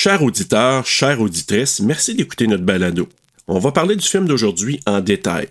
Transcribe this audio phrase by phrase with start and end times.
[0.00, 3.08] Chers auditeurs, chères auditrices, merci d'écouter notre balado.
[3.48, 5.48] On va parler du film d'aujourd'hui en détail.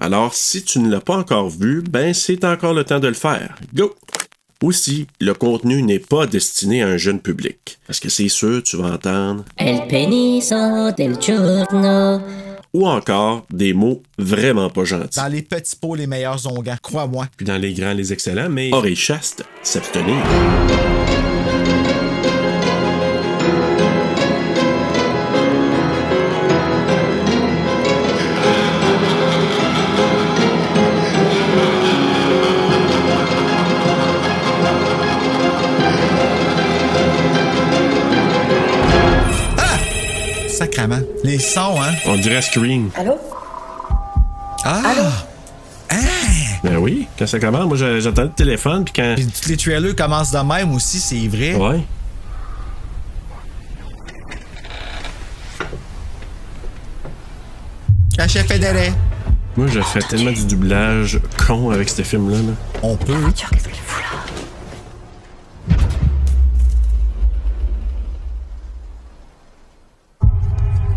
[0.00, 3.14] Alors, si tu ne l'as pas encore vu, ben c'est encore le temps de le
[3.14, 3.54] faire.
[3.74, 3.94] Go!
[4.60, 7.78] Aussi, le contenu n'est pas destiné à un jeune public.
[7.86, 9.44] Parce que c'est sûr, tu vas entendre?
[9.56, 12.20] El peniso del giorno.
[12.74, 15.20] Ou encore des mots vraiment pas gentils.
[15.20, 17.28] Dans les petits pots, les meilleurs onguents, crois-moi.
[17.36, 20.16] Puis dans les grands, les excellents, mais oreilles chaste, s'abstenir.
[41.24, 41.92] Les sons, hein?
[42.06, 42.90] On dirait Scream.
[42.96, 43.18] Allô?
[44.64, 44.82] Ah!
[45.90, 45.96] Hein?
[46.64, 49.14] Ben oui, quand ça commence, moi j'a- j'entends le téléphone, puis quand.
[49.16, 51.54] Puis tous les trailers commencent de même aussi, c'est vrai.
[51.54, 51.80] Ouais.
[58.16, 58.92] Cachet fédéré.
[59.56, 62.38] Moi, je fais tellement du doublage con avec ce film-là.
[62.38, 62.52] là.
[62.82, 63.14] On peut.
[63.34, 64.35] Qu'est-ce qu'il fout là?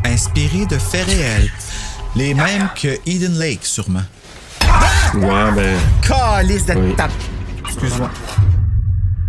[0.06, 1.52] Inspiré de faits réels.
[2.16, 4.04] Les mêmes que Eden Lake, sûrement.
[5.16, 5.78] Ouais, ben.
[6.02, 6.96] Calice de Oui.
[6.96, 7.12] tape.
[7.66, 8.10] Excuse-moi.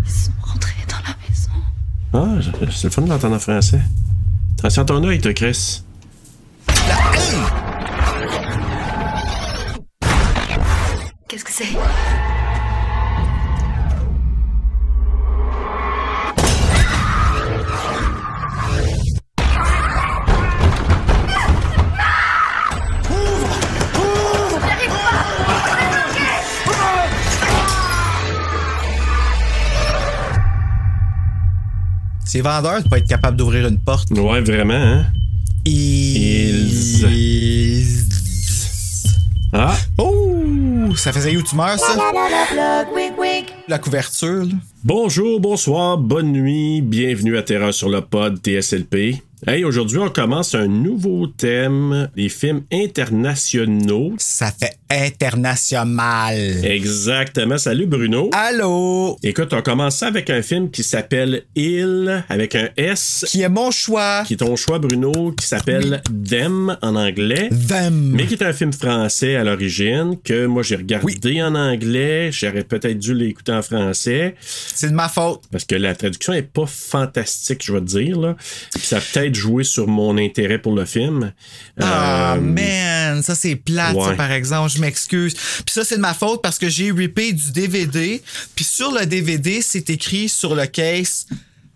[0.04, 2.42] Ils sont rentrés dans la maison.
[2.62, 3.80] Ah, c'est le fun de l'entendre en français.
[4.58, 5.82] Attention à ton œil, toi, Chris.
[11.28, 11.76] Qu'est-ce que c'est?
[32.32, 34.08] C'est vendeur de pas être capable d'ouvrir une porte.
[34.12, 35.04] Ouais, vraiment, hein?
[35.64, 37.04] Ils.
[39.52, 39.76] Ah!
[39.98, 40.94] Oh!
[40.94, 41.96] Ça faisait YouTuber, ça?
[43.66, 44.52] La couverture, là.
[44.84, 49.24] Bonjour, bonsoir, bonne nuit, bienvenue à Terreur sur le pod TSLP.
[49.46, 54.12] Hey, aujourd'hui, on commence un nouveau thème, les films internationaux.
[54.18, 56.36] Ça fait international.
[56.62, 57.56] Exactement.
[57.56, 58.28] Salut, Bruno.
[58.34, 59.16] Allô?
[59.22, 63.70] Écoute, on commence avec un film qui s'appelle Il, avec un S, Qui est mon
[63.70, 64.24] choix?
[64.26, 67.48] qui est ton choix, Bruno, qui s'appelle Them en anglais.
[67.66, 68.10] Them.
[68.14, 72.64] Mais qui est un film français à l'origine, que moi j'ai regardé en anglais, j'aurais
[72.64, 75.44] peut-être dû l'écouter en français, C'est de ma faute.
[75.50, 78.18] parce que la traduction est pas fantastique, je vais te dire.
[78.20, 78.36] Là.
[78.74, 81.32] Puis ça a peut-être joué sur mon intérêt pour le film.
[81.80, 85.34] Ah, Euh, man, ça c'est plate, ça, par exemple, je m'excuse.
[85.34, 88.22] Puis ça, c'est de ma faute parce que j'ai rippé du DVD.
[88.54, 91.26] Puis sur le DVD, c'est écrit sur le case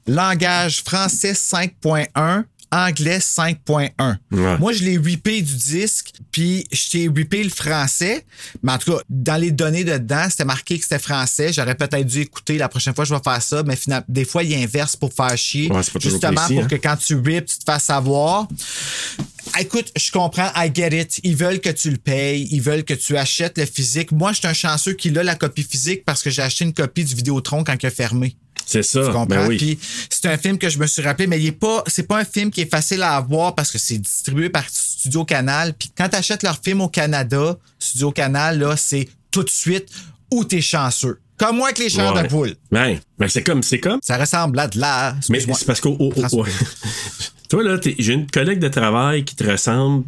[0.06, 2.44] langage français 5.1.
[2.74, 4.16] Anglais 5.1.
[4.32, 4.58] Ouais.
[4.58, 8.26] Moi, je l'ai rippé du disque, puis je t'ai rippé le français.
[8.64, 11.52] Mais en tout cas, dans les données dedans, c'était marqué que c'était français.
[11.52, 13.62] J'aurais peut-être dû écouter la prochaine fois, je vais faire ça.
[13.62, 15.70] Mais finalement, des fois, il inverse pour faire chier.
[15.70, 16.68] Ouais, Justement, précis, pour hein.
[16.68, 18.48] que quand tu rips, tu te fasses savoir.
[19.60, 21.20] Écoute, je comprends, I get it.
[21.22, 24.10] Ils veulent que tu le payes, ils veulent que tu achètes le physique.
[24.10, 26.72] Moi, je suis un chanceux qui a la copie physique parce que j'ai acheté une
[26.72, 28.34] copie du Vidéotron quand il a fermé.
[28.66, 29.00] C'est ça.
[29.00, 29.26] Tu comprends?
[29.26, 29.56] Ben oui.
[29.56, 29.78] Puis
[30.10, 32.24] c'est un film que je me suis rappelé, mais il est pas, c'est pas un
[32.24, 35.74] film qui est facile à avoir parce que c'est distribué par Studio Canal.
[35.74, 39.88] Puis quand tu achètes leur film au Canada, Studio Canal, là, c'est tout de suite
[40.32, 41.18] où t'es chanceux.
[41.36, 42.22] Comme moi avec les chants Ouais.
[42.22, 42.54] de poule.
[42.70, 43.98] Ben, ben c'est comme, c'est comme.
[44.02, 45.16] Ça ressemble à de la.
[45.30, 45.96] Mais c'est parce qu'au.
[45.98, 46.44] au- au- François.
[46.44, 46.50] ouais.
[47.50, 50.04] Toi, là, j'ai une collègue de travail qui te ressemble.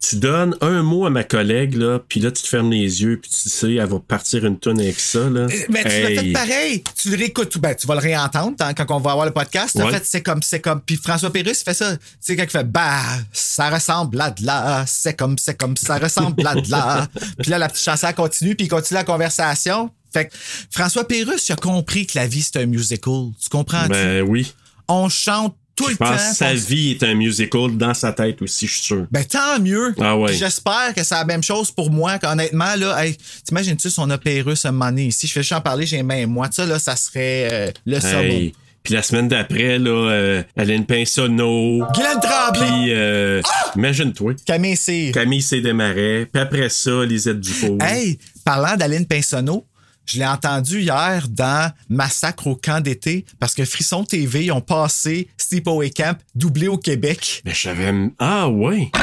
[0.00, 3.18] Tu donnes un mot à ma collègue, là, puis là, tu te fermes les yeux,
[3.20, 5.46] puis tu sais, elle va partir une tonne avec ça, là.
[5.68, 6.16] Mais tu l'as Hey.
[6.18, 6.84] fait pareil.
[6.96, 7.58] Tu le réécoutes.
[7.58, 9.76] Ben, tu vas le réentendre hein, quand on va avoir le podcast.
[9.78, 9.92] En Ouais.
[9.92, 10.80] fait, c'est comme, c'est comme.
[10.80, 11.96] Puis François Pérus fait ça.
[11.96, 13.02] Tu sais, quand il fait Bah,
[13.32, 14.84] ça ressemble à de là.
[14.86, 17.06] C'est comme, c'est comme, ça ressemble à de là.
[17.38, 19.90] puis là, la petite chanson continue, puis il continue la conversation.
[20.14, 20.32] Fait que
[20.70, 23.26] François Pérus, il a compris que la vie, c'est un musical.
[23.40, 23.90] Tu comprends-tu?
[23.90, 24.52] Ben oui.
[24.88, 26.34] On chante tout Je le pense temps.
[26.34, 29.06] sa vie est un musical dans sa tête aussi, je suis sûr.
[29.10, 29.94] Ben tant mieux.
[30.00, 30.34] Ah ouais.
[30.34, 32.18] J'espère que c'est la même chose pour moi.
[32.22, 35.26] Honnêtement, là, hey, t'imagines-tu si on a Pérus un moment donné ici?
[35.26, 36.48] Je fais juste en parler, j'ai même moi.
[36.50, 38.04] Ça, là, ça serait euh, le.
[38.04, 38.52] Hey.
[38.82, 41.84] Puis la semaine d'après, là, euh, Aline Pinsonneau.
[41.94, 42.66] Guylaine Tremblay!
[42.66, 43.42] Puis, euh,
[43.76, 44.34] imagine-toi.
[44.46, 45.12] Camille Cyr.
[45.12, 45.60] Camille C.
[45.60, 46.26] Desmarais.
[46.32, 47.78] Puis après ça, Lisette Dufault.
[47.82, 49.66] Hey, parlant d'Aline Pinsonneau,
[50.06, 54.60] je l'ai entendu hier dans Massacre au camp d'été parce que Frisson TV ils ont
[54.62, 57.42] passé Sleepaway Camp doublé au Québec.
[57.44, 57.92] Mais je savais.
[58.18, 58.90] Ah, ouais.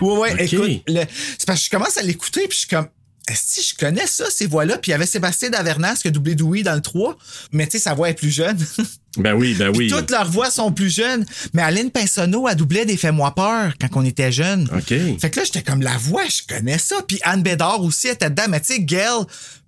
[0.00, 0.52] Ouais, ouais, Ok.
[0.52, 1.04] écoute, le-
[1.38, 2.88] c'est parce que je commence à l'écouter puis je suis comme.
[3.26, 4.76] Que je connais ça, ces voix-là?
[4.76, 7.16] Puis il y avait Sébastien Davernas qui a doublé Dewey dans le 3,
[7.52, 8.58] mais tu sais, sa voix est plus jeune.
[9.16, 9.86] Ben oui, ben oui.
[9.88, 11.24] Toutes leurs voix sont plus jeunes.
[11.52, 14.68] Mais Aline Pinsonneau a doublé des Fais-moi peur quand on était jeunes.
[14.76, 14.88] OK.
[15.20, 16.96] Fait que là, j'étais comme la voix, je connais ça.
[17.06, 18.46] Puis Anne Bédard aussi était dedans.
[18.48, 19.22] Mais tu sais, Gail,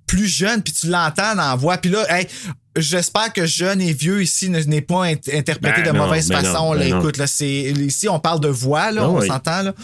[0.09, 1.79] plus jeune, puis tu l'entends dans la voix.
[1.79, 2.27] Puis là, hey,
[2.77, 6.29] j'espère que jeune et vieux ici ne- n'est pas int- interprété Ben de non, mauvaise
[6.29, 6.53] ben façon.
[6.67, 6.99] non, là, ben non.
[7.01, 9.27] écoute, là, c'est, ici, on parle de voix, là, on oui.
[9.27, 9.75] s'entend, là.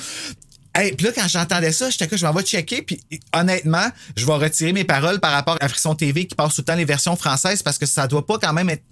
[0.75, 2.81] Hey, puis là, quand j'entendais ça, j'étais que je m'en vais checker.
[2.81, 3.01] Puis
[3.35, 3.87] honnêtement,
[4.17, 6.75] je vais retirer mes paroles par rapport à Frisson TV qui passe tout le temps
[6.77, 8.83] les versions françaises parce que ça doit pas quand même être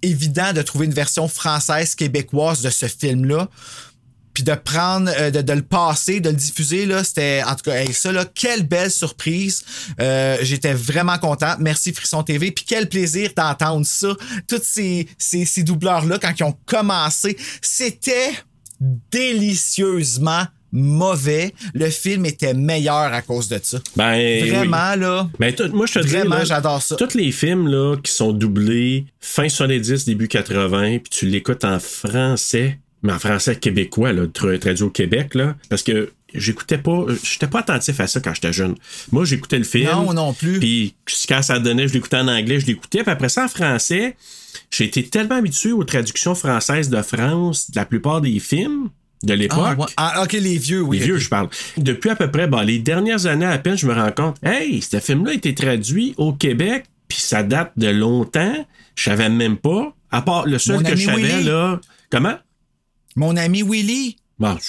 [0.00, 3.48] évident de trouver une version française québécoise de ce film-là.
[4.32, 7.70] Puis de prendre, euh, de, de le passer, de le diffuser, là, c'était, en tout
[7.70, 9.64] cas, hey, ça, là, quelle belle surprise.
[10.00, 11.54] Euh, j'étais vraiment content.
[11.58, 12.50] Merci Frisson TV.
[12.50, 14.14] Puis quel plaisir d'entendre ça.
[14.48, 18.30] Tous ces, ces, ces doubleurs-là, quand ils ont commencé, c'était
[19.10, 21.52] délicieusement mauvais.
[21.74, 23.78] Le film était meilleur à cause de ça.
[23.96, 24.50] Ben, oui.
[24.50, 25.28] Vraiment, là.
[25.38, 26.96] Ben, moi, je te dis, Vraiment, j'adore ça.
[26.96, 31.78] Tous les films là, qui sont doublés fin 70, début 80, puis tu l'écoutes en
[31.80, 37.06] français, mais en français québécois, là, tra- traduit au Québec, là, parce que j'écoutais pas,
[37.22, 38.74] j'étais pas attentif à ça quand j'étais jeune.
[39.10, 39.90] Moi, j'écoutais le film.
[39.90, 40.58] Non, non plus.
[40.60, 40.94] Puis
[41.28, 43.02] quand ça donnait, je l'écoutais en anglais, je l'écoutais.
[43.02, 44.16] Puis après ça, en français,
[44.70, 48.90] j'ai été tellement habitué aux traductions françaises de France de la plupart des films
[49.22, 49.58] de l'époque.
[49.62, 49.86] Ah, ouais.
[49.96, 50.98] Ah, ok, les vieux, oui.
[50.98, 51.48] Les vieux, je parle.
[51.76, 54.80] Depuis à peu près bon, les dernières années à peine, je me rends compte, hey,
[54.82, 58.66] ce film-là a été traduit au Québec, puis ça date de longtemps.
[58.94, 59.94] Je savais même pas.
[60.10, 61.44] À part le seul Mon que je savais, Willy.
[61.44, 61.80] là.
[62.10, 62.36] Comment?
[63.20, 64.16] Mon ami Willy.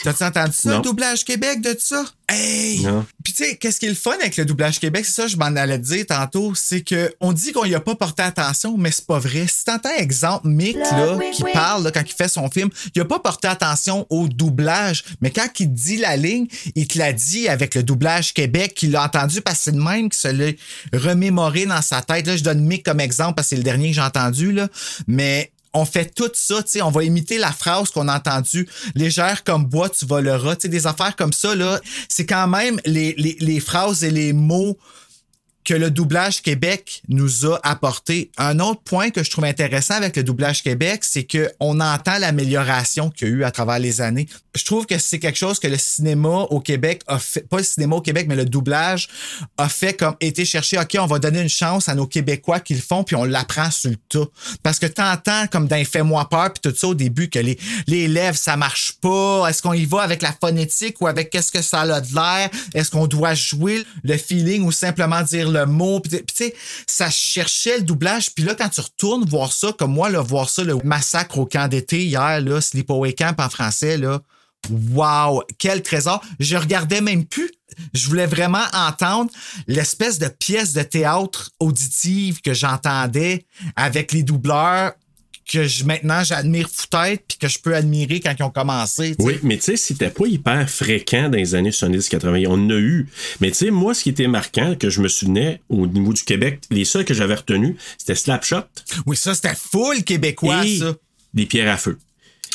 [0.04, 0.76] T'as-tu entendu ça, Non.
[0.76, 2.04] le doublage Québec de ça?
[2.28, 2.82] Hey!
[2.82, 3.06] Non.
[3.24, 5.38] Puis tu sais, qu'est-ce qui est le fun avec le doublage Québec, c'est ça, je
[5.38, 8.76] m'en allais te dire tantôt, c'est que on dit qu'on y a pas porté attention,
[8.78, 9.46] mais c'est pas vrai.
[9.48, 13.06] Si t'entends exemple Mick, là, qui parle, là, quand il fait son film, il a
[13.06, 17.48] pas porté attention au doublage, mais quand il dit la ligne, il te l'a dit
[17.48, 20.52] avec le doublage Québec, qu'il l'a entendu parce que c'est le même qui se l'a
[20.92, 22.28] remémoré dans sa tête.
[22.28, 24.68] Là, je donne Mick comme exemple parce que c'est le dernier que j'ai entendu, là,
[25.08, 28.68] mais on fait tout ça, tu sais, on va imiter la phrase qu'on a entendue,
[28.96, 31.80] légère comme bois, tu voleras, tu sais, des affaires comme ça, là,
[32.10, 34.78] c'est quand même les, les, les phrases et les mots
[35.64, 38.32] que le doublage Québec nous a apporté.
[38.38, 42.18] Un autre point que je trouve intéressant avec le doublage Québec, c'est que on entend
[42.18, 44.28] l'amélioration qu'il y a eu à travers les années.
[44.56, 47.64] Je trouve que c'est quelque chose que le cinéma au Québec a fait, pas le
[47.64, 49.08] cinéma au Québec, mais le doublage
[49.58, 52.74] a fait comme été chercher, OK, on va donner une chance à nos Québécois qui
[52.74, 54.28] le font, puis on l'apprend sur le tas.
[54.64, 57.58] Parce que t'entends comme dans Fais-moi peur, puis tout ça au début, que les,
[57.88, 59.48] les lèvres, ça marche pas.
[59.50, 62.50] Est-ce qu'on y va avec la phonétique ou avec qu'est-ce que ça a de l'air?
[62.74, 66.00] Est-ce qu'on doit jouer le feeling ou simplement dire le mot?
[66.00, 66.56] Puis tu sais,
[66.88, 68.34] ça cherchait le doublage.
[68.34, 71.68] Puis là, quand tu retournes voir ça, comme moi, voir ça, le massacre au camp
[71.68, 74.22] d'été hier, là, Sleepaway Camp en français, là,
[74.70, 76.24] Wow, quel trésor.
[76.40, 77.52] Je regardais même plus.
[77.94, 79.32] Je voulais vraiment entendre
[79.68, 83.46] l'espèce de pièce de théâtre auditive que j'entendais
[83.76, 84.94] avec les doubleurs
[85.52, 89.16] que je, maintenant j'admire fou-tête puis que je peux admirer quand ils ont commencé.
[89.20, 92.46] Oui, mais tu sais, c'était pas hyper fréquent dans les années 70-80.
[92.48, 93.08] On en a eu.
[93.40, 96.24] Mais tu sais, moi, ce qui était marquant, que je me souvenais au niveau du
[96.24, 98.64] Québec, les seuls que j'avais retenus, c'était Slapshot
[99.06, 100.96] Oui, ça c'était full québécois, et ça.
[101.34, 101.98] des pierres à feu.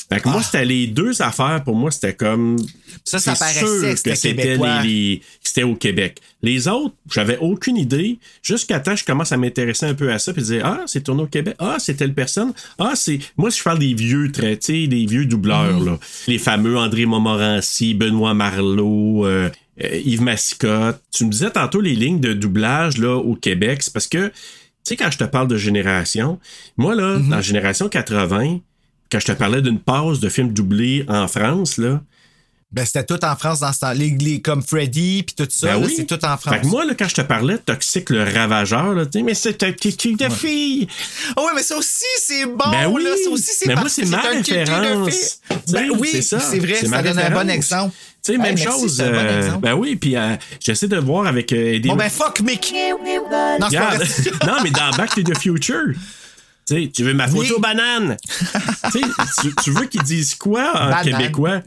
[0.09, 2.57] Fait que moi, c'était les deux affaires, pour moi, c'était comme.
[3.05, 5.23] Ça, ça paraissait sûr que c'était les-
[5.57, 6.21] les- au Québec.
[6.43, 8.19] Les autres, j'avais aucune idée.
[8.43, 11.23] Jusqu'à temps je commence à m'intéresser un peu à ça, puis dire Ah, c'est tourné
[11.23, 11.57] au Québec.
[11.59, 12.53] Ah, c'est telle personne.
[12.79, 13.19] Ah, c'est.
[13.37, 15.99] Moi, si je parle des vieux traits, tu sais, des vieux doubleurs, là.
[16.29, 19.49] Les fameux André Montmorency, Benoît Marleau, euh,
[19.83, 21.01] euh, Yves Massicotte.
[21.11, 23.83] Tu me disais tantôt les lignes de doublage, là, au Québec.
[23.83, 24.33] C'est parce que, tu
[24.85, 26.39] sais, quand je te parle de génération,
[26.77, 28.61] moi, là, dans la génération 80,
[29.11, 32.01] quand je te parlais d'une pause de films doublés en France, là,
[32.73, 33.93] Ben, c'était tout en France dans ce temps.
[33.93, 35.95] Les, les- comme Freddy puis tout ça, Ben oui.
[35.97, 36.53] c'est tout en France.
[36.55, 39.63] Fait que moi, là, quand je te parlais de Toxique le Ravageur, là, mais c'est
[39.63, 40.89] un kiki de fille.
[41.37, 43.05] Ah ouais, mais ça aussi, c'est bon, Ben oui.
[43.05, 43.11] là.
[43.23, 45.15] Ça aussi, c'est Mais moi, c'est ma référence.
[45.15, 45.39] sais,
[45.73, 46.41] Ben oui, c'est ça.
[46.41, 47.95] c'est vrai, ça donne un bon exemple.
[48.23, 49.01] Tu sais, Hey, même chose.
[49.01, 51.89] euh, ben oui, puis euh, j'essaie de voir avec euh, des.
[51.89, 52.75] Bon, ben, fuck Mick.
[53.61, 55.93] Non, c'est pas non, mais dans Back to the Future.
[56.67, 57.61] Tu veux ma photo Oui.
[57.61, 58.17] banane?
[59.63, 61.05] tu, veux qu'ils disent quoi en Banane.
[61.05, 61.63] québécois?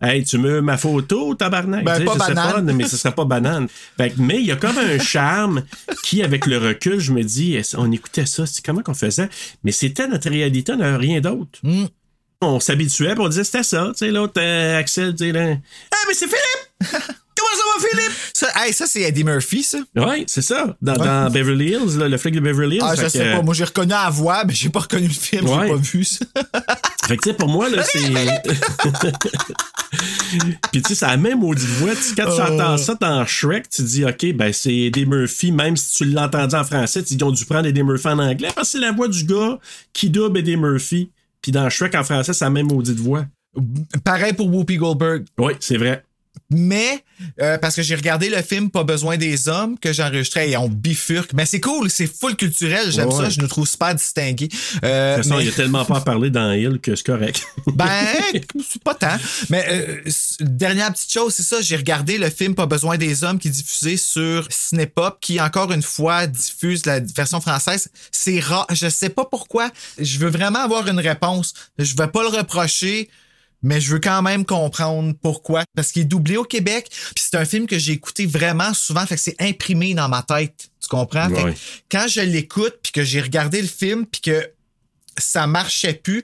[0.00, 1.84] Hey, tu veux ma photo, tabarnak?
[1.84, 2.66] Ben, pas je sais banane.
[2.66, 3.66] pas, mais ce serait pas banane.
[3.96, 5.64] Fait mais il y a comme un charme
[6.04, 9.28] qui, avec le recul, je me dis, on écoutait ça, c'est comment qu'on faisait?
[9.64, 11.58] Mais c'était notre réalité, on n'avait rien d'autre.
[11.64, 11.86] Hmm.
[12.40, 13.88] On s'habituait, on disait, c'était ça.
[13.88, 15.56] Tu sais, l'autre, euh, Axel, tu sais, là.
[15.90, 17.04] Ah, mais c'est Philippe!
[17.38, 18.12] Comment ça va, Philippe?
[18.34, 19.78] Ça, hey, ça c'est Eddie Murphy, ça.
[19.96, 20.76] Ouais, c'est ça.
[20.82, 22.82] Dans, dans Beverly Hills, là, le flic de Beverly Hills.
[22.84, 23.42] Ah, je sais que- pas.
[23.42, 25.46] Moi, j'ai reconnu la voix, mais j'ai pas reconnu le film.
[25.48, 25.66] Ouais.
[25.66, 26.24] J'ai pas vu ça.
[27.06, 28.00] Fait que, tu sais, pour moi, là, c'est.
[30.72, 31.92] Puis, tu sais, c'est la même maudite voix.
[32.16, 32.52] Quand tu Oh.
[32.52, 35.50] entends ça dans Shrek, tu dis, OK, ben, c'est Eddie Murphy.
[35.52, 38.08] Même si tu l'as entendu en français, tu dis, ils ont dû prendre Eddie Murphy
[38.08, 39.58] en anglais parce que c'est la voix du gars
[39.92, 41.10] qui double Eddie Murphy.
[41.40, 43.24] Puis, dans Shrek, en français, c'est la même maudite voix.
[44.04, 45.24] Pareil pour Whoopi Goldberg.
[45.38, 46.04] Oui, c'est vrai.
[46.50, 47.04] Mais,
[47.42, 50.56] euh, parce que j'ai regardé le film Pas besoin des hommes que j'ai enregistré et
[50.56, 51.32] on bifurque.
[51.34, 52.90] Mais c'est cool, c'est full culturel.
[52.90, 54.48] J'aime Ouais, ça, je nous trouve super distingués.
[54.82, 56.94] Euh, De toute façon, mais- il y a tellement pas à parler dans Hill que
[56.96, 57.46] c'est correct.
[57.74, 57.94] Ben,
[58.66, 59.16] c'est pas tant.
[59.50, 63.38] Mais euh, dernière petite chose, c'est ça, j'ai regardé le film Pas besoin des hommes
[63.38, 67.88] qui est diffusé sur Cinépop, qui encore une fois diffuse la version française.
[68.10, 69.70] C'est rare, je sais pas pourquoi.
[69.98, 71.52] Je veux vraiment avoir une réponse.
[71.78, 73.10] Je vais pas le reprocher.
[73.62, 75.64] Mais je veux quand même comprendre pourquoi.
[75.74, 76.88] Parce qu'il est doublé au Québec.
[76.90, 79.04] Puis c'est un film que j'ai écouté vraiment souvent.
[79.06, 80.70] Fait que c'est imprimé dans ma tête.
[80.80, 81.28] Tu comprends?
[81.28, 81.58] Fait que
[81.90, 84.50] quand je l'écoute, puis que j'ai regardé le film, puis que
[85.18, 86.22] ça marchait plus.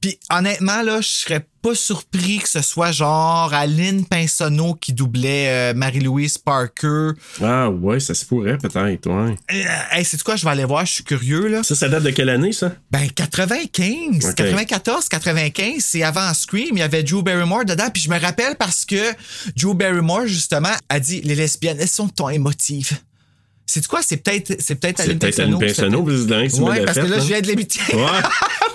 [0.00, 5.48] Puis honnêtement, là, je serais pas surpris que ce soit genre Aline Pinsonneau qui doublait
[5.48, 7.10] euh, Marie-Louise Parker.
[7.42, 9.34] ah, ouais, ça se pourrait peut-être, ouais.
[9.52, 10.36] Euh, hey, c'est quoi?
[10.36, 11.62] Je vais aller voir, je suis curieux, là.
[11.64, 12.72] Ça, ça date de quelle année, ça?
[12.92, 14.34] Ben, 95, Ok.
[14.36, 16.68] 94, 95, c'est avant Scream.
[16.72, 17.88] Il y avait Drew Barrymore dedans.
[17.92, 19.12] Puis je me rappelle parce que
[19.56, 22.92] Drew Barrymore, justement, a dit les lesbiennes, elles sont ton émotives.
[23.66, 24.00] C'est quoi?
[24.00, 25.58] C'est peut-être c'est peut-être C'est Aline peut-être Pinsonneau.
[25.58, 27.80] tu me Ouais, l'as parce que là, je viens de l'imiter.
[27.92, 28.02] Ouais.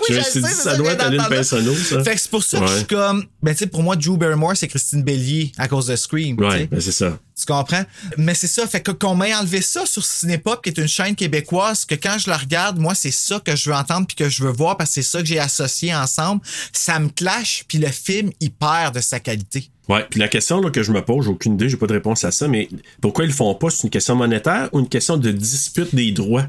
[0.08, 1.22] Oui, je sais, dit, c'est ça ça, doit être Aline.
[1.28, 2.02] Pinsonneau, ça.
[2.02, 4.16] Fait que c'est pour ça que je suis comme, ben, tu sais, pour moi, Drew
[4.16, 6.36] Barrymore, c'est Christine Bellier à cause de Scream.
[6.40, 7.16] Ouais, ben c'est ça.
[7.38, 7.84] Tu comprends?
[8.16, 8.66] Mais c'est ça.
[8.66, 12.16] Fait que qu'on m'ait enlevé ça sur Cinépop, qui est une chaîne québécoise, que quand
[12.18, 14.76] je la regarde, moi, c'est ça que je veux entendre puis que je veux voir
[14.76, 16.40] parce que c'est ça que j'ai associé ensemble.
[16.72, 19.70] Ça me clash puis le film, il perd de sa qualité.
[19.92, 21.92] Ouais, puis la question là, que je me pose, j'ai aucune idée, j'ai pas de
[21.92, 22.68] réponse à ça, mais
[23.00, 23.68] pourquoi ils le font pas?
[23.68, 26.46] C'est une question monétaire ou une question de dispute des droits?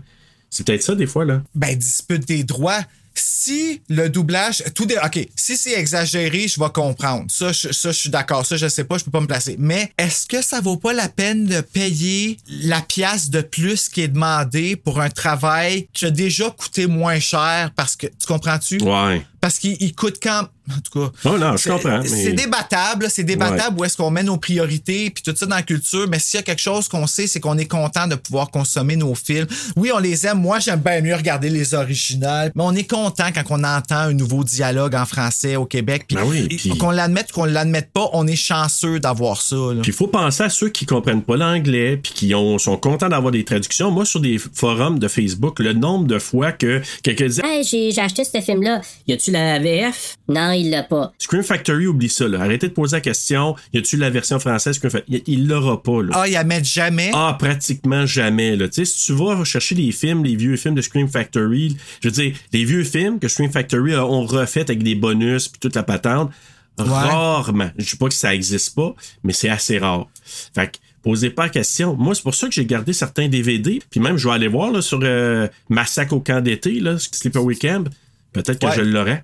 [0.49, 1.41] C'est peut-être ça des fois, là.
[1.55, 2.81] Ben, dispute des droits.
[3.15, 7.25] Si le doublage, tout des, ok, si c'est exagéré, je vais comprendre.
[7.29, 8.45] Ça, je, ça, je suis d'accord.
[8.45, 9.55] Ça, je sais pas, je peux pas me placer.
[9.59, 14.01] Mais est-ce que ça vaut pas la peine de payer la pièce de plus qui
[14.01, 18.81] est demandée pour un travail qui a déjà coûté moins cher parce que, tu comprends-tu?
[18.81, 19.23] Ouais.
[19.43, 21.11] Parce qu'il il coûte quand, en tout cas.
[21.25, 24.37] Oh non, je c'est- comprends, mais- C'est débattable, c'est débattable où est-ce qu'on met nos
[24.37, 27.27] priorités puis tout ça dans la culture, mais s'il y a quelque chose qu'on sait,
[27.27, 29.45] c'est qu'on est content de pouvoir consommer nos films.
[29.75, 30.39] Oui, on les aime.
[30.39, 34.13] Moi, j'aime bien mieux regarder les originales, mais on est content quand on entend un
[34.13, 36.05] nouveau dialogue en français au Québec.
[36.07, 39.57] Puis Ben oui, puis- qu'on l'admette ou qu'on l'admette pas, on est chanceux d'avoir ça.
[39.57, 39.81] là.
[39.81, 43.09] Puis il faut penser à ceux qui comprennent pas l'anglais puis qui ont, sont contents
[43.09, 43.91] d'avoir des traductions.
[43.91, 47.91] Moi, sur des forums de Facebook, le nombre de fois que quelqu'un dit Hey, j'ai
[47.91, 48.79] j'ai acheté ce film-là.
[49.07, 50.15] Y a-tu la VF?
[50.29, 51.11] Non, il l'a pas.
[51.17, 52.27] Scream Factory, oublie ça.
[52.27, 52.41] Là.
[52.41, 53.55] Arrêtez de poser la question.
[53.73, 55.23] Y a-tu la version française Scream Factory?
[55.27, 56.01] Il l'aura pas.
[56.01, 56.09] Là.
[56.13, 57.11] Ah, ils la mettent jamais?
[57.13, 58.55] Ah, pratiquement jamais.
[58.55, 58.67] Là.
[58.71, 62.33] Si tu vas chercher les films, les vieux films de Scream Factory, je veux dire,
[62.53, 65.83] les vieux films que Scream Factory a- ont refait avec des bonus puis toute la
[65.83, 66.31] patente,
[66.77, 67.69] rarement.
[67.77, 70.07] Je dis pas que ça existe pas, mais c'est assez rare.
[70.55, 71.95] Fait que posez pas la question.
[71.95, 73.81] Moi, c'est pour ça que j'ai gardé certains DVD.
[73.89, 77.89] Puis même, je vais aller voir là, sur euh, Massacre au camp d'été, Sleeper Weekend.
[78.33, 78.75] Peut-être que Ouais.
[78.75, 79.23] je l'aurais.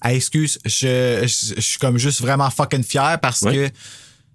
[0.00, 3.54] Ah, excuse, je, je, je suis comme juste vraiment fucking fier parce Ouais.
[3.54, 3.70] que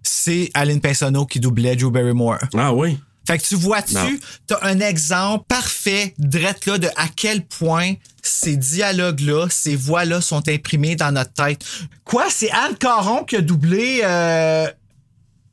[0.02, 2.40] c'est Aline Pinsonneau qui doublait Drew Barrymore.
[2.58, 2.98] Ah oui.
[3.28, 3.96] Fait que tu vois-tu,
[4.48, 10.48] t'as un exemple parfait, drette là, de à quel point ces dialogues-là, ces voix-là sont
[10.50, 11.64] imprimées dans notre tête.
[12.04, 12.26] Quoi?
[12.32, 14.02] C'est Anne Caron qui a doublé.
[14.04, 14.68] Euh...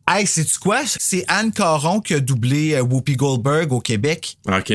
[0.09, 0.81] Hey, sais-tu quoi?
[0.87, 4.39] C'est Anne Caron qui a doublé euh, Whoopi Goldberg au Québec.
[4.49, 4.73] OK.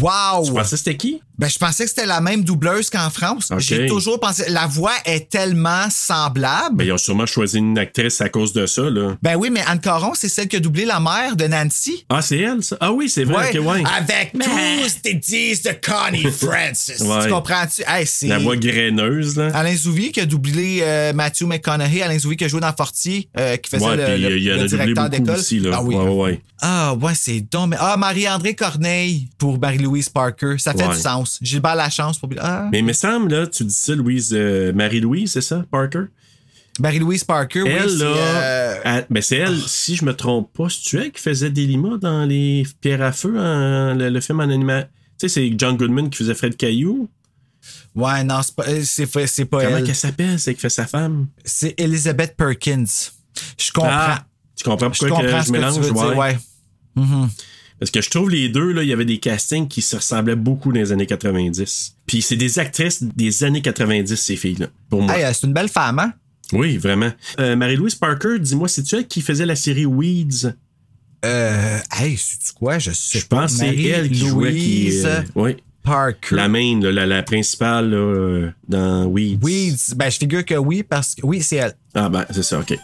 [0.00, 0.44] Wow!
[0.46, 1.20] Tu pensais c'était qui?
[1.38, 3.50] Ben, je pensais que c'était la même doubleuse qu'en France.
[3.58, 4.44] J'ai toujours pensé.
[4.48, 6.76] La voix est tellement semblable.
[6.76, 9.16] Ben, ils ont sûrement choisi une actrice à cause de ça, là.
[9.22, 12.04] Ben oui, mais Anne Caron, c'est celle qui a doublé la mère de Nancy.
[12.08, 12.76] Ah, c'est elle, ça?
[12.80, 13.82] Ah oui, c'est vrai, ouais.
[13.96, 17.00] Avec tous tes 10 de Connie Francis.
[17.00, 17.24] Ouais.
[17.24, 17.82] Tu comprends-tu?
[17.86, 19.50] Hey, c'est La voix graineuse, là.
[19.54, 22.02] Alain Zouvi qui a doublé euh, Matthew McConaughey.
[22.02, 24.48] Alain Zouvi qui a joué dans Fortier, euh, qui faisait Ouais, le, le- il y
[24.48, 25.36] le directeur d'école.
[25.36, 25.70] aussi, là.
[25.74, 25.94] Ah oui.
[25.94, 26.40] Ouais, ouais, ouais.
[26.60, 27.68] Ah, ouais, c'est donc.
[27.70, 30.56] mais- Ah, Marie-André Corneille pour Marie-Louise Parker.
[30.58, 30.94] Ça fait Ouais.
[30.96, 31.27] du sens.
[31.42, 32.28] Gilbert Lachance pour.
[32.38, 32.68] Ah.
[32.72, 36.04] Mais il me semble, là, tu dis ça, Louise, euh, Marie-Louise, c'est ça, Parker?
[36.80, 37.70] Marie-Louise Parker, oui.
[37.70, 41.10] elle, c'est, là, euh, elle- ben c'est elle, si je me trompe pas, c'est elle
[41.12, 44.86] qui faisait des limas dans les Pierres à feu, en- le, le film en animation.
[45.18, 47.08] Tu sais, c'est John Goodman qui faisait Fred Caillou?
[47.96, 49.84] Ouais, non, c'est pas, euh, c'est pas, c'est pas Comment elle.
[49.84, 51.26] qu'elle s'appelle, c'est qui fait sa femme?
[51.44, 52.84] C'est Elizabeth Perkins.
[53.58, 53.90] Je comprends.
[53.90, 55.74] Ah, tu comprends je pourquoi que comprends je que mélange?
[55.74, 56.36] tu veux dire, Ouais.
[56.96, 57.02] ouais.
[57.78, 60.36] Parce que je trouve les deux, là, il y avait des castings qui se ressemblaient
[60.36, 61.94] beaucoup dans les années 90.
[62.06, 65.16] Puis c'est des actrices des années 90, ces filles-là, pour moi.
[65.16, 66.12] Hey, euh, c'est une belle femme, hein?
[66.52, 67.10] Oui, vraiment.
[67.38, 70.54] Euh, Marie-Louise Parker, dis-moi, c'est-tu elle qui faisait la série Weeds?
[71.24, 72.78] Euh, hey, c'est quoi?
[72.78, 75.02] Je sais Je pense que c'est elle qui jouait qui.
[75.04, 75.56] Euh, oui.
[75.82, 76.36] Parker.
[76.36, 79.38] La main, la, la principale là, dans Weeds.
[79.42, 79.94] Weeds.
[79.96, 81.74] Ben, je figure que oui, parce que oui, c'est elle.
[81.94, 82.78] Ah ben, c'est ça, ok.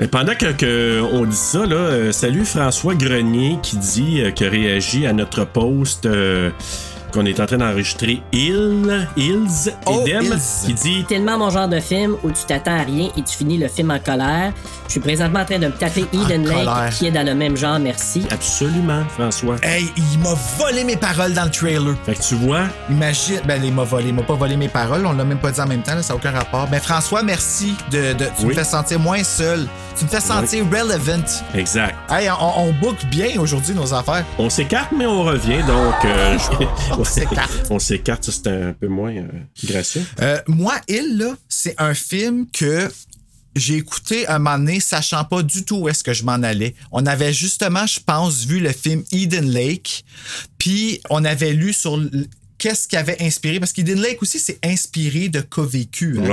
[0.00, 4.30] Mais pendant que, que on dit ça, là, euh, salut François Grenier qui dit euh,
[4.30, 6.48] que réagit à notre post euh,
[7.12, 10.32] qu'on est en train d'enregistrer Il, Ils, Oh, Ils.
[10.64, 13.58] qui dit tellement mon genre de film où tu t'attends à rien et tu finis
[13.58, 14.54] le film en colère.
[14.90, 16.64] Je suis présentement en train de me taper Eden colère.
[16.64, 18.26] Lake qui est dans le même genre, merci.
[18.32, 19.54] absolument François.
[19.62, 21.94] Hey, il m'a volé mes paroles dans le trailer.
[22.04, 25.06] Fait que tu vois, Imagine, ben, il m'a volé, il m'a pas volé mes paroles,
[25.06, 26.66] on l'a même pas dit en même temps, là, ça n'a aucun rapport.
[26.66, 29.68] Ben, François, merci de, de- tu me fais sentir moins seul.
[29.96, 31.22] Tu me fais sentir relevant.
[31.54, 31.94] exact.
[32.10, 34.24] Hey, on, on book bien aujourd'hui nos affaires.
[34.38, 35.94] On s'écarte, mais on revient, donc...
[36.04, 36.36] euh,
[36.98, 37.66] On s'écarte.
[37.70, 39.22] on s'écarte, ça, c'est un peu moins euh,
[39.64, 40.02] gracieux.
[40.20, 42.90] Euh, moi, Il, là, c'est un film que
[43.56, 46.74] j'ai écouté un moment donné, sachant pas du tout où est-ce que je m'en allais.
[46.92, 50.04] On avait justement, je pense, vu le film Eden Lake,
[50.58, 52.00] puis on avait lu sur
[52.58, 56.18] qu'est-ce qui avait inspiré, parce qu'Eden Lake aussi, c'est inspiré de vécus.
[56.18, 56.26] hein.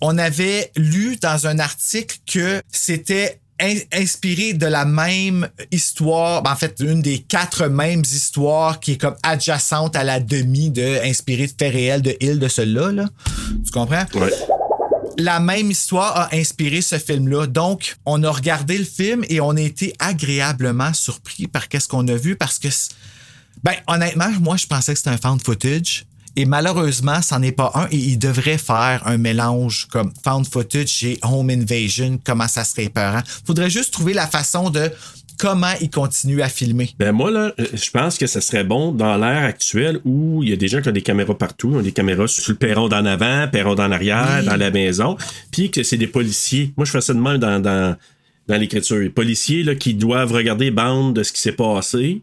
[0.00, 6.52] On avait lu dans un article que c'était in- inspiré de la même histoire, ben,
[6.52, 11.02] en fait, une des quatre mêmes histoires qui est comme adjacente à la demi de
[11.04, 13.06] inspiré de faits réels de Hill de cela, là.
[13.64, 14.04] Tu comprends?
[15.18, 17.46] La même histoire a inspiré ce film-là.
[17.46, 22.06] Donc, on a regardé le film et on a été agréablement surpris par qu'est-ce qu'on
[22.08, 22.68] a vu parce que,
[23.62, 26.06] ben, honnêtement, moi, je pensais que c'était un found footage.
[26.36, 31.04] Et malheureusement, c'en est pas un et il devrait faire un mélange comme found footage
[31.04, 33.22] et home invasion, comment ça serait épeurant.
[33.46, 34.90] Faudrait juste trouver la façon de
[35.44, 36.90] comment il continue à filmer.
[36.98, 40.48] Ben moi, là, euh, je pense que ça serait bon dans l'ère actuelle où il
[40.48, 42.56] y a des gens qui ont des caméras partout, ils ont des caméras sur le
[42.56, 44.46] perron d'en avant, perron d'en arrière, Oui.
[44.46, 45.18] dans la maison,
[45.52, 46.72] puis que c'est des policiers.
[46.78, 47.94] Moi, je fais ça de même dans, dans,
[48.48, 48.96] dans l'écriture.
[48.96, 52.22] Les policiers là, qui doivent regarder bande de ce qui s'est passé,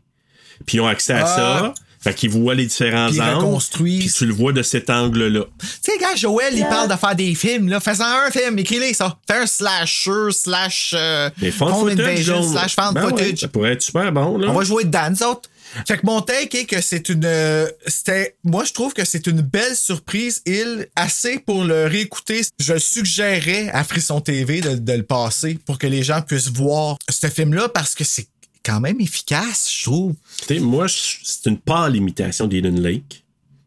[0.65, 1.27] puis ils ont accès à Ah.
[1.27, 1.73] ça.
[2.03, 3.63] Fait qu'ils voient les différents Puis angles.
[3.73, 5.45] Puis tu le vois de cet angle-là.
[5.59, 8.93] Tu sais, quand Joël, il parle de faire des films, là, fais-en un film, écris-les
[8.93, 9.17] ça.
[9.29, 13.39] Fais un slasher, slash euh, footage, invasion, slash found ben ouais, footage.
[13.39, 14.49] ça pourrait être super bon, là.
[14.49, 15.49] On va jouer dedans, nous autres.
[15.87, 17.23] Fait que mon take est que c'est une.
[17.23, 18.35] euh, C'était.
[18.43, 20.41] Moi, je trouve que c'est une belle surprise.
[20.45, 22.41] Il, assez pour le réécouter.
[22.59, 26.97] Je suggérerais à Frisson TV de, de le passer pour que les gens puissent voir
[27.09, 28.27] ce film-là parce que c'est
[28.63, 30.15] quand même efficace, je trouve.
[30.47, 33.23] Tu sais, moi, c'est une pâle imitation d'Eden Lake,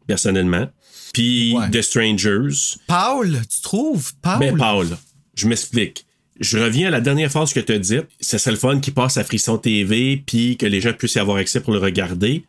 [0.07, 0.69] personnellement.
[1.13, 1.69] Puis Ouais.
[1.71, 2.77] The Strangers.
[2.87, 4.13] Paul, tu trouves?
[4.21, 4.39] Paul?
[4.39, 4.97] Ben, Paul,
[5.35, 6.05] je m'explique.
[6.39, 8.07] Je reviens à la dernière phrase que tu as dite.
[8.19, 11.19] Ce serait le fun qui passe à Frisson TV, puis que les gens puissent y
[11.19, 12.43] avoir accès pour le regarder.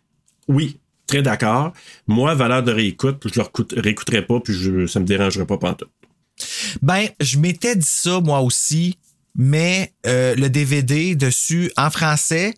[0.49, 1.73] Oui, très d'accord.
[2.09, 5.59] Moi, valeur de réécoute, je le recoute- réécouterai pas, puis je, ça me dérangerait pas
[5.59, 5.89] pantoute.
[6.83, 8.99] Ben, je m'étais dit ça moi aussi,
[9.37, 12.55] mais euh, le DVD dessus, en français,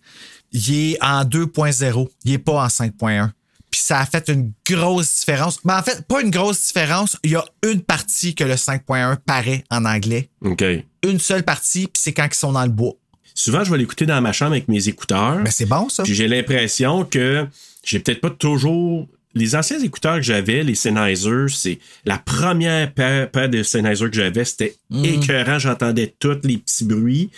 [0.52, 2.08] il est en 2.0.
[2.24, 3.30] Il est pas en 5.1.
[3.70, 5.62] Puis ça a fait une grosse différence.
[5.64, 7.16] Mais en fait, pas une grosse différence.
[7.22, 10.30] Il y a une partie que le 5.1 paraît en anglais.
[10.42, 10.64] OK.
[11.06, 12.94] Une seule partie, puis c'est quand ils sont dans le bois.
[13.34, 15.38] Souvent, je vais l'écouter dans ma chambre avec mes écouteurs.
[15.40, 16.02] Mais c'est bon, ça.
[16.02, 17.46] Puis j'ai l'impression que
[17.84, 19.06] j'ai peut-être pas toujours.
[19.38, 24.16] Les anciens écouteurs que j'avais, les Sennheiser, c'est la première paire, paire de Sennheiser que
[24.16, 24.74] j'avais, c'était
[25.04, 27.30] écœurant, j'entendais tous les petits bruits.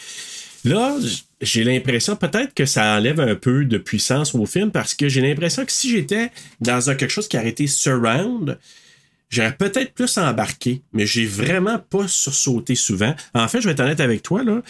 [0.64, 0.96] Là,
[1.42, 5.20] j'ai l'impression peut-être que ça enlève un peu de puissance au film parce que j'ai
[5.20, 6.30] l'impression que si j'étais
[6.62, 8.58] dans un quelque chose qui aurait été surround,
[9.28, 13.14] j'aurais peut-être plus embarqué, mais j'ai vraiment pas sursauté souvent.
[13.34, 14.62] En fait, je vais être honnête avec toi, là.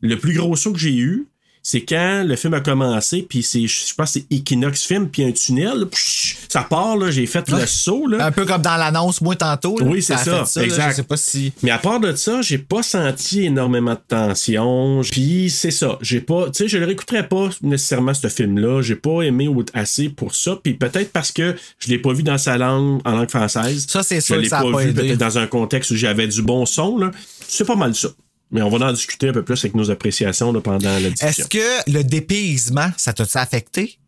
[0.00, 1.26] Le plus gros saut que j'ai eu,
[1.62, 5.24] c'est quand le film a commencé, puis c'est, je pense que c'est Equinox Film, puis
[5.24, 8.24] un tunnel, psh, ça part, là, j'ai fait le saut, là.
[8.26, 9.78] Un peu comme dans l'annonce, moi, tantôt.
[9.78, 9.84] là.
[9.86, 10.62] Oui, c'est ça, là.
[10.64, 10.90] exact.
[10.90, 11.52] Je sais pas si.
[11.62, 15.02] Mais à part de ça, j'ai pas senti énormément de tension.
[15.10, 18.82] Puis c'est ça, j'ai pas, tu sais, je le réécouterais pas nécessairement ce film-là.
[18.82, 20.58] J'ai pas aimé assez pour ça.
[20.62, 23.86] Puis peut-être parce que je l'ai pas vu dans sa langue, en langue française.
[23.88, 25.16] Ça, c'est Je sûr que l'ai a pas pas vu aidé.
[25.16, 26.98] dans un contexte où j'avais du bon son.
[26.98, 27.10] Là.
[27.46, 28.08] C'est pas mal ça.
[28.50, 31.28] Mais on va en discuter un peu plus avec nos appréciations là, pendant la discussion.
[31.28, 33.98] Est-ce que le dépaysement, ça t'a affecté?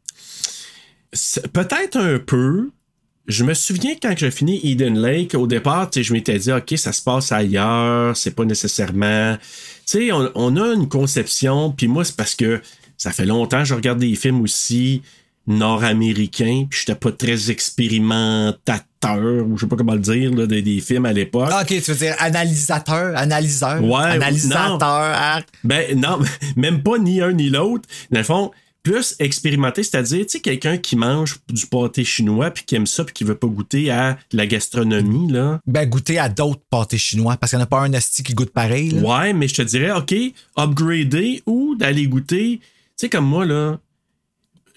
[1.52, 2.70] Peut-être un peu.
[3.28, 6.92] Je me souviens quand j'ai fini Eden Lake, au départ, je m'étais dit, OK, ça
[6.92, 9.36] se passe ailleurs, c'est pas nécessairement.
[9.86, 12.60] Tu sais, on, on a une conception, puis moi, c'est parce que
[12.96, 15.02] ça fait longtemps que je regarde des films aussi
[15.46, 20.62] nord-américains, puis j'étais pas très expérimentateur, ou je sais pas comment le dire, là, des,
[20.62, 21.48] des films à l'époque.
[21.52, 23.82] Ah, ok, tu veux dire analysateur, analyseur.
[23.82, 25.42] Ouais, Analysateur.
[25.64, 26.18] Ben non,
[26.56, 27.88] même pas ni un ni l'autre.
[28.10, 28.50] Dans le fond,
[28.82, 33.04] plus expérimenté, c'est-à-dire, tu sais, quelqu'un qui mange du pâté chinois puis qui aime ça
[33.04, 35.60] puis qui veut pas goûter à la gastronomie, là.
[35.66, 38.34] Ben, goûter à d'autres pâtés chinois parce qu'il n'y en a pas un asti qui
[38.34, 38.90] goûte pareil.
[38.90, 39.02] là.
[39.02, 40.12] Ouais, mais je te dirais, OK,
[40.58, 43.78] upgrader ou d'aller goûter, tu sais, comme moi, là,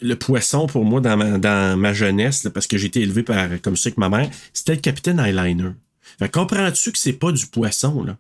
[0.02, 3.24] le poisson, pour moi, dans ma, dans ma jeunesse, là, parce que j'ai été élevé
[3.24, 5.72] par, comme ça avec ma mère, c'était le Capitaine Eyeliner.
[6.20, 8.18] Fait que comprends-tu que c'est pas du poisson, là?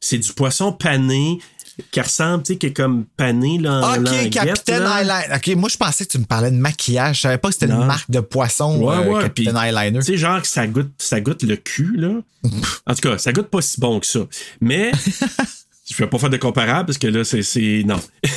[0.00, 1.38] C'est du poisson pané,
[1.90, 4.82] qui ressemble, tu sais, qui est comme pané, là, en Ok, Capitaine.
[4.82, 5.34] Eyeliner.
[5.36, 7.16] Ok, moi, je pensais que tu me parlais de maquillage.
[7.16, 9.98] Je savais pas que c'était une marque de poisson, Ouais, euh, ouais, Capitaine Eyeliner.
[10.00, 12.20] Tu sais, genre que ça goûte, ça goûte le cul, là.
[12.86, 14.20] en tout cas, ça goûte pas si bon que ça.
[14.60, 14.92] Mais,
[15.90, 17.42] je vais pas faire de comparable parce que là, c'est.
[17.42, 18.00] c'est- Non.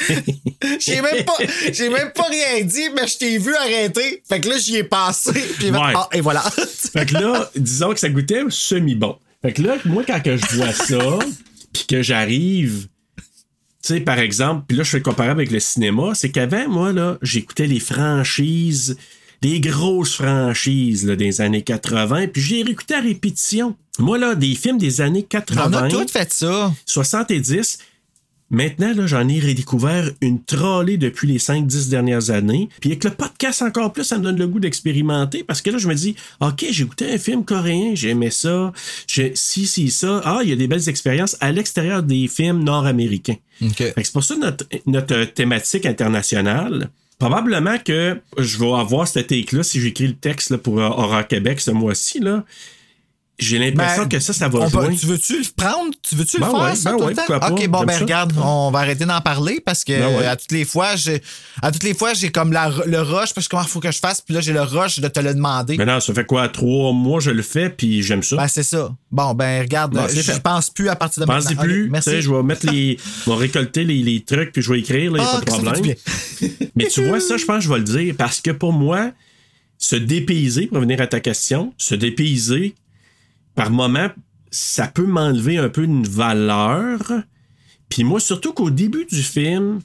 [0.80, 1.36] J'ai même pas,
[1.72, 4.22] j'ai même pas rien dit, mais je t'ai vu arrêter.
[4.28, 5.32] Fait que là, j'y ai passé.
[5.58, 5.92] Puis Ouais.
[5.94, 6.42] ah, et voilà.
[6.42, 9.16] Fait que là, disons que ça goûtait semi-bon.
[9.42, 11.18] Fait que là, moi, quand que je vois ça,
[11.72, 12.88] puis que j'arrive,
[13.82, 16.68] tu sais, par exemple, puis là, je fais le comparable avec le cinéma, c'est qu'avant,
[16.68, 18.96] moi, là, j'écoutais les franchises,
[19.42, 23.76] les grosses franchises, là, des années 80, puis j'ai réécouté à répétition.
[23.98, 26.72] Moi, là, des films des années On a 80, tout fait ça.
[26.86, 27.78] 70,
[28.50, 32.68] Maintenant, là, j'en ai redécouvert une trollée depuis les 5-10 dernières années.
[32.80, 35.78] Puis avec le podcast encore plus, ça me donne le goût d'expérimenter parce que là,
[35.78, 38.72] je me dis, OK, j'ai écouté un film coréen, j'aimais ça.
[39.08, 40.20] J'ai, si, si, ça.
[40.24, 43.36] Ah, il y a des belles expériences à l'extérieur des films nord-américains.
[43.62, 43.76] OK.
[43.76, 46.90] Fait que c'est pour ça notre, notre thématique internationale.
[47.18, 51.26] Probablement que je vais avoir cette take-là si j'écris le texte là, pour euh, Horror
[51.26, 52.20] Québec ce mois-ci.
[53.38, 54.96] J'ai l'impression Ben, que ça, ça va on peut- jouer.
[54.96, 55.90] tu veux-tu le prendre?
[56.02, 57.22] Tu veux-tu Ben le faire, ouais, ça, ben tout ouais, le temps?
[57.26, 57.50] pourquoi pas.
[57.52, 57.98] OK, bon, ben ça.
[58.00, 60.26] regarde, on va arrêter d'en parler parce que Ben ouais.
[60.26, 61.20] à toutes les fois, j'ai
[61.60, 63.90] à toutes les fois, j'ai comme la, le rush parce que comment il faut que
[63.92, 65.76] je fasse, puis là, j'ai le rush de te le demander.
[65.76, 66.48] Mais non, ça fait quoi?
[66.48, 68.36] Trois mois, je le fais, puis j'aime ça.
[68.36, 68.94] Ben, c'est ça.
[69.10, 70.40] Bon, ben, regarde, Bon, je fait.
[70.42, 71.62] pense plus à partir de maintenant.
[71.62, 71.80] plus.
[71.82, 72.10] Ok, tu merci.
[72.10, 72.96] sais, je vais mettre les.
[73.26, 75.94] je vais récolter les, les trucs, puis je vais écrire, là, Ah, pas de problème.
[76.74, 79.10] Mais tu vois, ça, je pense que je vais le dire parce que pour moi,
[79.78, 82.74] se dépayser, pour revenir à ta question, se dépayser,
[83.56, 84.08] par moment,
[84.52, 87.00] ça peut m'enlever un peu une valeur.
[87.88, 89.80] Puis moi, surtout qu'au début du film,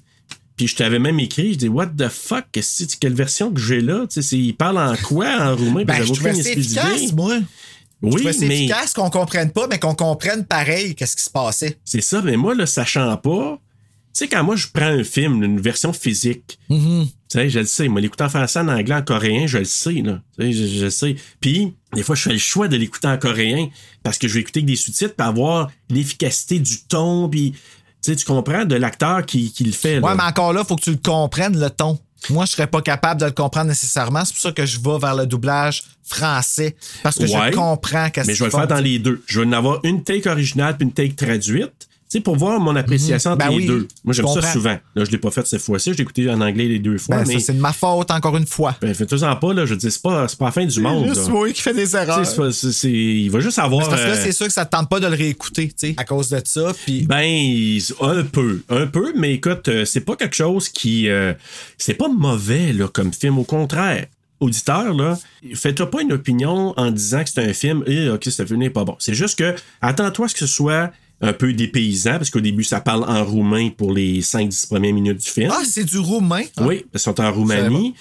[0.55, 3.81] puis je t'avais même écrit, je dis, What the fuck, que- quelle version que j'ai
[3.81, 4.01] là?
[4.07, 5.83] Tu sais, c'est- il parle en quoi en roumain?
[5.85, 6.51] Ben, je trouvais d'idée.
[6.51, 7.37] efficace, moi.
[7.39, 11.23] Je Oui, trouvais ça mais efficace qu'on comprenne pas, mais qu'on comprenne pareil qu'est-ce qui
[11.23, 11.77] se passait.
[11.85, 15.43] c'est ça, mais moi, le sachant pas, tu sais, quand moi, je prends un film,
[15.43, 17.07] une version physique, Mm-hmm.
[17.31, 17.87] Tu sais, je le sais.
[17.87, 20.19] Moi, l'écouter en français, en anglais, en coréen, je le sais, là.
[20.37, 21.15] Tu sais, je, je le sais.
[21.39, 23.67] Puis, des fois, je fais le choix de l'écouter en coréen
[24.03, 27.59] parce que je vais écouter avec des sous-titres pour avoir l'efficacité du ton, puis, tu
[28.01, 30.07] sais, tu comprends, de l'acteur qui, qui le fait, là.
[30.07, 31.97] Ouais, mais encore là, faut que tu le comprennes, le ton.
[32.29, 34.23] Moi, je serais pas capable de le comprendre nécessairement.
[34.25, 36.75] C'est pour ça que je vais vers le doublage français.
[37.01, 37.51] Parce que Ouais.
[37.51, 39.23] je comprends qu'est-ce Mais je vais le faire dans les deux.
[39.25, 41.87] Je vais en avoir une take originale puis une take traduite.
[42.11, 43.87] Tu sais, pour voir mon appréciation Ben entre les oui, deux.
[44.03, 44.77] Moi, j'aime ça souvent.
[44.95, 45.93] Là, je l'ai pas fait cette fois-ci.
[45.93, 47.19] Je l'ai écouté en anglais les deux fois.
[47.19, 48.75] Ben, mais c'est de ma faute, encore une fois.
[48.81, 49.65] ben, fais-toi-en pas, là.
[49.65, 51.07] Je dis, c'est pas, c'est pas la fin du monde.
[51.07, 51.31] Juste là.
[51.31, 52.25] moi qui fais des erreurs.
[52.25, 53.87] c'est c'est- c'est- il va juste avoir.
[53.87, 55.73] Parce que là, euh, c'est sûr que ça te tente pas de le réécouter, tu
[55.87, 56.73] sais, à cause de ça.
[56.85, 61.33] Puis Ben, un peu, un peu, mais écoute, euh, c'est pas quelque chose qui, euh,
[61.77, 64.05] c'est pas mauvais là comme film, au contraire.
[64.41, 65.19] Auditeur, là,
[65.53, 68.71] fais-toi pas une opinion en disant que c'est un film, et ok, ce film n'est
[68.71, 68.95] pas bon.
[68.97, 72.63] C'est juste que, attends-toi à ce que ce soit un peu dépaysant, parce qu'au début,
[72.63, 75.51] ça parle en roumain pour les 5-10 premières minutes du film.
[75.53, 76.43] ah, c'est du roumain?
[76.57, 76.63] Ah.
[76.65, 77.93] Oui, ils sont en Roumanie.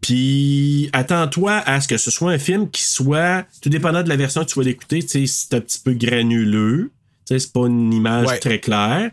[0.00, 4.16] Puis attends-toi à ce que ce soit un film qui soit, tout dépendant de la
[4.16, 6.92] version que tu vas l'écouter, tu sais, c'est un petit peu granuleux.
[7.26, 8.38] Tu sais, c'est pas une image Ouais.
[8.38, 9.10] très claire.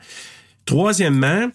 [0.65, 1.47] Troisièmement,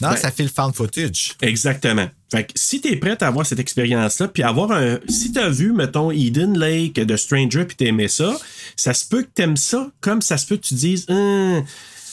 [0.00, 1.32] Non, Ben- ça fait le fan footage.
[1.42, 2.08] exactement.
[2.30, 4.98] Fait que si t'es prête à avoir cette expérience-là, puis avoir un.
[5.08, 8.38] Si t'as vu, mettons, Eden Lake de Stranger, puis t'aimais ça,
[8.76, 11.64] ça se peut que t'aimes ça, comme ça se peut que tu dises, Hum,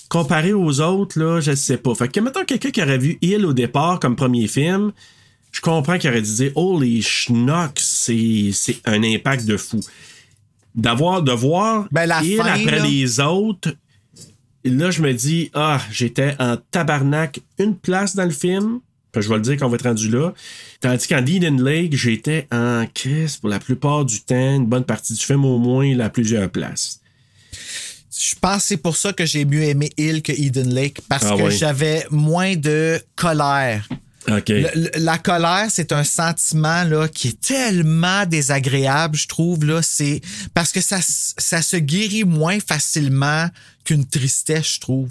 [0.10, 1.94] comparé aux autres, là, je sais pas.
[1.96, 4.92] Fait que, mettons, quelqu'un qui aurait vu Hill au départ comme premier film,
[5.52, 9.80] je comprends qu'il aurait dû dire, holy schnock, c'est c'est un impact de fou.
[10.76, 12.86] D'avoir, de voir Ben, la Hill fin, après là.
[12.86, 13.74] les autres,
[14.70, 18.80] là, je me dis, ah, j'étais en tabarnak une place dans le film.
[19.12, 20.34] Puis je vais le dire qu'on va être rendu là.
[20.82, 25.14] Tandis qu'en Eden Lake, j'étais en crise pour la plupart du temps, une bonne partie
[25.14, 27.00] du film au moins, à plusieurs places.
[28.18, 31.26] Je pense que c'est pour ça que j'ai mieux aimé Hill que Eden Lake, parce
[31.30, 31.56] Ah que oui.
[31.58, 33.88] j'avais moins de colère.
[34.28, 39.66] La colère, c'est un sentiment là, qui est tellement désagréable, je trouve.
[39.66, 40.22] Là, c'est
[40.54, 43.50] parce que ça, ça se guérit moins facilement
[43.84, 45.10] qu'une tristesse, je trouve.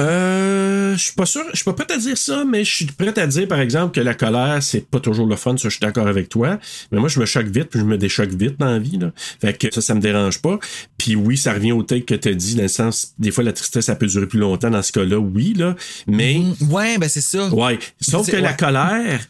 [0.00, 3.16] Euh, je suis pas sûr, je peux pas te dire ça, mais je suis prêt
[3.18, 5.80] à dire, par exemple, que la colère, c'est pas toujours le fun, ça, je suis
[5.80, 6.58] d'accord avec toi.
[6.90, 9.12] Mais moi, je me choque vite, puis je me déchoque vite dans la vie, là.
[9.40, 10.58] Fait que ça, ça me dérange pas.
[10.98, 13.52] Puis oui, ça revient au take que t'as dit, dans le sens, des fois, la
[13.52, 15.76] tristesse, ça peut durer plus longtemps dans ce cas-là, oui, là.
[16.06, 17.48] Mais, Mm, Ouais, ben c'est ça.
[17.54, 17.78] ouais.
[18.00, 19.20] Sauf que la colère,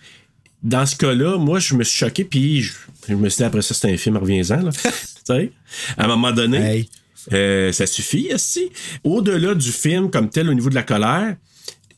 [0.62, 2.72] dans ce cas-là, moi, je me suis choqué, puis je,
[3.08, 4.70] je me suis dit, après ça, c'est un film, reviens-en, là.
[4.82, 4.90] tu
[5.26, 5.52] sais,
[5.98, 6.56] à un moment donné.
[6.58, 6.88] Hey.
[7.32, 8.70] Euh, ça suffit, si.
[9.02, 11.36] Au-delà du film comme tel, au niveau de la colère,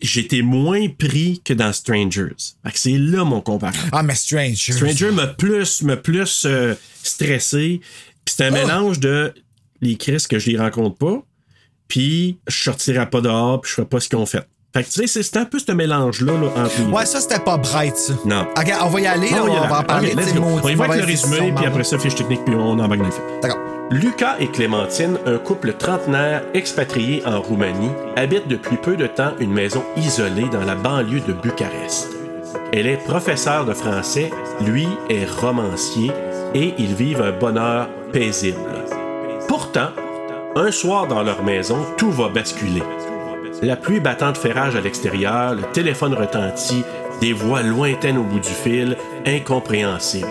[0.01, 2.35] j'étais moins pris que dans Strangers.
[2.75, 3.85] C'est là mon comparatif.
[3.93, 4.71] Ah, mais Strange.
[4.73, 7.81] Stranger m'a plus, plus euh, stressé.
[8.27, 8.55] C'est un Oh!
[8.55, 9.33] mélange de
[9.81, 11.23] les crises que je les rencontre pas,
[11.89, 14.47] puis je sortirai pas dehors, puis je ferai pas ce qu'ils ont fait.
[14.75, 16.93] Fait que tu sais, c'est- un peu ce mélange-là là, entre.
[16.93, 18.13] Ouais, ça, c'était pas bright, ça.
[18.27, 18.43] Non.
[18.57, 20.09] OK, on va y aller, là, Ah, on, va en parler.
[20.13, 20.45] Ok, let's tu sais, go.
[20.45, 22.99] maudit On y va avec le résumé, puis après ça, fiche technique, puis on embarque
[23.01, 23.25] dans le film.
[23.41, 23.66] D'accord.
[23.91, 29.53] Lucas et Clémentine, un couple trentenaire expatrié en Roumanie, habitent depuis peu de temps une
[29.53, 32.11] maison isolée dans la banlieue de Bucarest.
[32.73, 36.11] Elle est professeure de français, lui est romancier,
[36.53, 38.59] et ils vivent un bonheur paisible.
[39.47, 39.91] Pourtant,
[40.57, 42.83] un soir dans leur maison, tout va basculer.
[43.63, 46.83] La pluie battante fait rage à l'extérieur, le téléphone retentit,
[47.21, 50.27] des voix lointaines au bout du fil, incompréhensibles.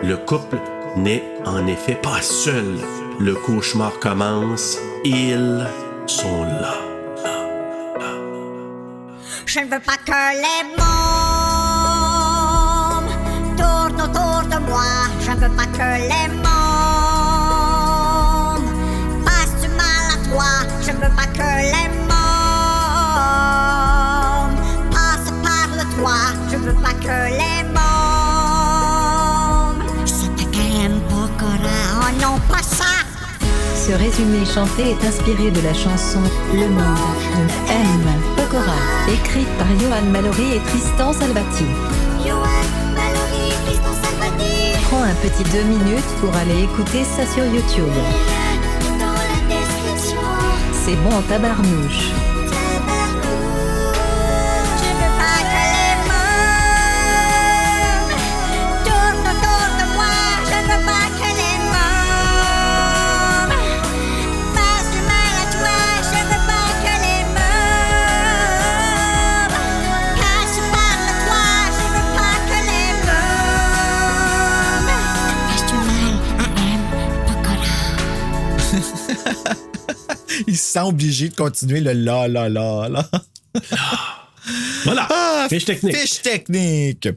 [0.00, 0.58] Le couple
[0.96, 2.78] n'est en effet pas seul.
[3.20, 4.78] Le cauchemar commence.
[5.04, 5.68] Ils
[6.06, 6.74] sont là.
[9.44, 10.88] Je ne veux pas que les mômes
[13.58, 14.90] tournent autour de moi.
[15.20, 16.59] Je ne veux pas que les mômes
[33.90, 36.20] Ce résumé chanté est inspiré de la chanson
[36.54, 36.96] Le Monde
[37.34, 38.20] de M.
[38.36, 38.76] Pokora,
[39.12, 41.64] écrite par Johan Mallory et Tristan Salvati.
[42.24, 42.44] Johan,
[42.94, 44.78] Mallory, Tristan Salvati.
[44.84, 47.92] Prends un petit deux minutes pour aller écouter ça sur YouTube.
[50.84, 52.29] C'est bon tabarnouche.
[80.50, 83.10] Il se sent obligé de continuer le la la la la.
[84.84, 85.06] Voilà.
[85.08, 85.96] Ah, Fiche technique.
[85.96, 87.08] Fiche technique.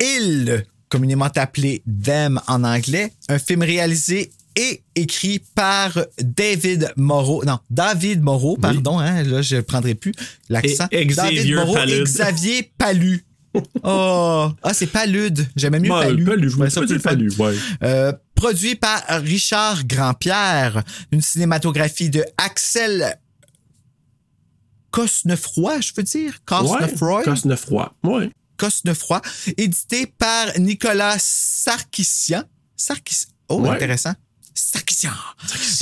[0.00, 7.44] Il, communément appelé Them en anglais, un film réalisé et écrit par David Moreau.
[7.44, 10.12] Non, David Moreau, pardon, hein, là, je ne prendrai plus
[10.48, 10.86] l'accent.
[10.90, 12.04] David Moreau et Palude.
[12.04, 13.24] Xavier Palu.
[13.84, 15.46] Oh, ah, c'est Palude.
[15.56, 16.24] J'aimais mieux Ouais, Palu.
[16.24, 17.54] Palu, je me dit Palu, ouais.
[17.82, 23.18] euh, produit par Richard Grandpierre, une cinématographie de Axel
[24.90, 26.38] Cosnefroy, je veux dire?
[26.44, 27.18] Cosnefroy?
[27.18, 27.92] Ouais, Cosnefroy.
[28.04, 28.30] Ouais.
[28.56, 29.20] Cosnefroy,
[29.58, 32.44] édité par Nicolas Sarkissian.
[32.76, 33.30] Sarkissian.
[33.48, 33.70] Oh, Ouais.
[33.70, 34.14] intéressant.
[34.54, 35.10] Sarkissian.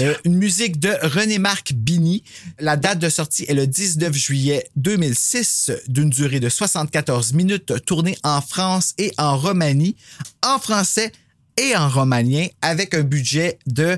[0.00, 2.24] Euh, une musique de René-Marc Bini.
[2.58, 8.18] La date de sortie est le 19 juillet 2006, d'une durée de 74 minutes, tournée
[8.24, 9.94] en France et en Roumanie,
[10.44, 11.12] en français
[11.56, 13.96] et en romanien, avec un budget de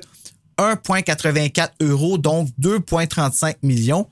[0.59, 4.07] 1,84 euros, donc 2,35 millions.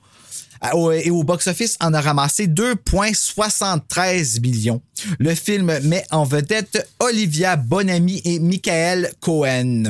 [0.73, 4.81] Au- Et au box-office, on a ramassé 2,73 millions.
[5.19, 9.83] Le film met en vedette Olivia Bonamy et Michael Cohen.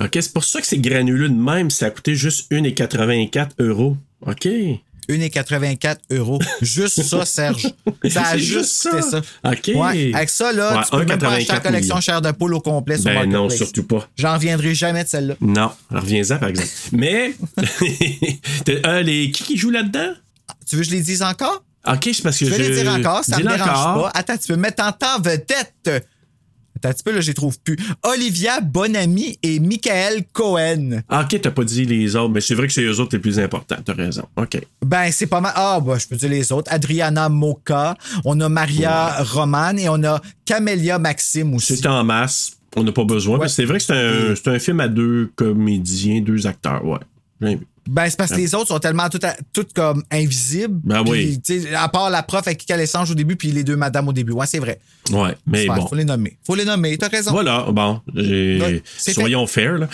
[0.00, 1.70] OK, c'est pour ça que c'est granuleux de même.
[1.70, 3.96] Ça a coûté juste 1,84 euros.
[4.26, 4.46] OK.
[5.08, 6.38] 1,84 euros.
[6.62, 7.66] Juste ça, Serge.
[8.10, 9.02] Ça a juste ça.
[9.02, 9.20] ça.
[9.44, 9.70] OK.
[9.74, 12.30] Ouais, avec ça, là, Ouais, tu peux même pas acheter la 1,84 collection chair de
[12.32, 14.08] poule au complet sur Ben non, surtout pas.
[14.16, 15.34] J'en reviendrai jamais de celle-là.
[15.40, 16.68] Non, reviens-en par exemple.
[16.92, 17.34] Mais,
[18.86, 20.12] euh, les, qui qui joue là-dedans?
[20.68, 21.62] Tu veux que je les dise encore?
[21.86, 22.56] OK, c'est parce que Je je.
[22.56, 24.02] vais les dire encore, ça me Dis-le dérange encore.
[24.12, 24.18] pas.
[24.18, 26.04] Attends, tu peux mettre en temps vedette.
[26.76, 27.76] Attends un petit peu, là, je les trouve plus.
[28.02, 31.02] Olivia Bonamy et Michael Cohen.
[31.08, 33.20] Ah, OK, t'as pas dit les autres, mais c'est vrai que c'est eux autres les
[33.20, 33.76] plus importants.
[33.84, 34.24] T'as raison.
[34.36, 34.60] OK.
[34.84, 35.52] Ben, c'est pas mal.
[35.54, 36.70] Ah, bah, je peux dire les autres.
[36.72, 41.76] Adriana Moka, on a Maria Roman et on a Camélia Maxime aussi.
[41.76, 42.52] C'est en masse.
[42.76, 43.38] On n'a pas besoin.
[43.38, 43.44] Ouais.
[43.44, 46.84] mais C'est vrai que c'est un, film à deux comédiens, deux acteurs.
[46.84, 46.98] Ouais.
[47.40, 47.66] Bien vu.
[47.86, 50.80] Ben, c'est parce que les autres sont tellement toutes, toutes comme invisibles.
[50.84, 51.40] Ben oui.
[51.76, 54.12] À part la prof avec qui elle échange au début, puis les deux madames au
[54.12, 54.32] début.
[54.32, 54.80] Ouais, c'est vrai.
[55.12, 55.86] Ouais, mais bon.
[55.86, 56.36] Faut les nommer.
[56.44, 57.30] Faut les nommer, t'as raison.
[57.30, 59.78] Voilà, bon, Ouais, soyons fair.
[59.78, 59.88] Là.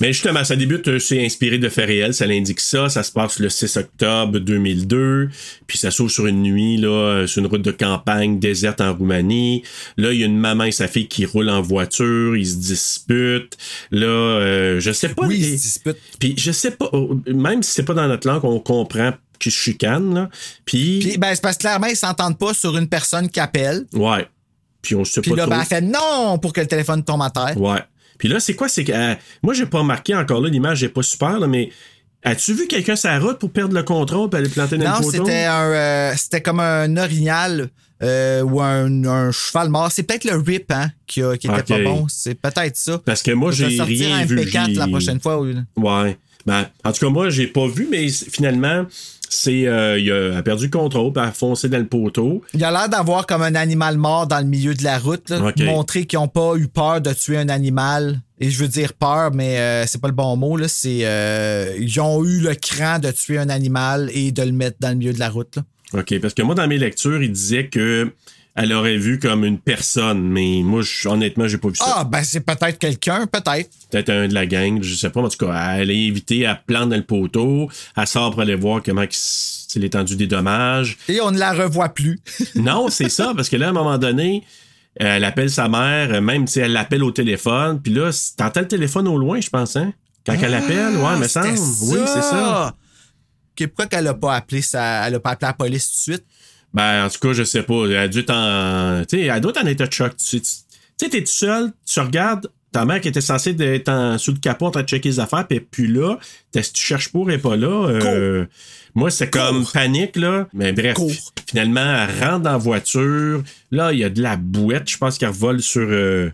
[0.00, 2.88] Mais justement, ça débute, euh, c'est inspiré de faits réels, ça l'indique ça.
[2.90, 5.30] Ça se passe le 6 octobre 2002,
[5.66, 8.94] puis ça s'ouvre sur une nuit, là, euh, sur une route de campagne déserte en
[8.94, 9.62] Roumanie.
[9.96, 12.56] Là, il y a une maman et sa fille qui roulent en voiture, ils se
[12.56, 13.56] disputent.
[13.90, 15.26] Là, euh, je sais pas.
[15.26, 15.96] Oui, les- ils se disputent.
[16.18, 19.52] Puis je sais pas, euh, même si c'est pas dans notre langue, on comprend qu'ils
[19.52, 20.28] se chicanent, là.
[20.64, 23.86] Puis, Puis, ben, c'est parce que clairement, ils s'entendent pas sur une personne qui appelle.
[23.94, 24.26] ouais.
[24.82, 25.50] Puis on sait Puis pas là, trop.
[25.50, 27.60] ben, elle fait non pour que le téléphone tombe à terre.
[27.60, 27.80] Ouais.
[28.18, 28.66] Puis là, c'est quoi?
[28.68, 28.92] C'est que.
[28.92, 31.68] euh, moi, j'ai pas remarqué encore là, l'image n'est pas super, là, mais
[32.22, 34.96] as-tu vu quelqu'un sur la route pour perdre le contrôle et aller planter dans Non,
[35.00, 35.24] le poteau?
[35.26, 37.68] c'était un, euh, c'était comme un orignal
[38.02, 39.92] euh, ou un, un cheval mort.
[39.92, 42.06] C'est peut-être le rip hein, qui, a- qui était pas bon.
[42.08, 42.98] C'est peut-être ça.
[43.04, 44.38] Parce que moi, j'ai rien un vu.
[44.40, 45.38] MP4 la prochaine fois.
[45.42, 45.56] oui.
[45.76, 46.16] Ouais.
[46.46, 48.86] Ben, en tout cas, moi, j'ai pas vu, mais finalement,
[49.28, 49.66] c'est.
[49.66, 52.42] euh, il a, perdu le contrôle, puis a foncé dans le poteau.
[52.54, 55.30] Il a l'air d'avoir comme un animal mort dans le milieu de la route.
[55.30, 55.52] là.
[55.58, 58.20] Montrer qu'ils n'ont pas eu peur de tuer un animal.
[58.40, 60.56] Et je veux dire peur, mais euh, c'est pas le bon mot.
[60.56, 60.66] Là.
[60.68, 64.78] C'est, euh, ils ont eu le cran de tuer un animal et de le mettre
[64.80, 65.56] dans le milieu de la route.
[65.56, 65.62] là.
[66.00, 66.18] OK.
[66.20, 68.12] Parce que moi, dans mes lectures, il disait que.
[68.62, 71.84] Elle aurait vu comme une personne, mais moi, je- honnêtement, j'ai pas vu ça.
[71.98, 73.70] Ah, ben c'est peut-être quelqu'un, peut-être.
[73.90, 76.44] peut-être un de la gang, je sais pas, mais en tout cas, elle est invitée
[76.44, 80.98] à plante dans le poteau, elle sort pour aller voir comment c'est l'étendue des dommages.
[81.08, 82.20] Et on ne la revoit plus.
[82.54, 84.44] Non, c'est ça, parce que là, à un moment donné,
[84.96, 89.08] elle appelle sa mère, même si elle l'appelle au téléphone, puis là, t'entends le téléphone
[89.08, 89.92] au loin, je pense, hein?
[90.26, 91.58] Quand elle appelle, ouais, me Ah, semble.
[91.82, 92.74] Oui, c'est ça.
[93.56, 96.26] Pourquoi qu'elle a pas appelé ça, elle a pas appelé la police tout de suite?
[96.72, 97.84] Ben, en tout cas, je sais pas.
[97.86, 99.02] Elle a dû t'en.
[99.08, 100.12] Tu sais, elle doit être en état de choc.
[100.16, 102.50] Tu sais, t'es tout seul, tu regardes.
[102.72, 105.18] Ta mère qui était censée être en, sous le capot en train de checker les
[105.18, 106.18] affaires, puis plus là.
[106.54, 107.88] Si tu cherches pour, est pas là.
[107.88, 108.46] euh,
[108.94, 110.46] moi, c'est comme panique, là.
[110.52, 111.10] Mais bref, Cours.
[111.48, 113.42] finalement, elle rentre dans la voiture.
[113.72, 114.88] Là, il y a de la bouette.
[114.88, 115.84] Je pense qu'elle vole sur.
[115.88, 116.30] Euh,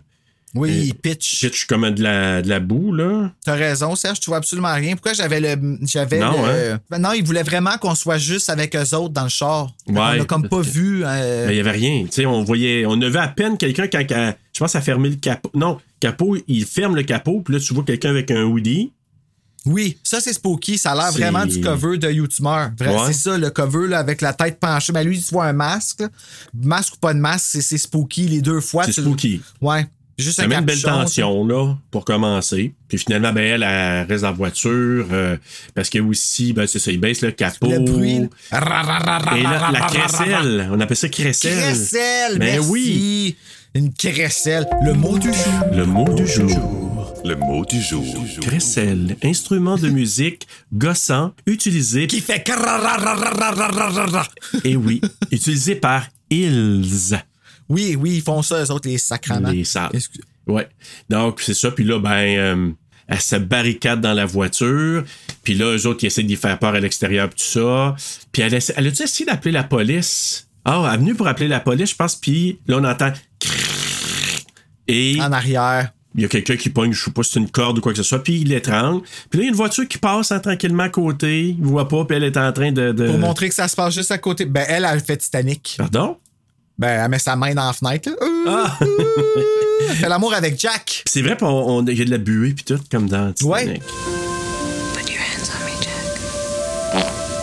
[0.55, 1.41] Oui, pitch.
[1.41, 3.31] pitch comme de la, de la boue, là.
[3.43, 4.93] T'as raison, Serge, tu vois absolument rien.
[4.95, 5.77] Pourquoi j'avais le.
[5.83, 6.79] J'avais Non, le- hein?
[6.89, 9.69] Ben non, ils voulaient vraiment qu'on soit juste avec eux autres dans le char.
[9.87, 11.03] Ouais, a comme pas vu.
[11.05, 12.03] euh, Ben, Il y avait rien.
[12.05, 12.85] Tu sais, on voyait.
[12.87, 14.33] On avait à peine quelqu'un quand.
[14.53, 15.51] je pense à fermer le capot.
[15.53, 18.93] Non, capot, il ferme le capot, puis là, tu vois quelqu'un avec un hoodie.
[19.65, 20.77] Oui, ça c'est spooky.
[20.77, 22.67] Ça a l'air vraiment du cover de YouTuber.
[22.79, 22.87] Ouais.
[23.07, 24.93] C'est ça, le cover là, avec la tête penchée.
[24.93, 25.99] Mais lui, tu vois un masque.
[25.99, 26.07] là.
[26.53, 28.85] Masque ou pas de masque, c'est, c'est spooky les deux fois.
[28.85, 29.41] C'est Tu- spooky.
[29.59, 29.85] Ouais.
[30.17, 32.73] Juste Ça met une belle tension, là, pour commencer.
[32.87, 35.37] Puis finalement, ben, elle, elle reste dans la voiture, euh,
[35.75, 37.69] parce que aussi, ben, c'est ça, il baisse le capot.
[37.69, 38.15] Le bruit.
[38.51, 40.69] Et là, la crécelle.
[40.71, 41.61] On appelle ça crécelle.
[41.61, 42.69] Crécelle, Ben merci.
[42.69, 43.35] oui.
[43.75, 44.65] Une crécelle.
[44.83, 45.53] Le mot du jour.
[45.71, 47.13] Le mot du jour.
[47.23, 48.03] Le mot du jour.
[48.41, 52.07] Crécelle, instrument de musique gossant utilisé.
[52.07, 52.43] Qui fait...
[54.63, 55.01] Et oui,
[55.31, 57.21] utilisé par ils.
[57.69, 59.49] Oui, oui, ils font ça, eux autres, les sacraments.
[59.49, 59.89] Les salles.
[59.93, 60.67] Excuse- Ouais.
[61.09, 61.71] Donc, c'est ça.
[61.71, 62.71] Puis là, ben, euh,
[63.07, 65.03] elle se barricade dans la voiture.
[65.43, 67.95] Puis là, eux autres, ils essaient d'y faire peur à l'extérieur, tout ça.
[68.31, 70.47] Puis elle, essa- elle a-tu essayé d'appeler la police?
[70.63, 72.15] Ah, elle est venue pour appeler la police, je pense.
[72.15, 73.11] Puis là, on entend.
[74.87, 75.91] Et En arrière.
[76.15, 77.91] il y a quelqu'un qui pogne, je sais pas si c'est une corde ou quoi
[77.91, 79.01] que ce soit, puis il l'étrangle.
[79.29, 81.49] Puis là, il y a une voiture qui passe hein, tranquillement à côté.
[81.49, 82.91] Il voit pas, puis elle est en train de.
[82.93, 84.45] de- Pour montrer que ça se passe juste à côté.
[84.45, 85.75] Ben, elle, elle fait Titanic.
[85.77, 86.17] Pardon?
[86.79, 88.09] Ben, elle met sa main dans la fenêtre.
[88.09, 88.15] là.
[88.21, 88.77] Euh, Ah!
[89.89, 91.03] Elle fait l'amour avec Jack.
[91.07, 93.81] c'est vrai, il y a de la buée, puis tout, comme dans Titanic.
[93.81, 94.26] Put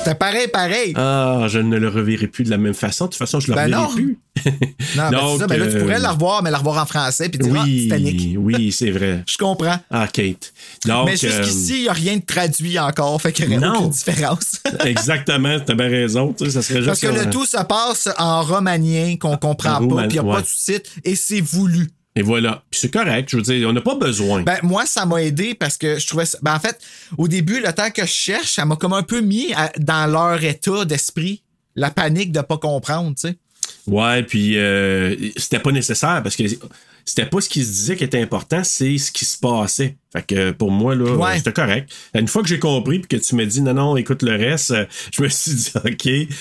[0.04, 0.92] C'est pareil, pareil.
[0.96, 3.04] Ah, je ne le reverrai plus de la même façon.
[3.06, 3.94] De toute façon, je le Ben reverrai non.
[3.94, 4.18] plus.
[4.44, 4.60] non, mais
[4.96, 5.46] c'est donc, ça.
[5.46, 7.64] Ben là, tu euh, pourrais la revoir, mais la revoir en français puis dire, ah,
[7.64, 8.36] Titanic.
[8.38, 9.22] Oui, oui, c'est vrai.
[9.28, 9.78] Je comprends.
[9.90, 10.52] Ah, Kate.
[10.86, 13.74] Donc, mais jusqu'ici, il n'y a rien de traduit encore, fait qu'il n'y Non.
[13.74, 14.60] aucune différence.
[14.66, 16.34] euh, exactement, bien raison.
[16.36, 19.88] Tu ça serait juste Parce que le tout se passe en romanien qu'on comprend En
[19.88, 20.34] pas, puis il n'y a ouais.
[20.34, 21.90] pas de sous-titres, et c'est voulu.
[22.16, 22.62] Et voilà.
[22.70, 23.28] Puis c'est correct.
[23.30, 24.42] Je veux dire, on n'a pas besoin.
[24.42, 26.38] Ben, moi, ça m'a aidé parce que je trouvais ça.
[26.42, 26.78] Ben, en fait,
[27.18, 30.06] au début, le temps que je cherche, ça m'a comme un peu mis à- dans
[30.10, 31.42] leur état d'esprit.
[31.74, 33.36] La panique de pas comprendre, tu sais.
[33.88, 36.44] Ouais, puis euh, c'était pas nécessaire parce que
[37.04, 39.96] c'était pas ce qui se disait qui était important, c'est ce qui se passait.
[40.12, 41.36] Fait que pour moi, là, Ouais.
[41.38, 41.90] c'était correct.
[42.14, 44.70] Une fois que j'ai compris puis que tu m'as dit non, non, écoute le reste,
[44.70, 46.34] euh, je me suis dit OK.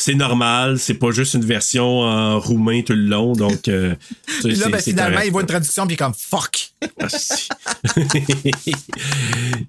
[0.00, 3.66] C'est normal, c'est pas juste une version en roumain tout le long, donc.
[3.66, 3.94] euh,
[4.42, 6.70] Puis là, c'est- ben, finalement, il voit une traduction, puis comme fuck.
[7.00, 7.48] Ah, si.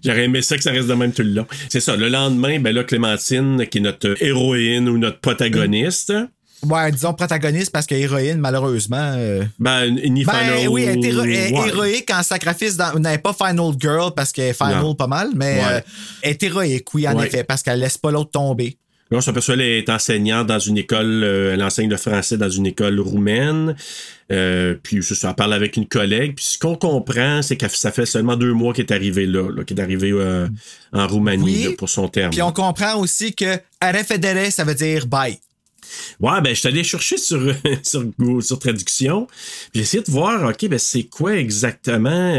[0.03, 1.47] J'aurais aimé ça que ça reste de même tout le long.
[1.69, 1.95] C'est ça.
[1.95, 6.13] Le lendemain, ben là, Clémentine, qui est notre héroïne ou notre protagoniste,
[6.61, 9.13] Ouais, disons protagoniste parce que héroïne, malheureusement.
[9.15, 11.17] euh, Ben, ni Ben Final- oui, elle est elle
[11.55, 11.67] Ouais.
[11.69, 12.75] héroïque en sacrifice.
[12.75, 14.93] Dans, elle n'est pas Final Girl parce qu'elle est Final Non.
[14.93, 15.61] pas mal, mais Ouais.
[15.71, 15.81] euh,
[16.21, 17.27] elle est héroïque, oui, en Ouais.
[17.27, 18.77] effet, parce qu'elle laisse pas l'autre tomber.
[19.11, 22.99] S'aperçoit qu'elle est enseignante dans une école, euh, elle enseigne le français dans une école
[22.99, 23.75] roumaine.
[24.31, 26.35] Euh, puis ça, elle parle avec une collègue.
[26.35, 29.49] Puis ce qu'on comprend, c'est que ça fait seulement deux mois qu'elle est arrivée là,
[29.49, 30.47] là, qu'elle est arrivée euh,
[30.93, 31.63] en Roumanie Oui.
[31.63, 32.29] là, pour son terme.
[32.29, 35.39] Puis on comprend aussi que Arefedere, ça veut dire bye.
[36.19, 37.41] Ouais, ben, je suis allé chercher sur,
[37.83, 38.05] sur,
[38.41, 39.25] sur traduction.
[39.25, 42.37] Puis j'ai essayé de voir, OK, ben, c'est quoi exactement.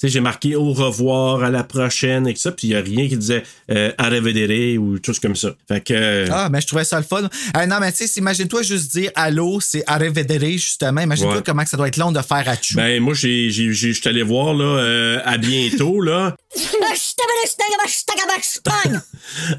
[0.00, 2.52] Tu sais, j'ai marqué au revoir, à la prochaine, et tout ça.
[2.52, 5.50] Puis il n'y a rien qui disait euh, arrivedere ou chose comme ça.
[5.66, 5.92] Fait que.
[5.94, 7.28] euh, Ah, mais je trouvais ça le fun.
[7.56, 11.00] Euh, non, mais tu sais, imagine-toi juste dire allô, c'est Arefedere, justement.
[11.00, 11.42] Imagine-toi Ouais.
[11.44, 12.76] comment que ça doit être long de faire à chou.
[12.76, 16.36] Ben, moi, j'ai, j'ai, allé voir, là, euh, à bientôt, là.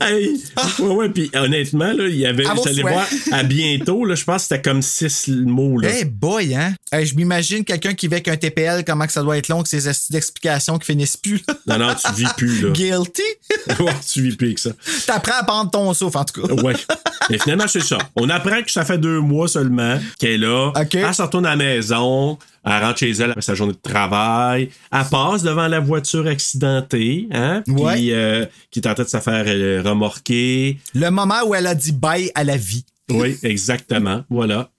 [0.02, 0.42] Hey!
[0.80, 2.80] Ouais, ouais, puis honnêtement, là, il y avait, souhaits.
[2.80, 5.90] voir à bientôt, là, je pense que c'était comme six mots, là.
[6.00, 6.74] Eh boy, hein?
[6.92, 9.62] Hey, je m'imagine quelqu'un qui vit avec un TPL, comment que ça doit être long,
[9.62, 11.42] que ces esti d'explications qui finissent plus.
[11.48, 11.78] là.
[11.78, 12.70] Non, non, tu vis plus, là.
[12.74, 13.22] Guilty?
[13.80, 14.72] ouais, tu vis plus avec ça.
[15.06, 16.54] T'apprends à prendre ton souffle, en tout cas.
[16.54, 16.74] Ouais.
[17.30, 18.00] Mais finalement, c'est ça.
[18.16, 20.72] On apprend que ça fait deux mois seulement qu'elle est là.
[20.76, 20.96] OK.
[20.96, 22.40] Elle se retourne à la maison.
[22.66, 24.70] Elle rentre chez elle après sa journée de travail.
[24.92, 27.64] Elle passe devant la voiture accidentée, hein?
[27.68, 27.94] Ouais.
[27.96, 30.78] Puis, euh, qui est en train de se faire euh, remorquer.
[30.94, 32.86] Le moment où elle a dit bye à la vie.
[33.10, 34.24] Oui, exactement.
[34.30, 34.70] Voilà.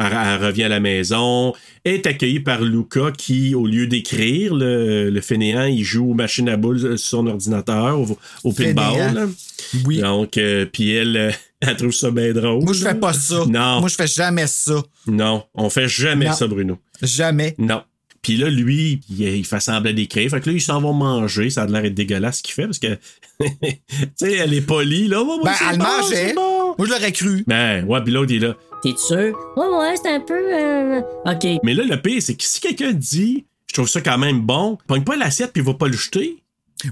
[0.00, 1.52] Elle, elle revient à la maison,
[1.84, 6.48] est accueillie par Luca qui, au lieu d'écrire, le, le fainéant, il joue aux machines
[6.48, 9.28] à boules sur son ordinateur, au, au pinball.
[9.86, 9.98] Oui.
[9.98, 12.62] Donc, euh, puis elle, euh, elle trouve ça bien drôle.
[12.64, 13.44] Moi, je fais pas ça.
[13.48, 13.80] Non.
[13.80, 14.82] Moi, je fais jamais ça.
[15.06, 16.32] Non, on fait jamais Non.
[16.32, 16.78] ça, Bruno.
[17.02, 17.54] Jamais.
[17.58, 17.82] Non.
[18.22, 20.28] Puis là, lui, il, fait semblant d'écrire.
[20.30, 21.50] Fait que là, ils s'en vont manger.
[21.50, 22.98] Ça a l'air d'être dégueulasse ce qu'il fait parce que,
[23.40, 23.46] tu
[24.16, 25.22] sais, elle est polie, là.
[25.22, 26.34] Ouais, Ben, elle bon, mangeait.
[26.34, 26.74] bon.
[26.76, 27.44] Moi, je l'aurais cru.
[27.46, 28.56] Ben, ouais, puis l'autre, il est là.
[28.82, 29.36] T'es sûr?
[29.56, 30.34] Ouais, ouais, c'est un peu.
[30.34, 31.60] euh, OK.
[31.64, 34.78] Mais là, le pire, c'est que si quelqu'un dit, je trouve ça quand même bon,
[34.86, 36.38] pogne pas l'assiette puis il va pas le jeter.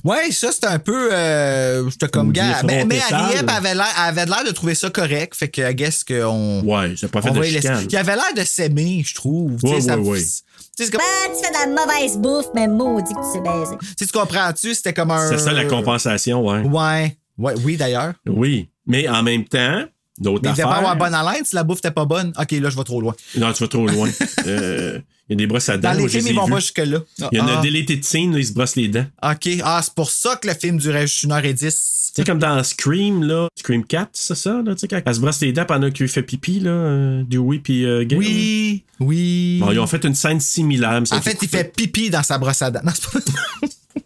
[0.05, 1.11] Ouais, ça, c'était un peu.
[1.13, 2.45] Euh, J'étais comme gars.
[2.45, 5.35] dire Mais, mais avait l'air elle avait l'air de trouver ça correct.
[5.37, 6.63] Fait que, I guess qu'on.
[6.65, 7.87] Ouais, c'est pas fait de chicane.
[7.89, 9.57] Il avait l'air de s'aimer, je trouve.
[9.63, 10.19] Ouais, ça- ouais, ouais.
[10.19, 10.33] tu sais,
[10.77, 13.77] c'est comme- Ben, tu fais de la mauvaise bouffe, mais maudit que tu sais baiser.
[13.81, 14.75] tu sais, tu comprends-tu?
[14.75, 15.29] C'était comme un.
[15.29, 16.61] C'est ça la compensation, ouais.
[16.63, 17.17] Ouais.
[17.39, 18.15] Ouais, oui, d'ailleurs.
[18.29, 18.69] Oui.
[18.87, 19.85] Mais en même temps,
[20.19, 20.69] d'autres Mais il devait affaires.
[20.69, 22.33] pas avoir bonne haleine si la bouffe n'était pas bonne.
[22.41, 23.15] Ok, là, je vais trop loin.
[23.37, 24.09] Non, tu vas trop loin.
[24.47, 25.93] Euh, Il y a des brosses à dents.
[25.93, 27.01] Dans les films, ils vont pas jusque-là.
[27.33, 29.07] Il y en a Ah, deleted scene, là, ils se brossent les dents.
[29.23, 29.49] Ok.
[29.65, 32.13] Ah, c'est pour ça que le film durait juste une heure et dix.
[32.15, 35.15] Tu sais, comme dans Scream, là, Scream 4, c'est ça, là, tu sais, quand elle
[35.15, 38.19] se brosse les dents pendant qu'il fait pipi, là, euh, Dewey puis euh, Gale.
[38.21, 38.85] Oui.
[39.01, 39.59] Oui.
[39.61, 41.03] Bon, ils ont fait une scène similaire.
[41.11, 42.81] en fait, il fait pipi dans sa brosse à dents.
[42.85, 43.21] Non, c'est pas-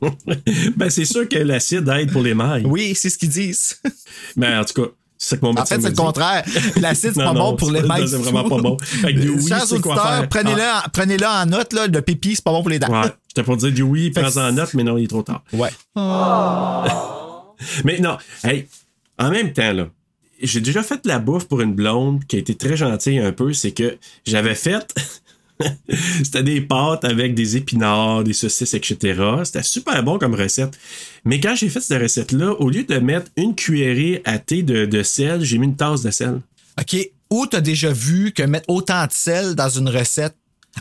[0.76, 2.62] ben, c'est sûr que l'acide aide pour les mailles.
[2.64, 3.80] Oui, c'est ce qu'ils disent.
[4.36, 4.88] Mais en tout cas,
[5.22, 6.42] c'est ça que mon En fait, c'est le contraire.
[6.80, 8.06] L'acide, c'est pas non, bon pour les mains.
[8.06, 8.78] C'est vraiment pas bon.
[8.80, 10.28] Fait que Dewey, Chers auditeurs, faire.
[10.90, 12.88] prenez-le en, note, là, le pipi, c'est pas bon pour les dents.
[12.90, 15.08] Ah, ouais, j'étais pour dire Dewey, Fait que prends en note, mais non, il est
[15.08, 15.42] trop tard.
[15.52, 15.68] Ouais.
[17.84, 18.66] Mais non, hey,
[19.18, 19.88] en même temps, là,
[20.40, 23.32] j'ai déjà fait de la bouffe pour une blonde qui a été très gentille un
[23.32, 23.52] peu.
[23.52, 24.94] C'est que j'avais fait.
[26.22, 29.20] C'était des pâtes avec des épinards, des saucisses, etc.
[29.44, 30.78] C'était super bon comme recette.
[31.24, 35.02] Mais quand j'ai fait cette recette-là, au lieu de mettre une cuillerée à thé de,
[35.02, 36.40] sel, j'ai mis une tasse de sel.
[36.80, 36.96] OK.
[37.30, 40.34] Où t'as déjà vu que mettre autant de sel dans une recette?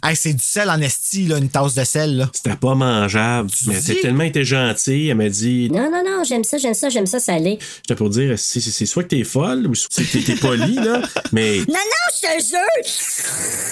[0.04, 2.30] Hey, c'est du sel en esti, là, une tasse de sel, là.
[2.34, 3.50] C'était pas mangeable.
[3.66, 3.92] Mais elle dis?
[3.92, 5.10] a tellement été gentille.
[5.10, 7.58] Elle m'a dit Non, non, non, j'aime ça, j'aime ça, j'aime ça salé.
[7.78, 10.36] J'étais pour dire, c'est c'est- c'est soit que t'es folle ou soit que t'es- t'es
[10.36, 11.02] poli, là.
[11.32, 11.58] Mais.
[11.60, 12.60] Non, non, je te jure!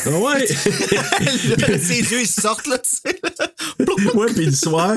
[0.07, 0.47] Ah ouais!
[1.79, 3.19] Ses yeux, ils sortent, là, tu sais.
[4.15, 4.95] ouais, puis le soir,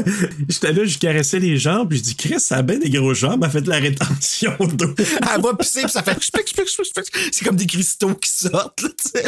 [0.48, 3.14] j'étais là, je caressais les jambes, puis je dis, Chris, ça a bien des gros
[3.14, 4.94] jambes, elle fait de la rétention d'eau.
[4.98, 6.16] Elle va pisser, puis ça fait...
[7.32, 9.24] C'est comme des cristaux qui sortent, là, tu sais.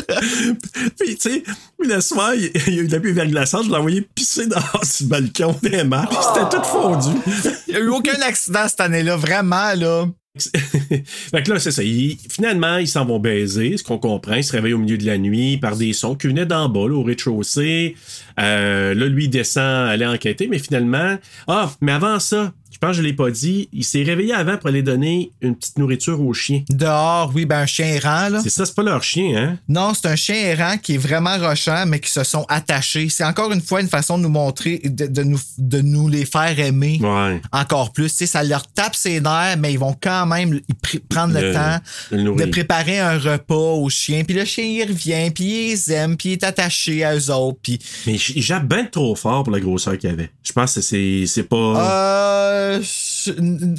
[0.99, 1.43] puis, tu sais,
[1.89, 4.47] le soir, il il y a eu de la pluie verglaçante, je l'ai envoyé pisser
[4.47, 7.17] dehors sur le balcon des marches, c'était tout fondu.
[7.69, 10.07] Il n'y a eu aucun accident cette année-là, vraiment, là.
[10.39, 11.83] fait que là, c'est ça.
[11.83, 14.35] Ils- finalement, ils s'en vont baiser, ce qu'on comprend.
[14.35, 16.89] Ils se réveillent au milieu de la nuit par des sons qui venaient d'en bas,
[16.89, 17.97] là, au rez-de-chaussée.
[18.41, 21.19] Euh, là, lui, il descend, aller enquêter, mais finalement.
[21.49, 22.53] Ah, mais avant ça,
[22.87, 25.79] pense que je l'ai pas dit, il s'est réveillé avant pour aller donner une petite
[25.79, 26.63] nourriture aux chiens.
[26.69, 28.41] Dehors, oui, ben un chien errant, là.
[28.43, 29.59] C'est ça, c'est pas leur chien, hein?
[29.69, 33.09] Non, c'est un chien errant qui est vraiment rochant, mais qui se sont attachés.
[33.09, 36.25] C'est encore une fois une façon de nous montrer, de, de nous, de nous les
[36.25, 37.41] faire aimer Ouais.
[37.53, 38.09] encore plus.
[38.09, 40.61] Ça leur tape ses nerfs, mais ils vont quand même
[41.09, 41.79] prendre le, Le- temps
[42.11, 42.47] de le nourrir.
[42.47, 44.25] de préparer un repas au chien.
[44.25, 47.31] Puis le chien, il revient, puis il les aime, puis il est attaché à eux
[47.31, 47.59] autres.
[47.63, 50.31] Puis, Mais il jappe bien trop fort pour la grosseur qu'il avait.
[50.43, 51.57] Je pense que c'est pas.
[51.57, 53.33] euh, je-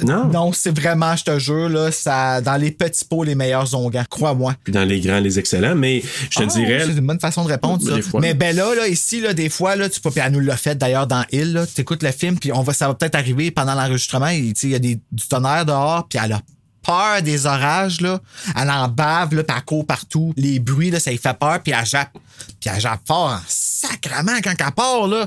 [0.04, 0.26] Non?
[0.28, 4.04] non, c'est vraiment, je te jure, là, ça, dans les petits pots, les meilleurs onguents.
[4.08, 4.54] Crois-moi.
[4.62, 6.84] Puis dans les grands, les excellents, mais je te Ah, dirais.
[6.86, 7.94] C'est une bonne façon de répondre, ça.
[7.96, 8.20] Des fois.
[8.20, 10.56] Mais ben là, là, ici, là, des fois, là, tu peux, puis elle nous l'a
[10.56, 11.64] fait d'ailleurs dans Hill.
[11.74, 14.28] Tu écoutes le film, puis on va, ça va peut-être arriver pendant l'enregistrement.
[14.28, 16.40] Il y a des, du tonnerre dehors, puis elle a
[16.84, 18.20] peur des orages, là.
[18.60, 20.32] Elle en bave, là, puis elle court partout.
[20.36, 22.12] Les bruits, là, ça lui fait peur, puis elle jappe.
[22.60, 25.26] Puis elle jappe fort en sacrement quand elle part, là.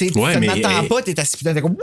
[0.00, 1.76] Ouais, tu n'attends elle- pas, t'es assis, t'es comme...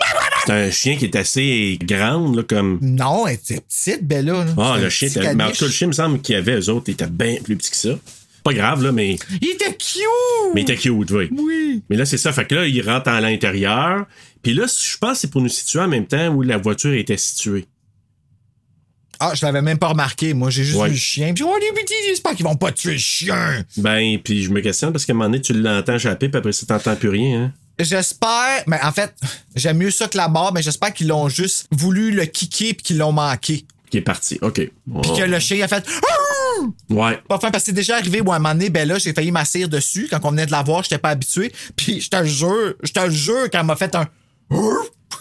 [0.45, 2.79] C'est un chien qui est assez grande, là, comme.
[2.81, 4.45] Non, elle était petite, Bella.
[4.45, 4.53] Là.
[4.57, 6.37] Ah, le chien, petit était- mais en tout le chien, il me semble qu'il y
[6.37, 7.89] avait, eux autres, étaient bien plus petits que ça.
[8.43, 10.01] Pas grave, là, mais, Il était cute!
[10.53, 11.29] mais il était cute, oui.
[11.31, 11.83] Oui.
[11.89, 12.31] Mais là, c'est ça.
[12.31, 14.05] Fait que là, il rentre à l'intérieur.
[14.43, 16.93] Puis là, je pense que c'est pour nous situer en même temps où la voiture
[16.93, 17.65] était située.
[19.19, 20.33] Ah, je l'avais même pas remarqué.
[20.33, 20.87] Moi, j'ai juste Ouais.
[20.87, 21.33] vu le chien.
[21.33, 23.63] Puis, oh, les petits, j'espère qu'ils vont pas tuer le chien.
[23.77, 26.51] Ben, puis je me questionne parce qu'à un moment donné, tu l'entends japper, puis après
[26.51, 27.53] ça, t'entends plus rien, hein.
[27.77, 29.13] J'espère, mais en fait,
[29.55, 32.83] j'aime mieux ça que la mort, mais j'espère qu'ils l'ont juste voulu le kicker puis
[32.83, 33.65] qu'ils l'ont manqué.
[33.89, 34.39] Qui est parti.
[34.41, 34.53] OK.
[34.55, 35.01] Puis Oh.
[35.01, 35.85] que le chien a fait.
[36.89, 37.19] Ouais.
[37.29, 39.31] Enfin, parce que c'est déjà arrivé où à un moment donné, ben là, j'ai failli
[39.31, 40.07] m'asseoir dessus.
[40.09, 41.51] Quand on venait de la voir, j'étais pas habitué.
[41.75, 44.07] Puis je te jure, je te jure, quand elle m'a fait un.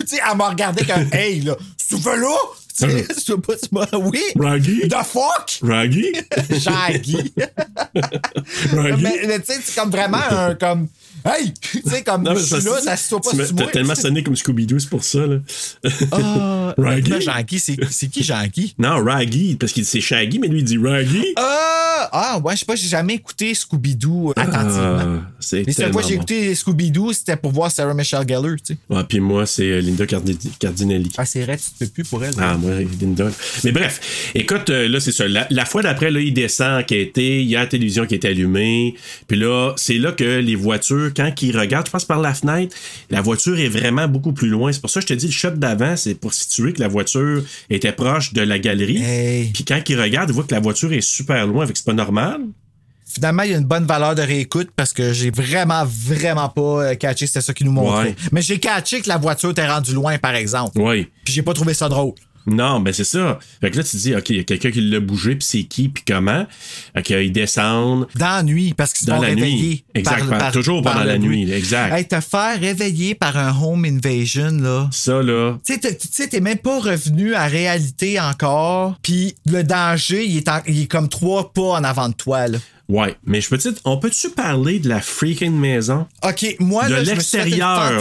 [0.00, 1.56] Tu sais, elle m'a regardé comme, hey, là,
[1.88, 2.34] tu veux là?
[3.24, 4.20] Tu veux pas, m'as- oui.
[4.38, 4.88] Raggy?
[4.88, 5.58] The fuck?
[5.62, 6.12] Raggy?
[6.58, 7.32] Shaggy.
[8.72, 9.02] Raggy?
[9.02, 10.54] mais mais tu sais, c'est comme vraiment un.
[10.56, 10.88] Comme,
[11.24, 11.52] hey!
[11.74, 13.54] Tu sais, comme, Non, mais je suis ça, là, c'est- ça se soit pas sur.
[13.56, 15.38] T'as tellement sonné comme Scooby-Doo, c'est pour ça, là.
[16.12, 17.58] Ah, Raggy?
[17.58, 18.74] c'est c'est qui Jean-Guy?
[18.78, 21.24] Non, Raggy, parce qu'il c'est Shaggy, mais lui, il dit Raggy.
[21.36, 25.18] Ah, ah, ouais, je sais pas, j'ai jamais écouté Scooby-Doo euh, attentivement.
[25.26, 28.26] Ah, c'est Les seules tellement fois que j'ai écouté Scooby-Doo, c'était pour voir Sarah Michelle
[28.28, 28.78] Gellar, tu sais.
[28.88, 31.10] Ouais, puis moi, c'est euh, Linda Cardi- Cardinelli.
[31.16, 32.34] Ah, c'est vrai, tu te peux plus pour elle.
[32.38, 33.28] Ah, moi, Linda.
[33.64, 35.24] Mais bref, écoute, euh, là, c'est ça.
[35.28, 38.94] La, fois d'après, là, il descend enquêter, il y a la télévision qui est allumée.
[39.26, 42.76] Puis là, c'est là que les voitures, quand ils regardent, je pense par la fenêtre,
[43.10, 44.72] la voiture est vraiment beaucoup plus loin.
[44.72, 46.88] C'est pour ça que je te dis, le shot d'avant, c'est pour situer que la
[46.88, 49.02] voiture était proche de la galerie.
[49.02, 49.50] Hey.
[49.52, 51.92] Puis quand ils regardent, ils voient que la voiture est super loin, que c'est pas
[51.92, 52.40] normal.
[53.06, 56.62] Finalement, il y a une bonne valeur de réécoute parce que j'ai vraiment, vraiment pas
[56.62, 58.08] euh, catché c'était ça qui nous montrait.
[58.08, 58.16] Ouais.
[58.32, 60.80] Mais j'ai catché que la voiture était rendue loin, par exemple.
[60.80, 61.08] Oui.
[61.24, 62.14] Puis j'ai pas trouvé ça drôle.
[62.46, 63.38] Non, ben c'est ça.
[63.60, 65.46] Fait que là, tu te dis, OK, il y a quelqu'un qui l'a bougé, puis
[65.48, 66.46] c'est qui, puis comment?
[66.96, 68.06] OK, ils descendent.
[68.16, 69.56] Dans la nuit, parce qu'ils se Dans la réveiller.
[69.56, 69.84] nuit.
[69.94, 70.50] Exactement.
[70.52, 71.94] Toujours pendant la nuit, exact.
[71.94, 74.88] Hey, te faire réveiller par un home invasion, là.
[74.92, 78.96] Ça, là, Tu sais, t'es- tu sais, t'es même pas revenu à réalité encore.
[79.02, 82.46] Puis le danger, il est, en- il est comme trois pas en avant de toi,
[82.48, 82.58] là.
[82.88, 86.06] Ouais, mais je peux te dire, on peut-tu parler de la freaking maison?
[86.22, 88.00] OK, moi, De l'extérieur.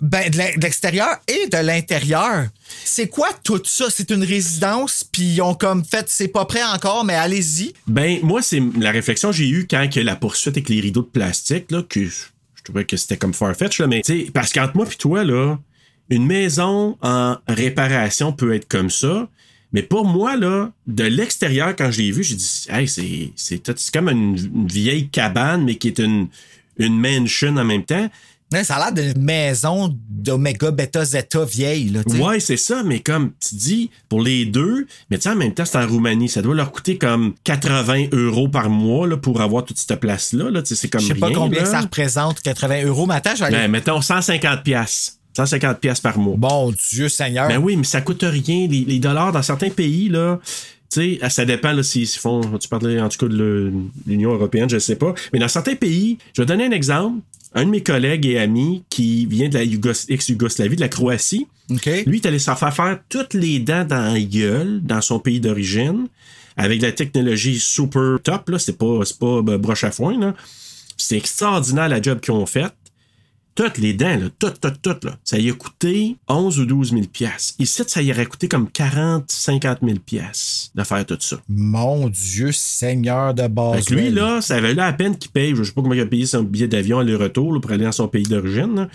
[0.00, 2.46] Ben, de l'extérieur et de l'intérieur.
[2.84, 3.86] C'est quoi tout ça?
[3.90, 7.74] C'est une résidence, puis ils ont comme fait, c'est pas prêt encore, mais allez-y.
[7.86, 11.02] Ben, moi, c'est la réflexion que j'ai eue quand que la poursuite avec les rideaux
[11.02, 12.24] de plastique, là, que je,
[12.54, 15.24] je trouvais que c'était comme Farfetch, là, mais, tu sais, parce qu'entre moi puis toi,
[15.24, 15.58] là,
[16.08, 19.28] une maison en réparation peut être comme ça,
[19.72, 23.62] mais pour moi, là, de l'extérieur, quand je l'ai vu, j'ai dit, hey, c'est, c'est,
[23.78, 26.28] c'est comme une, une vieille cabane, mais qui est une,
[26.78, 28.08] une mansion en même temps.
[28.52, 32.00] Hein, Ça a l'air d'une maison d'Omega Beta Zeta vieille, là.
[32.18, 35.54] Ouais, c'est ça, mais comme tu dis, pour les deux, mais tu sais, en même
[35.54, 39.40] temps, c'est en Roumanie, ça doit leur coûter comme 80 euros par mois là, pour
[39.40, 40.50] avoir toute cette place-là.
[40.50, 41.66] Là, c'est comme Je sais pas combien là.
[41.66, 43.06] ça représente, 80 euros.
[43.06, 43.56] Mais attends, je vais aller.
[43.56, 45.12] Ben, mettons 150 piastres.
[45.36, 46.36] 150 piastres par mois.
[46.36, 47.48] Bon Dieu Seigneur.
[47.48, 48.66] Ben oui, mais ça coûte rien.
[48.68, 50.38] Les, les dollars dans certains pays, là,
[50.92, 52.40] tu sais, ça dépend là, s'ils font.
[52.58, 53.72] Tu parlais en tout cas de
[54.06, 55.14] l'Union européenne, je sais pas.
[55.32, 57.20] Mais dans certains pays, je vais donner un exemple.
[57.52, 61.48] Un de mes collègues et amis qui vient de la Yougos- ex-Yougoslavie, de la Croatie,
[61.68, 61.84] OK.
[62.06, 65.18] lui, il est allé s'en faire faire toutes les dents dans la gueule, dans son
[65.18, 66.06] pays d'origine,
[66.56, 68.60] avec la technologie super top, là.
[68.60, 70.34] C'est pas, c'est pas euh, broche à foin, là.
[70.96, 72.72] C'est extraordinaire la job qu'ils ont faite.
[73.62, 75.18] Toutes les dents, là, toutes, toutes, toutes, là.
[75.22, 77.56] Ça y a coûté 11 ou 12 000 piastres.
[77.58, 81.36] Ici, ça y aurait coûté comme 40, 50 000 piastres de faire tout ça.
[81.46, 83.84] Mon Dieu Seigneur de base.
[83.84, 85.92] Fait que lui, là, ça avait là à peine qu'il paye, je sais pas comment
[85.92, 88.88] il a payé son billet d'avion aller-retour pour aller dans son pays d'origine.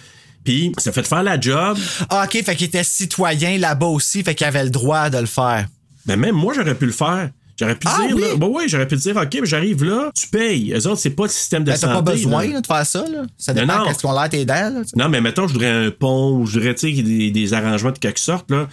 [0.43, 1.77] Puis, ça fait de faire la job.
[2.09, 5.27] Ah, OK, fait qu'il était citoyen là-bas aussi, fait qu'il avait le droit de le
[5.27, 5.67] faire.
[6.07, 7.29] Ben même moi, j'aurais pu le faire.
[7.57, 8.21] J'aurais pu Ah dire, oui?
[8.21, 10.73] là, ben oui, j'aurais pu dire, OK, j'arrive là, tu payes.
[10.73, 11.93] Eux autres, c'est pas le système de Ben, t'as santé.
[11.93, 12.59] pas besoin là.
[12.61, 13.23] de faire ça, là.
[13.37, 13.85] Ça dépend non.
[13.87, 14.81] qu'est-ce qu'on a l'air tes dents, là.
[14.97, 17.91] Non, mais mettons, je voudrais un pont ou je voudrais, tu sais, des, des arrangements
[17.91, 18.67] de quelque sorte, là.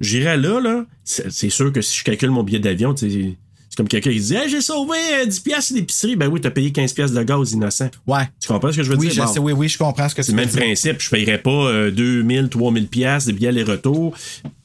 [0.00, 0.84] J'irais là, là.
[1.04, 3.34] C'est c'est sûr que si je calcule mon billet d'avion, tu sais,
[3.68, 6.16] c'est comme quelqu'un qui dit, hey, j'ai sauvé euh, 10 piastres d'épicerie.
[6.16, 7.88] Ben oui, t'as payé 15 piastres de gaz innocent.
[8.06, 8.28] Ouais.
[8.40, 9.14] Tu comprends ce que je veux Oui, dire?
[9.14, 9.32] je Bon.
[9.32, 11.00] sais, oui, oui, je comprends ce que C'est tu le même principe.
[11.00, 14.14] Je payerais pas euh, 2000, 3000 pièces de billets aller-retour.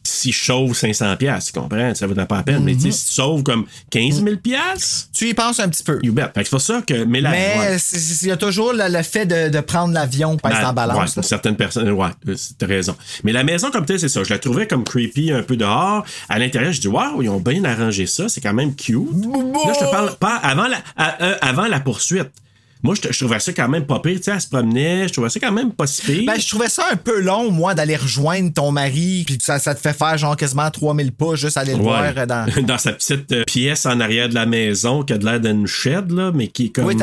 [0.08, 1.94] Si je sauve 500 pièces, tu comprends?
[1.96, 2.64] Ça vaudrait pas la peine.
[2.64, 6.00] Mais sais, si tu sauves comme 15 000 pièces, Tu y penses un petit peu.
[6.04, 6.24] you bet.
[6.36, 7.04] C'est pour ça que...
[7.06, 7.78] Mais, ouais.
[8.22, 10.74] il y a toujours le, le fait de, de prendre l'avion, pas Ben, en ouais,
[10.74, 11.14] balance.
[11.14, 11.28] pour là.
[11.28, 12.10] certaines personnes, ouais,
[12.58, 12.96] t'as raison.
[13.24, 14.24] Mais la maison comme telle, c'est ça.
[14.24, 16.06] Je la trouvais comme creepy un peu dehors.
[16.30, 18.30] À l'intérieur, je dis, waouh, ils ont bien arrangé ça.
[18.30, 18.96] C'est quand même cute.
[18.96, 22.30] Là, je te parle pas avant la, à- euh, avant la poursuite.
[22.84, 24.18] Moi, je, trouvais ça quand même pas pire.
[24.18, 25.08] Tu sais, elle se promenait.
[25.08, 26.24] Je trouvais ça quand même pas si pire.
[26.28, 29.74] Ben, je trouvais ça un peu long, moi, d'aller rejoindre ton mari, puis ça, ça
[29.74, 32.14] te fait faire genre quasiment 3000 pas juste aller le voir Ouais.
[32.18, 32.46] euh, dans.
[32.64, 35.66] dans sa petite euh, pièce en arrière de la maison qui a de l'air d'une
[35.68, 36.86] shed, là, mais qui est comme.
[36.86, 36.96] Oui,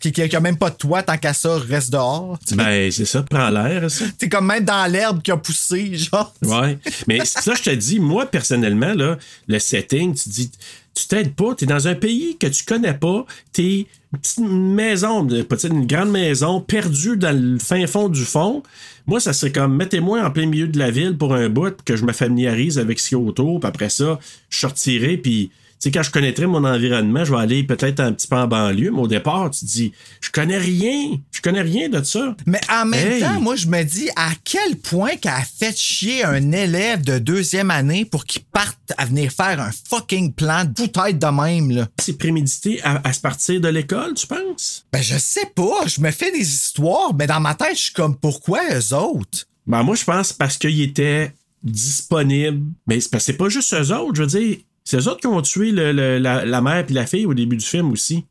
[0.00, 2.38] qui qui a même pas de toit, tant qu'à ça, reste dehors.
[2.52, 4.04] Ben, c'est ça, prends l'air, ça.
[4.18, 6.32] T'es comme même dans l'herbe qui a poussé, genre.
[6.42, 6.78] Ouais.
[7.08, 10.50] Mais ça, je te dis, moi, personnellement, là, le setting, tu dis,
[10.94, 13.86] tu t'aides pas, t'es dans un pays que tu connais pas, t'es
[14.18, 18.62] petite maison, peut-être une grande maison, perdue dans le fin fond du fond.
[19.06, 21.96] Moi, ça serait comme, mettez-moi en plein milieu de la ville pour un bout, que
[21.96, 25.50] je me familiarise avec ce qu'il y autour, puis après ça, je sortirai, puis.
[25.82, 28.46] Tu sais, quand je connaîtrai mon environnement, je vais aller peut-être un petit peu en
[28.46, 32.36] banlieue, mais au départ, tu te dis, je connais rien, je connais rien de ça.
[32.44, 33.20] Mais en même Hey.
[33.22, 37.18] temps, moi, je me dis à quel point qu'elle a fait chier un élève de
[37.18, 41.70] deuxième année pour qu'il parte à venir faire un fucking plan de tête de même,
[41.70, 41.88] là?
[41.98, 44.84] C'est prémédité à, à se partir de l'école, tu penses?
[44.92, 45.86] Ben, je sais pas.
[45.86, 49.46] Je me fais des histoires, mais dans ma tête, je suis comme, pourquoi eux autres?
[49.66, 52.66] Ben, moi, je pense parce qu'ils étaient disponibles.
[52.86, 54.58] Mais c'est pas juste eux autres, je veux dire.
[54.84, 57.34] C'est eux autres qui ont tué le- le- la, la mère et la fille au
[57.34, 58.24] début du film aussi.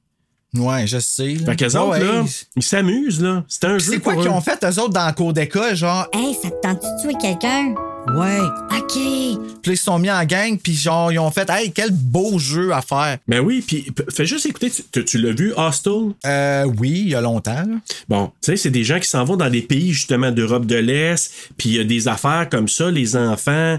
[0.56, 1.36] Ouais, je sais.
[1.36, 1.46] là.
[1.46, 2.04] Fait qu'eux autres, Ouais.
[2.04, 2.26] là,
[2.56, 3.44] ils s'amusent, là.
[3.48, 5.76] C'est un jeu C'est quoi qu'ils ont fait, eux autres, dans le cours d'école?
[5.76, 7.76] Genre, Hey, ça te tente de tuer quelqu'un?
[8.18, 8.40] ouais.
[8.76, 8.94] OK.
[8.94, 11.92] Puis là, ils se sont mis en gang, puis genre, ils ont fait, hey, quel
[11.92, 13.20] beau jeu à faire.
[13.28, 14.72] Ben oui, puis fais juste écouter.
[14.72, 16.14] Tu, tu- tu l'as vu, Hostel?
[16.26, 17.76] Euh, oui, il y a longtemps, là.
[18.08, 20.78] Bon, tu sais, c'est des gens qui s'en vont dans des pays, justement, d'Europe de
[20.78, 23.78] l'Est, puis il y a des affaires comme ça, les enfants.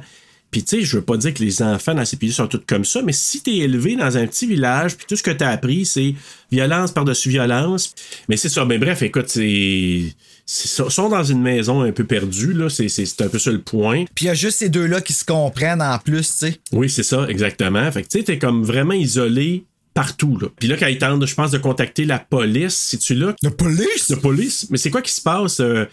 [0.50, 2.62] Puis, tu sais, je veux pas dire que les enfants dans ces pays sont tous
[2.66, 5.50] comme ça, mais si t'es élevé dans un petit village, puis tout ce que t'as
[5.50, 6.14] appris, c'est
[6.50, 7.94] violence par-dessus violence.
[8.28, 8.64] Mais c'est ça.
[8.64, 10.12] Mais bref, écoute, c'est.
[10.46, 12.68] sont dans une maison un peu perdue, là.
[12.68, 14.04] C'est un peu ça le point.
[14.14, 16.60] Puis il y a juste ces deux-là qui se comprennent en plus, tu sais.
[16.72, 17.90] Oui, c'est ça, exactement.
[17.92, 20.48] Fait que, tu sais, t'es comme vraiment isolé partout, là.
[20.58, 23.34] Puis là, quand ils tentent, je pense, de contacter la police, si tu là?
[23.42, 24.08] La police?
[24.08, 24.66] La police?
[24.70, 25.60] Mais c'est quoi qui se passe?
[25.60, 25.84] euh,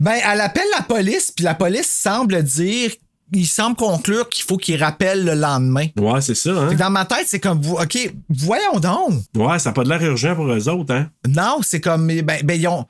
[0.00, 2.90] Ben, elle appelle la police, puis la police semble dire,
[3.32, 5.86] il semble conclure qu'il faut qu'il rappelle le lendemain.
[5.98, 6.74] Ouais, c'est ça, hein?
[6.74, 9.22] Dans ma tête, c'est comme, OK, voyons donc.
[9.36, 11.10] Ouais, ça n'a pas de l'air urgent pour eux autres, hein?
[11.26, 12.86] Non, c'est comme, ben, ben, ils ont.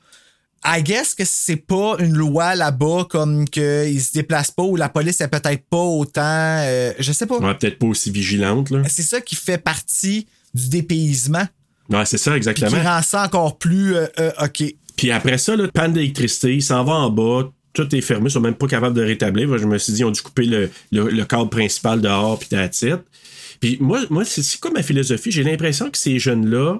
[0.64, 4.88] I guess que c'est pas une loi là-bas comme qu'ils se déplacent pas ou la
[4.88, 6.20] police est peut-être pas autant.
[6.22, 7.38] euh, je sais pas.
[7.38, 8.82] Ouais, peut-être pas aussi vigilante, là.
[8.88, 11.47] C'est ça qui fait partie du dépaysement.
[11.90, 12.82] Ouais, c'est ça, Puis qui exactement.
[12.82, 14.62] rend ça encore plus euh, euh, OK.
[14.97, 18.32] Puis après ça, là, panne d'électricité, il s'en va en bas, tout est fermé, ils
[18.32, 19.56] sont même pas capables de rétablir.
[19.58, 22.48] Je me suis dit, ils ont dû couper le, le, le câble principal dehors, puis
[22.48, 22.98] that's it.
[23.60, 25.30] Puis moi, moi c'est quoi ma philosophie?
[25.30, 26.78] J'ai l'impression que ces jeunes-là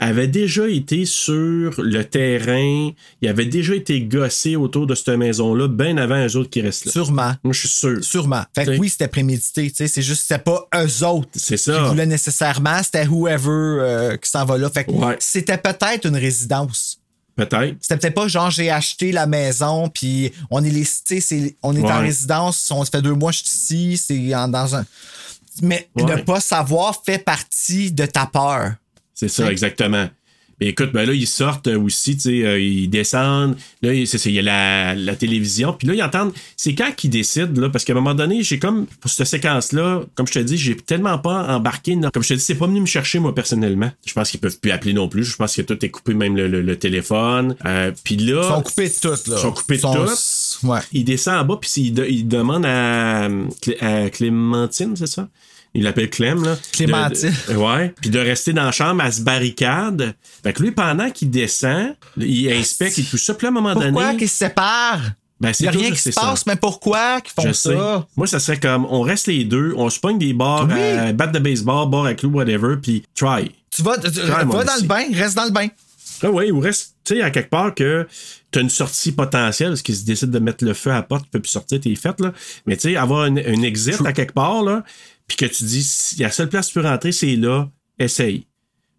[0.00, 2.90] avaient déjà été sur le terrain,
[3.22, 6.86] ils avaient déjà été gossés autour de cette maison-là, bien avant eux autres qui restent
[6.86, 6.92] là.
[6.92, 7.32] Sûrement.
[7.44, 8.02] Moi, je suis sûr.
[8.04, 8.42] Sûrement.
[8.54, 9.88] Fait que oui, c'était prémédité, tu sais.
[9.88, 14.28] C'est juste que c'était pas eux autres C'est qui voulaient nécessairement, c'était whoever euh, qui
[14.28, 14.68] s'en va là.
[14.68, 15.16] Fait que Ouais.
[15.20, 16.98] c'était peut-être une résidence.
[17.36, 17.76] Peut-être.
[17.80, 20.70] C'était peut-être pas genre j'ai acheté la maison puis on est
[21.06, 24.34] sais, c'est on est en résidence, on se fait deux mois je suis ici, c'est
[24.34, 24.84] en- dans un
[25.62, 26.16] mais Ouais.
[26.16, 28.72] ne pas savoir fait partie de ta peur.
[29.14, 30.08] C'est ça, exactement.
[30.60, 33.56] Mais écoute, ben là, ils sortent euh, aussi, tu sais, euh, ils descendent.
[33.82, 35.72] Là, il c'est ça, il y a la, la télévision.
[35.72, 36.32] Puis là, ils entendent.
[36.56, 40.02] C'est quand qu'ils décident, là, parce qu'à un moment donné, j'ai comme, pour cette séquence-là,
[40.14, 41.96] comme je te dis, j'ai tellement pas embarqué.
[41.96, 42.10] non.
[42.12, 43.90] Comme je te dis, c'est pas venu me chercher, moi, personnellement.
[44.06, 45.24] Je pense qu'ils peuvent plus appeler non plus.
[45.24, 47.56] Je pense que tout est coupé, même le, le- le téléphone.
[47.64, 48.42] Euh, puis là.
[48.44, 49.36] Ils sont coupés de tout là.
[49.36, 50.66] Ils sont coupés de Sont- tout.
[50.68, 50.80] Ouais.
[50.92, 53.24] Il descend en bas, puis il, de- il demande à,
[53.80, 55.28] à Clémentine, c'est ça?
[55.74, 56.56] Il l'appelle Clem, là.
[56.72, 57.34] Clémentine.
[57.48, 57.92] De- de- ouais.
[58.00, 60.14] Puis de rester dans la chambre à se barricade.
[60.42, 63.34] Fait que lui, pendant qu'il descend, il inspecte et tout ça.
[63.34, 64.18] Puis là, à un moment Pourquoi donné.
[64.18, 65.02] qu'ils se séparent?
[65.40, 66.20] Ben, Il c'est n'y a rien qui se ça.
[66.20, 67.70] passe, mais pourquoi qu'ils font Je ça?
[67.70, 67.76] sais.
[68.16, 70.80] Moi, ça serait comme, on reste les deux, on se pogne des barres, Oui.
[70.80, 73.50] à batte de baseball, barre à clous, whatever, puis try.
[73.70, 75.66] Tu vas, tu- va dans le bain, reste dans le bain.
[76.22, 78.06] Ah oui, ou reste, tu sais, à quelque part que
[78.52, 81.24] tu as une sortie potentielle, parce qu'ils décident de mettre le feu à la porte,
[81.24, 82.32] tu peux plus sortir, t'es fait, là.
[82.66, 84.84] Mais tu sais, avoir un, un exit à quelque part, là,
[85.26, 87.68] puis que tu dis, si la seule place où tu peux rentrer, c'est là,
[87.98, 88.46] essaye.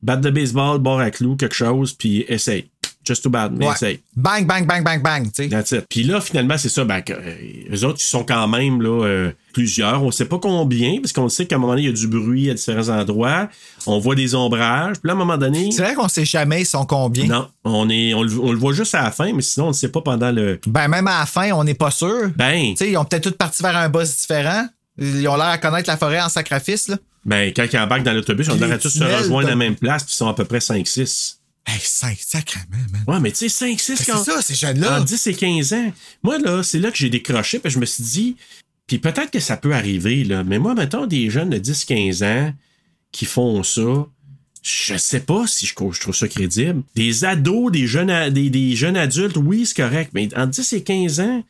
[0.02, 2.70] Batte de baseball, barre à clous, quelque chose, puis essaye.
[3.08, 3.74] Just too bad, mais Ouais.
[3.74, 4.00] essaye.
[4.16, 5.26] Bang, bang, bang, bang, bang.
[5.26, 5.48] tu sais.
[5.50, 5.86] That's it.
[5.88, 6.84] Puis là, finalement, c'est ça.
[6.86, 7.36] Ben, que, euh,
[7.72, 10.02] eux autres, ils sont quand même là, euh, plusieurs.
[10.04, 12.08] On sait pas combien, parce qu'on sait qu'à un moment donné, il y a du
[12.08, 13.48] bruit à différents endroits.
[13.86, 14.96] On voit des ombrages.
[15.00, 15.72] Puis là, à un moment donné.
[15.72, 17.26] C'est vrai qu'on sait jamais ils sont combien.
[17.28, 19.70] Non, on, est, on, le- on le voit juste à la fin, mais sinon, on
[19.70, 20.60] ne sait pas pendant le.
[20.66, 22.32] Ben, même à la fin, on n'est pas sûr.
[22.36, 24.68] Ben, Tu sais, ils ont peut-être tous parti vers un boss différent.
[24.98, 26.98] Ils ont l'air à connaître la forêt en sacrifice, là.
[27.26, 30.04] ben quand ils embarquent dans l'autobus, on devrait tous se rejoindre à la même place,
[30.04, 31.38] puis ils sont à peu près 5-6.
[31.68, 33.04] Hey, 5 sacrément, man.
[33.08, 34.24] Ouais, mais tu sais, 5-6 Ben, C'est quand.
[34.24, 35.02] ça, ces jeunes-là.
[35.02, 35.92] En 10 et 15 ans.
[36.22, 38.36] Moi, là, c'est là que j'ai décroché, puis je me suis dit,
[38.86, 42.54] puis peut-être que ça peut arriver, là, mais moi, mettons des jeunes de 10-15 ans
[43.12, 44.06] qui font ça,
[44.62, 46.84] je sais pas si je, je trouve ça crédible.
[46.96, 51.20] Des ados, des jeunes, des jeunes adultes, oui, c'est correct, mais en 10 et 15
[51.20, 51.44] ans,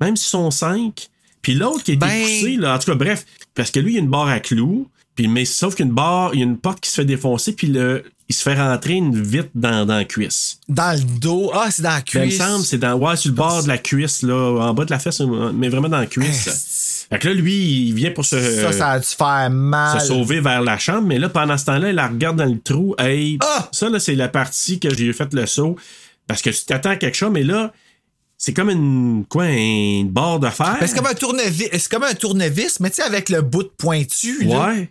[0.00, 1.08] même s'ils sont 5,
[1.44, 3.24] puis l'autre qui est Ben- poussé, là, en tout cas, bref,
[3.54, 6.30] parce que lui, il y a une barre à clous, puis, mais sauf qu'une barre,
[6.32, 8.94] il y a une porte qui se fait défoncer, puis le, il se fait rentrer
[8.94, 10.58] une vitre dans, dans la cuisse.
[10.68, 11.52] Dans le dos.
[11.54, 12.38] Ah, c'est dans la Ben, il me cuisse.
[12.38, 14.98] semble, c'est dans, ouais, sur le bord de la cuisse, là, en bas de la
[14.98, 15.20] fesse,
[15.54, 17.06] mais vraiment dans la cuisse.
[17.10, 17.54] Fait que là, lui,
[17.88, 20.00] il vient pour se, Ça, ça a dû faire mal.
[20.00, 22.58] se sauver vers la chambre, mais là, pendant ce temps-là, il la regarde dans le
[22.58, 22.94] trou.
[22.98, 23.68] Hey, Ah!
[23.70, 25.76] ça, là, c'est la partie que j'ai fait le saut.
[26.26, 27.72] Parce que tu t'attends à quelque chose, mais là,
[28.36, 30.76] c'est comme une, quoi, une barre de fer?
[30.80, 33.62] Ben, c'est comme un tournevis, c'est comme un tournevis, mais tu sais, avec le bout
[33.62, 34.68] de pointu, là.
[34.68, 34.90] Ouais.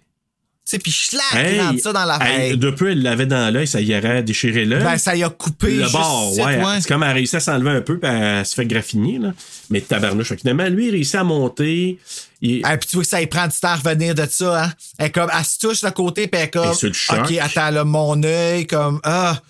[0.65, 0.95] Tu sais, puis
[1.33, 2.57] Hey, rentre ça dans la hey.
[2.57, 4.81] De peu, elle l'avait dans l'œil, ça y aurait déchiré l'œil.
[4.81, 5.71] Ben, ça y a coupé.
[5.75, 6.61] le bord, ouais.
[6.79, 9.33] C'est comme elle a réussi à s'enlever un peu, puis elle se fait graffiner, là.
[9.69, 10.33] Mais tabarnouche.
[10.35, 11.99] Finalement, lui, il réussit à monter.
[12.41, 12.61] Il...
[12.61, 14.73] Puis tu vois que ça y prend du temps à revenir de ça, hein.
[14.97, 16.71] Elle, comme, elle se touche le côté, puis elle comme.
[16.71, 19.41] Ok, attends, là, mon œil, comme, ah.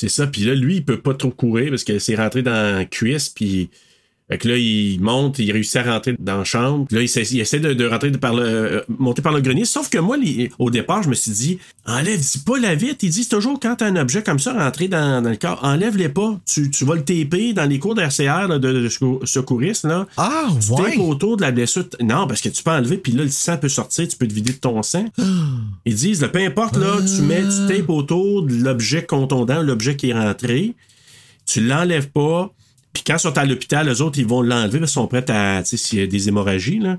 [0.00, 0.26] C'est ça.
[0.26, 3.28] Puis là, lui, il peut pas trop courir parce que c'est rentré dans la cuisse.
[3.28, 3.68] Puis
[4.30, 6.86] fait que là, il monte, il réussit à rentrer dans la chambre.
[6.90, 9.40] Là, il, essaie- il essaie de, de rentrer de par le, euh, monter par le
[9.40, 9.64] grenier.
[9.64, 12.98] Sauf que moi, les- au départ, je me suis dit, enlève dis pas la vitre.
[13.02, 15.58] Il dit c'est toujours quand t'as un objet comme ça rentré dans, dans le corps,
[15.62, 16.38] enlève-les pas.
[16.46, 19.84] Tu, tu vas le taper dans les cours d'RCR là, de, de secou- secouristes.
[19.84, 20.06] Là.
[20.16, 20.96] Ah, Tu ouais.
[20.98, 21.84] autour de la blessure.
[22.00, 24.32] Non, parce que tu peux enlever, puis là, le sang peut sortir, tu peux te
[24.34, 25.06] vider de ton sang.
[25.84, 29.96] Ils disent, là, peu importe, là, tu mets, tu tapes autour de l'objet contondant, l'objet
[29.96, 30.74] qui est rentré,
[31.46, 32.52] tu l'enlèves pas,
[32.92, 35.30] puis quand ils sont à l'hôpital, les autres, ils vont l'enlever parce qu'ils sont prêts
[35.30, 36.98] à, tu sais, s'il y a des hémorragies, là.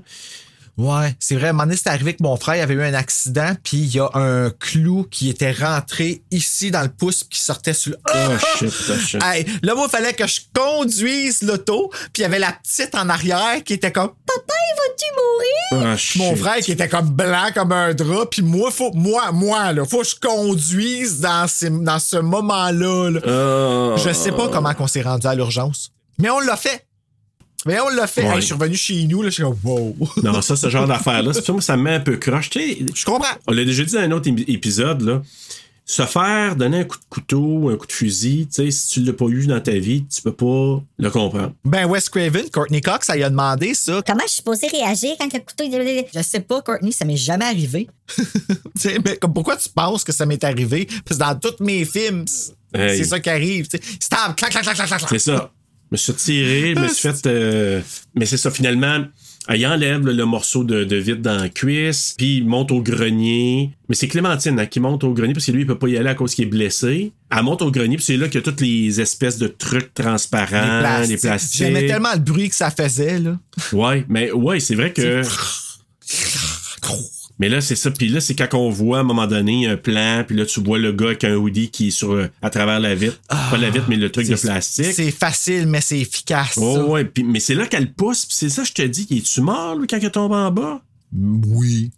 [0.78, 1.48] Ouais, c'est vrai.
[1.48, 3.94] À un moment donné, c'est arrivé que mon frère avait eu un accident, puis il
[3.94, 7.90] y a un clou qui était rentré ici dans le pouce, puis qui sortait sur
[7.92, 7.98] le.
[8.08, 9.22] Oh shit, oh shit.
[9.22, 12.94] Hey, là, moi, il fallait que je conduise l'auto, puis il y avait la petite
[12.94, 15.04] en arrière qui était comme Papa, il va-tu
[15.82, 15.98] mourir?
[16.14, 16.18] Oh.
[16.18, 19.84] Mon frère qui était comme blanc comme un drap, puis moi, faut, moi, moi, là,
[19.84, 23.10] faut que je conduise dans, ces- dans ce moment-là.
[23.10, 23.20] là.
[23.26, 23.96] Oh.
[23.98, 25.90] Je sais pas comment qu'on s'est rendu à l'urgence.
[26.18, 26.86] Mais on l'a fait.
[27.66, 28.22] Mais on l'a fait.
[28.24, 28.34] Ouais.
[28.34, 29.96] Hey, je suis revenu chez nous, là, je suis comme wow.
[30.22, 32.50] Non, ça, ce genre d'affaire-là, c'est pour ça que ça me met un peu croche.
[32.50, 33.28] Tu sais, Je comprends.
[33.46, 35.22] On l'a déjà dit dans un autre épisode, là.
[35.84, 39.00] Se faire donner un coup de couteau, un coup de fusil, tu sais, si tu
[39.02, 41.52] l'as pas eu dans ta vie, tu peux pas le comprendre.
[41.64, 44.00] Ben, Wes Craven, Courtney Cox, ça lui a demandé ça.
[44.06, 45.64] Comment je suis supposée réagir quand le couteau...
[46.14, 47.88] Je sais pas, Courtney, ça m'est jamais arrivé.
[48.16, 48.22] Tu
[48.76, 50.86] sais, mais comme, pourquoi tu penses que ça m'est arrivé?
[51.04, 52.96] Parce que dans tous mes films, c'est Hey.
[52.96, 53.68] c'est ça qui arrive.
[53.68, 53.82] tu sais.
[54.00, 55.02] Stab, clac, clac, clac, clac, clac.
[55.10, 55.50] C'est ça.
[55.92, 57.26] Je me suis tiré, je me suis fait.
[57.26, 57.80] euh,
[58.14, 59.04] Mais c'est ça, finalement.
[59.52, 62.80] Il enlève là, le morceau de, de vitre dans la cuisse, puis il monte au
[62.80, 63.72] grenier.
[63.88, 65.98] Mais c'est Clémentine hein, qui monte au grenier parce que lui, il peut pas y
[65.98, 67.12] aller à cause qu'il est blessé.
[67.30, 69.92] Elle monte au grenier, puis c'est là qu'il y a toutes les espèces de trucs
[69.92, 71.58] transparents, les plastiques.
[71.58, 73.38] J'aimais tellement le bruit que ça faisait, là.
[73.74, 75.22] Ouais, mais ouais, c'est vrai que.
[77.38, 77.90] Mais là, c'est ça.
[77.90, 80.60] Puis là, c'est quand on voit à un moment donné un plan, puis là, tu
[80.60, 83.18] vois le gars avec un hoodie qui est sur, à travers la vitre.
[83.28, 84.92] Pas la vitre, mais le truc de plastique.
[84.92, 86.54] C'est facile, mais c'est efficace.
[86.56, 86.84] Oh, ça.
[86.86, 87.04] ouais.
[87.04, 88.26] Puis, mais c'est là qu'elle pousse.
[88.26, 90.82] Puis c'est ça, je te dis, il est-tu mort, lui, quand il tombe en bas?
[91.14, 91.90] Oui.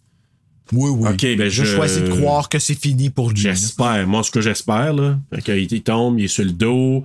[0.73, 1.11] Oui, oui.
[1.11, 1.63] Ok, ben, je...
[1.65, 3.37] je- choisis de croire que c'est fini pour lui.
[3.39, 4.07] J'espère.
[4.07, 5.19] Moi, ce que j'espère, là.
[5.45, 7.05] Qu'il il tombe, il est sur le dos.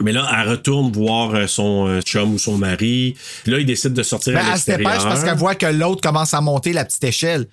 [0.00, 3.16] Mais là, elle retourne voir euh, son euh, chum ou son mari.
[3.46, 4.90] Là, il décide de sortir Ben, à elle se l'extérieur.
[4.92, 7.46] dépêche parce qu'elle voit que l'autre commence à monter la petite échelle.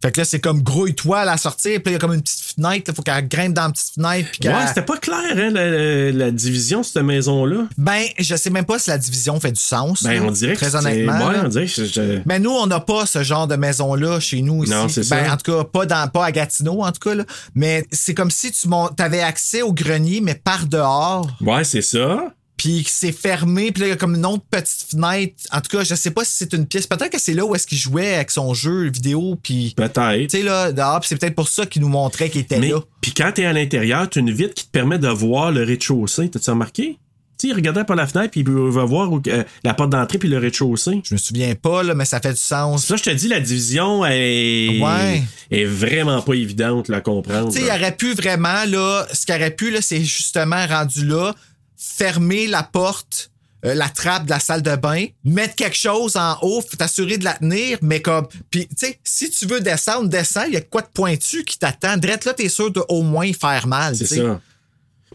[0.00, 2.14] Fait que là, c'est comme grouille-toi à la sortie, puis là, il y a comme
[2.14, 4.28] une petite fenêtre, il faut qu'elle grimpe dans la petite fenêtre.
[4.40, 7.66] Puis Ouais, c'était pas clair, hein, la, division cette maison-là.
[7.76, 10.04] Ben, je sais même pas si la division fait du sens.
[10.04, 11.26] Ben, on dirait que Très honnêtement.
[11.28, 14.40] Ouais, on dirait que je- Mais nous, on n'a pas ce genre de maison-là chez
[14.42, 14.72] nous ici.
[14.72, 15.32] Non, c'est ben, ça.
[15.32, 17.14] En tout cas, pas, dans, pas à Gatineau, en tout cas.
[17.14, 17.24] Là.
[17.54, 18.68] Mais c'est comme si tu
[18.98, 22.32] avais accès au grenier, mais par dehors, Ouais, c'est ça.
[22.58, 25.34] Puis c'est fermé, puis là, il y a comme une autre petite fenêtre.
[25.52, 26.86] En tout cas, je sais pas si c'est une pièce.
[26.86, 29.72] Peut-être que c'est là où est-ce qu'il jouait avec son jeu vidéo, puis...
[29.76, 30.28] Peut-être.
[30.28, 32.68] Tu sais, là, dehors, puis c'est peut-être pour ça qu'il nous montrait qu'il était Mais,
[32.70, 32.80] là.
[33.00, 36.28] puis quand t'es à l'intérieur, t'as une vitre qui te permet de voir le rez-de-chaussée.
[36.28, 36.98] T'as-tu remarqué?
[37.40, 39.90] Tu sais, il regardait par la fenêtre, puis il va voir où- euh, la porte
[39.90, 41.00] d'entrée, puis le rez-de-chaussée.
[41.04, 42.84] Je me souviens pas, là, mais ça fait du sens.
[42.84, 45.22] Ça, je te dis, la division est, Ouais.
[45.52, 47.52] est vraiment pas évidente là, à comprendre.
[47.52, 51.06] Tu sais, il aurait pu vraiment, là, ce qu'il aurait pu, là, c'est justement rendu
[51.06, 51.32] là,
[51.78, 53.30] fermer la porte
[53.64, 57.24] euh, la trappe de la salle de bain, mettre quelque chose en haut, t'assurer de
[57.24, 58.28] la tenir, mais comme.
[58.50, 61.58] Puis, tu sais, si tu veux descendre, descends, il y a quoi de pointu qui
[61.58, 61.96] t'attend.
[61.96, 63.96] Drette là, t'es sûr de au moins faire mal.
[63.96, 64.40] C'est ça.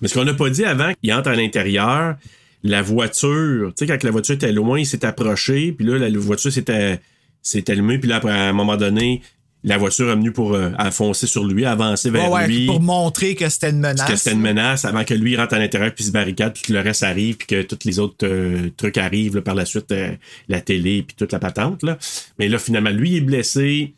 [0.01, 2.17] Mais ce qu'on n'a pas dit avant, il entre à l'intérieur,
[2.63, 6.19] la voiture, tu sais, quand la voiture était loin, il s'est approché, puis là, la
[6.19, 6.99] voiture s'était
[7.41, 9.21] s'est allumée, puis là, après, à un moment donné,
[9.65, 12.65] la voiture est venue pour euh, foncer sur lui, avancer vers Ouais, ouais, lui.
[12.65, 14.09] pour montrer que c'était une menace.
[14.09, 16.73] que c'était une menace avant que lui rentre à l'intérieur puis se barricade puis que
[16.73, 19.91] le reste arrive puis que tous les autres euh, trucs arrivent là, par la suite
[19.91, 20.11] euh,
[20.49, 21.97] la télé puis toute la patente là
[22.39, 23.93] mais là finalement lui est blessé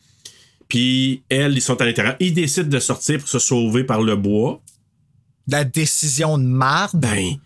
[0.68, 4.14] puis elle ils sont à l'intérieur ils décident de sortir pour se sauver par le
[4.16, 4.60] bois
[5.48, 7.00] La décision de marde.
[7.00, 7.36] ben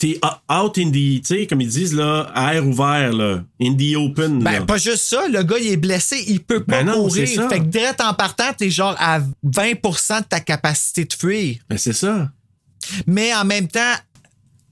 [0.00, 0.18] t'es
[0.50, 4.40] out in the tu sais comme ils disent là air ouvert là in the open
[4.42, 4.62] Ben, là.
[4.62, 7.28] pas juste ça, le gars, il est blessé, il peut pas Ben non, courir.
[7.28, 7.48] ça.
[7.48, 11.56] Fait que direct en partant, t'es genre à 20% de ta capacité de fuir.
[11.68, 12.32] Ben, c'est ça
[13.06, 13.94] Mais en même temps,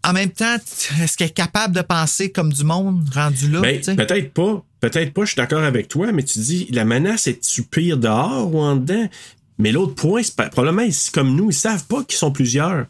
[0.05, 0.57] en même temps,
[1.03, 3.61] est-ce qu'elle est capable de penser comme du monde rendu là?
[3.61, 4.65] Ben, peut-être pas.
[4.81, 8.55] Peut-être pas, je suis d'accord avec toi, mais tu dis, la menace est-tu pire dehors
[8.55, 9.09] ou en dedans?
[9.59, 12.87] Mais l'autre point, c'est probablement, comme nous, ils savent pas qu'ils sont plusieurs.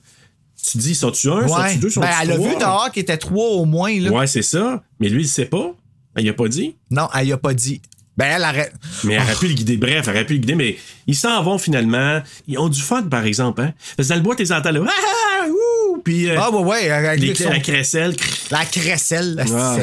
[0.70, 1.48] Tu dis, sont-tu un, Ouais.
[1.48, 3.98] sont-tu deux, sont-tu ben, elle a vu dehors qu'il était trois au moins.
[4.00, 4.10] Là.
[4.10, 4.82] Ouais, c'est ça.
[5.00, 5.72] Mais lui, il sait pas.
[6.18, 6.74] Il a pas dit.
[6.90, 7.80] Non, elle y a pas dit.
[8.16, 8.72] Ben, elle arrête.
[9.04, 9.76] Mais elle aurait pu le guider.
[9.76, 12.20] Bref, elle aurait pu le guider, mais ils s'en vont finalement.
[12.48, 13.62] Ils ont du fun, par exemple.
[13.62, 13.72] Hein?
[13.96, 14.80] Parce que dans le bois, t'es entends là.
[14.88, 16.02] Ah, ouh!
[16.02, 16.90] Puis euh, Ah, ouais, ouais.
[16.90, 18.16] avec les, son- la crécelle.
[18.50, 19.44] La crécelle.
[19.54, 19.76] Ah,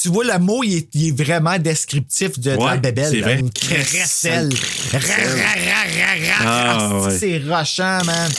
[0.00, 3.10] tu vois, le mot, il est, il est vraiment descriptif de, de la Ouais, bébelle.
[3.10, 3.26] c'est là.
[3.26, 3.38] vrai.
[3.40, 4.48] Une crécelle.
[4.94, 7.18] Ah, Ah, ouais.
[7.18, 8.30] C'est rochant, man.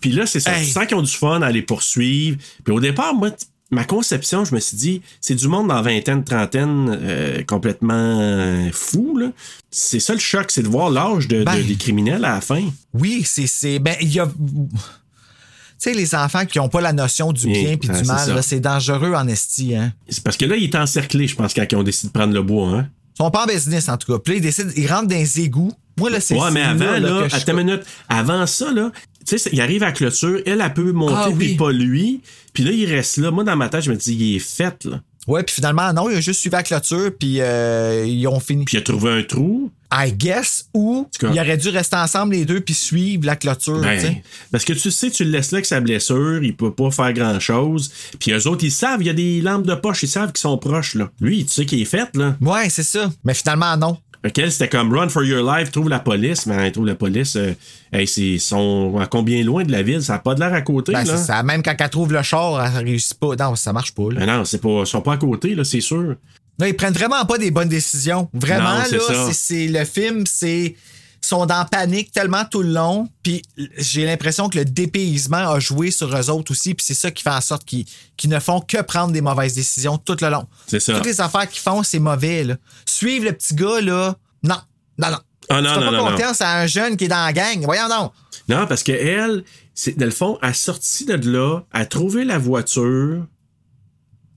[0.00, 0.56] Puis là, c'est ça.
[0.58, 0.66] Hey.
[0.66, 2.36] Tu sens qu'ils ont du fun à les poursuivre.
[2.64, 3.30] Puis au départ, moi,
[3.70, 8.68] ma conception, je me suis dit, c'est du monde dans vingtaine, trentaine, euh, complètement euh,
[8.72, 9.16] fou.
[9.16, 9.30] là.
[9.70, 11.64] C'est ça le choc, c'est de voir l'âge de, de- Ben.
[11.64, 12.62] des criminels à la fin.
[12.92, 13.46] Oui, c'est.
[13.46, 14.26] c'est- Ben, il y a.
[14.26, 18.06] Tu sais, les enfants qui n'ont pas la notion du Bien, puis ah, du c'est
[18.12, 19.74] mal, là, c'est dangereux en esti.
[19.74, 19.94] Hein.
[20.10, 22.34] C'est parce que là, il est encerclé, je pense, quand ils ont décidé de prendre
[22.34, 22.68] le bois.
[22.68, 22.88] Hein?
[23.14, 24.18] Ils sont pas en business, en tout cas.
[24.18, 25.72] Puis là, ils décident, ils rentrent dans les égouts.
[25.96, 26.34] Moi, là, c'est.
[26.38, 27.82] Ouais, mais avant, là, que je- attends une minute.
[28.10, 28.90] Avant ça, là,
[29.26, 32.20] tu sais, il arrive à la clôture, elle, elle peut monter, Ah, puis pas lui.
[32.52, 33.30] Puis là, il reste là.
[33.30, 35.00] Moi, dans ma tête, je me dis, il est fait, là.
[35.28, 38.64] Ouais, puis finalement, non, il a juste suivi la clôture, puis euh, ils ont fini.
[38.64, 39.70] Puis il a trouvé un trou.
[39.92, 43.80] I guess, ou ils auraient dû rester ensemble les deux puis suivre la clôture.
[43.80, 44.16] Ben,
[44.52, 47.12] parce que tu sais, tu le laisses là avec sa blessure, il peut pas faire
[47.12, 47.90] grand chose.
[48.20, 50.40] Puis eux autres, ils savent, il y a des lampes de poche, ils savent qu'ils
[50.40, 51.10] sont proches, là.
[51.20, 52.36] Lui, tu sais qu'il est fait, là.
[52.40, 53.10] Ouais, c'est ça.
[53.24, 53.98] Mais finalement, non.
[54.22, 56.44] C'était comme run for your life, trouve la police.
[56.46, 57.52] Mais trouve la police, euh,
[57.92, 60.02] hey, ils sont à combien loin de la ville?
[60.02, 61.16] Ça n'a pas de l'air à côté, Ben, là.
[61.16, 61.42] ça.
[61.42, 63.34] Même quand elle trouve le char, elle réussit pas.
[63.36, 64.10] Non, ça marche pas.
[64.12, 64.20] Là.
[64.20, 66.16] Mais non, c'est pas, ils sont pas à côté, là, c'est sûr.
[66.58, 68.28] Là, ils prennent vraiment pas des bonnes décisions.
[68.34, 70.74] Vraiment, Non, là, c'est- le film, c'est.
[71.22, 73.42] Sont dans panique tellement tout le long, puis
[73.76, 77.22] j'ai l'impression que le dépaysement a joué sur eux autres aussi, puis c'est ça qui
[77.22, 77.86] fait en sorte qu'ils,
[78.24, 80.46] ne font que prendre des mauvaises décisions tout le long.
[80.66, 80.94] C'est ça.
[80.94, 82.44] Toutes les affaires qu'ils font, c'est mauvais.
[82.44, 82.56] Là.
[82.86, 84.56] Suivre le petit gars, là, non,
[84.98, 85.18] non, non.
[85.50, 86.10] Ah, non, tu non, pas non, non.
[86.12, 87.60] confiance à un jeune qui est dans la gang.
[87.62, 88.12] Voyons donc.
[88.48, 89.44] Non, parce que elle,
[89.74, 93.26] c'est, dans le fond, elle sortit de là, elle a trouvé la voiture,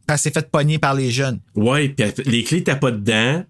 [0.07, 1.39] Elle s'est fait pogner par les jeunes.
[1.55, 3.43] Ouais, puis les clés t'as pas dedans.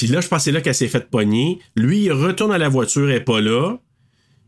[0.00, 1.58] Puis là, je pense que là qu'elle s'est fait pogner.
[1.76, 3.76] Lui, il retourne à la voiture, elle pas là.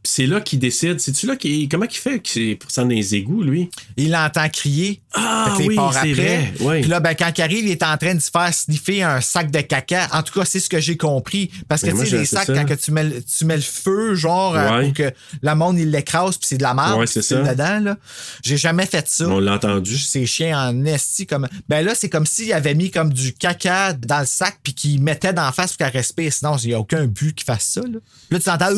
[0.04, 0.98] C'est là qu'il décide.
[1.00, 1.68] C'est-tu là qu'il.
[1.68, 3.70] Comment qu'il fait pour dans les égouts, lui?
[3.96, 5.00] Il l'entend crier.
[5.14, 6.80] Ah il oui, c'est vrai, ouais.
[6.80, 9.20] Puis là, ben, quand il arrive, il est en train de se faire sniffer un
[9.20, 10.08] sac de caca.
[10.12, 11.50] En tout cas, c'est ce que j'ai compris.
[11.68, 12.54] Parce que, Mais tu sais, les sacs, ça.
[12.54, 14.84] quand que tu, mets, le- tu mets le feu, genre, euh, Ouais.
[14.86, 16.98] pour que le monde, il l'écrase, puis c'est de la merde.
[16.98, 17.36] Ouais, c'est ça.
[17.40, 17.96] dedans, là.
[18.42, 19.28] J'ai jamais fait ça.
[19.28, 19.96] On l'a entendu.
[19.98, 21.46] C'est chien en esti comme.
[21.68, 25.00] Ben là, c'est comme s'il avait mis comme du caca dans le sac puis qu'il
[25.02, 26.32] mettait d'en face pour qu'elle respire.
[26.32, 27.82] Sinon, il n'y a aucun but qu'il fasse ça.
[27.82, 27.98] Là,
[28.30, 28.70] Là, tu entends.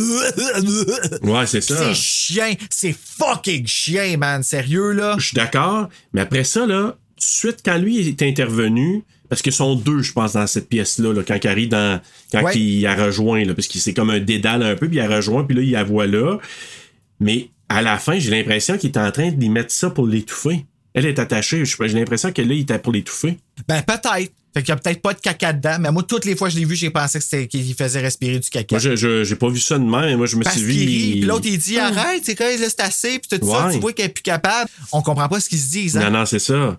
[1.23, 1.77] Ouais, c'est ça.
[1.77, 2.55] C'est chien.
[2.71, 4.43] C'est fucking chien, man.
[4.43, 5.17] Sérieux, là?
[5.19, 5.89] Je suis d'accord.
[6.13, 10.03] Mais après ça, là, tout de suite, quand lui est intervenu, parce qu'ils sont deux,
[10.03, 12.01] je pense, dans cette pièce-là, là, quand il arrive dans.
[12.33, 12.57] Quand Ouais.
[12.59, 15.09] il a rejoint, là, parce que c'est comme un dédale un peu, puis il a
[15.09, 16.39] rejoint, puis là, il la voit là.
[17.21, 20.07] Mais à la fin, j'ai l'impression qu'il est en train de lui mettre ça pour
[20.07, 20.67] l'étouffer.
[20.93, 21.65] Elle est attachée.
[21.65, 23.39] J'ai l'impression que là, il était pour l'étouffer.
[23.67, 24.33] Ben, peut-être.
[24.55, 25.77] Fait qu'il y a peut-être pas de caca dedans.
[25.81, 28.01] Mais moi, toutes les fois que je l'ai vu, j'ai pensé que c'était qu'il faisait
[28.01, 28.77] respirer du caca.
[28.77, 30.17] Moi, je, j'ai pas vu ça de même.
[30.19, 32.61] Moi, je me Parce suis qu'il il- puis l'autre, il dit arrête, c'est quand il
[32.61, 34.71] laisse assez, puis tout ça, tu vois qu'elle est plus capable.
[34.93, 35.97] On comprend pas ce qu'ils se disent.
[35.97, 36.09] Hein?
[36.11, 36.79] Non, non, c'est ça.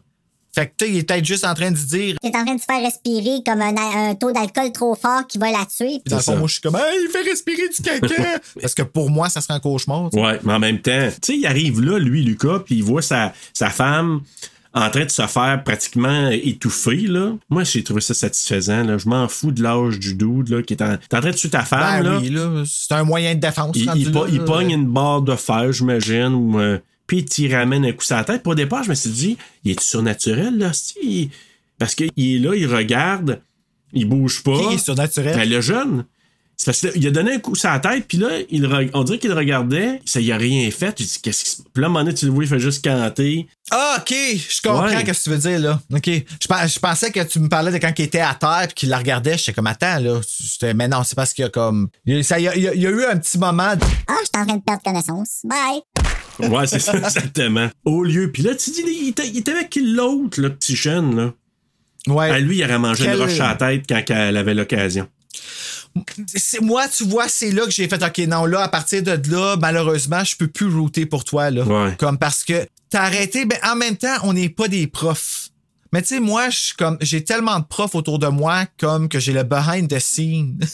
[0.53, 2.15] Fait que, tu sais, il est peut-être juste en train de dire.
[2.21, 5.37] T'es en train de se faire respirer comme un, un taux d'alcool trop fort qui
[5.37, 5.99] va la tuer.
[5.99, 8.39] Puis dans le fond, moi, je suis comme, hey, il fait respirer du caca.
[8.61, 10.09] Parce que pour moi, ça serait un cauchemar.
[10.11, 10.23] tu sais.
[10.25, 13.01] Ouais, mais en même temps, tu sais, il arrive là, lui, Lucas, puis il voit
[13.01, 14.21] sa, sa femme
[14.75, 17.31] en train de se faire pratiquement étouffer, là.
[17.49, 18.97] Moi, j'ai trouvé ça satisfaisant, là.
[18.97, 21.35] Je m'en fous de l'âge du dude, là, qui est en, t'es en train de
[21.35, 22.19] tuer ta femme, Ben là.
[22.19, 23.75] oui, là, c'est un moyen de défense.
[23.95, 28.03] Il, po- pogne une barre de fer, j'imagine, ou, euh, puis il ramène un coup
[28.03, 28.43] sur la tête.
[28.43, 31.29] Puis au départ, je me suis dit, il est surnaturel, là, si?
[31.79, 33.41] Parce qu'il est là, il regarde,
[33.93, 34.57] il bouge pas.
[34.59, 35.35] Qui est surnaturel?
[35.37, 36.05] Ben, le jeune.
[36.57, 39.03] C'est parce qu'il a donné un coup sur la tête, puis là, il, re- on
[39.03, 40.95] dirait qu'il regardait, ça y a rien fait.
[40.97, 42.47] J'ai dit, qu'est-ce qui se Puis là, à un moment donné, tu le vois, il
[42.49, 43.45] fait juste canter.
[43.71, 44.99] Ah, ok, je comprends Ouais.
[44.99, 45.81] ce que tu veux dire, là.
[45.93, 46.05] Ok.
[46.07, 48.89] Je, je pensais que tu me parlais de quand il était à terre puis qu'il
[48.89, 49.37] la regardait.
[49.37, 50.21] J'étais comme, attends, là.
[50.75, 51.89] Mais non, c'est parce qu'il y a comme.
[52.05, 53.17] Il y a, ça- il y a- il y a- il y a eu un
[53.17, 53.75] petit moment.
[53.75, 55.39] de- Ah, je suis en train de perdre connaissance.
[55.43, 56.49] Bye.
[56.49, 57.69] Ouais, c'est ça, exactement.
[57.83, 58.31] Au lieu.
[58.31, 61.33] Puis là, tu dis, il était, il était avec l'autre, le petit jeune, là?
[62.07, 62.29] Ouais.
[62.29, 65.07] À lui, il aurait mangé Quel- une roche à la tête quand elle avait l'occasion.
[66.27, 69.19] C'est- moi, tu vois, c'est là que j'ai fait, OK, non, là, à partir de
[69.31, 71.63] là, malheureusement, je peux plus router pour toi, là.
[71.63, 71.95] Ouais.
[71.97, 75.49] Comme parce que t'as arrêté, ben, en même temps, on n'est pas des profs.
[75.93, 79.07] Mais tu sais, moi, je suis comme, j'ai tellement de profs autour de moi, comme
[79.07, 80.59] que j'ai le behind the scene.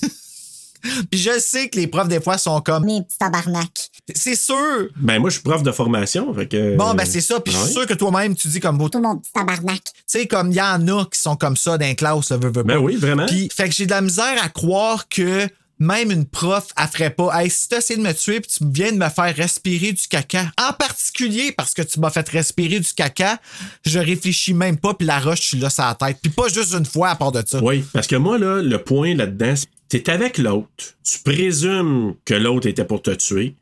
[1.09, 3.89] Puis je sais que les profs, des fois, sont comme, Mes petits tabarnak.
[4.15, 4.87] c'est sûr.
[4.97, 6.75] Ben, moi, je suis prof de formation, fait que.
[6.77, 7.39] Bon, ben, c'est ça.
[7.39, 9.81] Puis je suis sûr que toi-même, tu dis comme, tu Tout mon petit tabarnak.
[10.05, 12.51] sais, comme, il y en a qui sont comme ça dans les classes, là, veux,
[12.51, 12.79] veux Ben pas.
[12.79, 13.25] oui, vraiment.
[13.25, 15.47] Puis, fait que j'ai de la misère à croire que
[15.81, 17.41] même une prof, elle ferait pas.
[17.41, 20.07] Hey, si t'as essayé de me tuer puis tu viens de me faire respirer du
[20.07, 23.39] caca, en particulier parce que tu m'as fait respirer du caca,
[23.83, 26.19] je réfléchis même pas puis la roche, tu l'as sur la tête.
[26.21, 27.63] Puis pas juste une fois à part de ça.
[27.63, 29.67] Oui, parce que moi, là, le point là-dedans, c'est
[30.03, 30.95] t'es avec l'autre.
[31.03, 33.55] Tu présumes que l'autre était pour te tuer.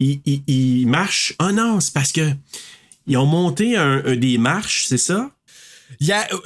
[0.00, 1.34] Il, il, il marche.
[1.40, 2.32] Oh non, c'est parce que.
[3.06, 5.30] Ils ont monté un, un des marches, c'est ça?
[6.00, 6.38] Il y a, euh,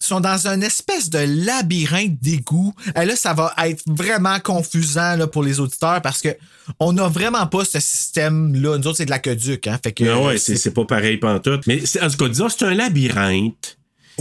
[0.00, 2.74] sont dans une espèce de labyrinthe d'égout.
[3.00, 6.30] Et là, ça va être vraiment confusant là, pour les auditeurs parce que
[6.78, 8.78] on n'a vraiment pas ce système-là.
[8.78, 9.66] Nous autres, c'est de l'aqueduc.
[9.66, 9.78] Hein?
[9.82, 11.66] Fait que, Ah ouais, c'est c'est pas pareil pantoute.
[11.66, 13.76] Mais en tout cas, disons, c'est un labyrinthe.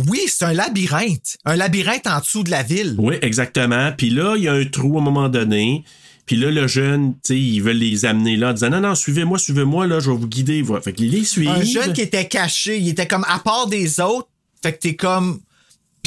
[0.07, 1.37] Oui, c'est un labyrinthe.
[1.45, 2.95] Un labyrinthe en dessous de la ville.
[2.97, 3.91] Oui, exactement.
[3.97, 5.83] Puis là, il y a un trou à un moment donné.
[6.25, 8.95] Puis là, le jeune, tu sais, ils veulent les amener là en disant Non, non,
[8.95, 10.61] suivez-moi, suivez-moi, là, je vais vous guider.
[10.61, 10.81] Voilà.
[10.81, 11.49] Fait qu'ils les suivent.
[11.49, 14.27] Un jeune qui était caché, il était comme à part des autres.
[14.61, 15.39] Fait que t'es comme.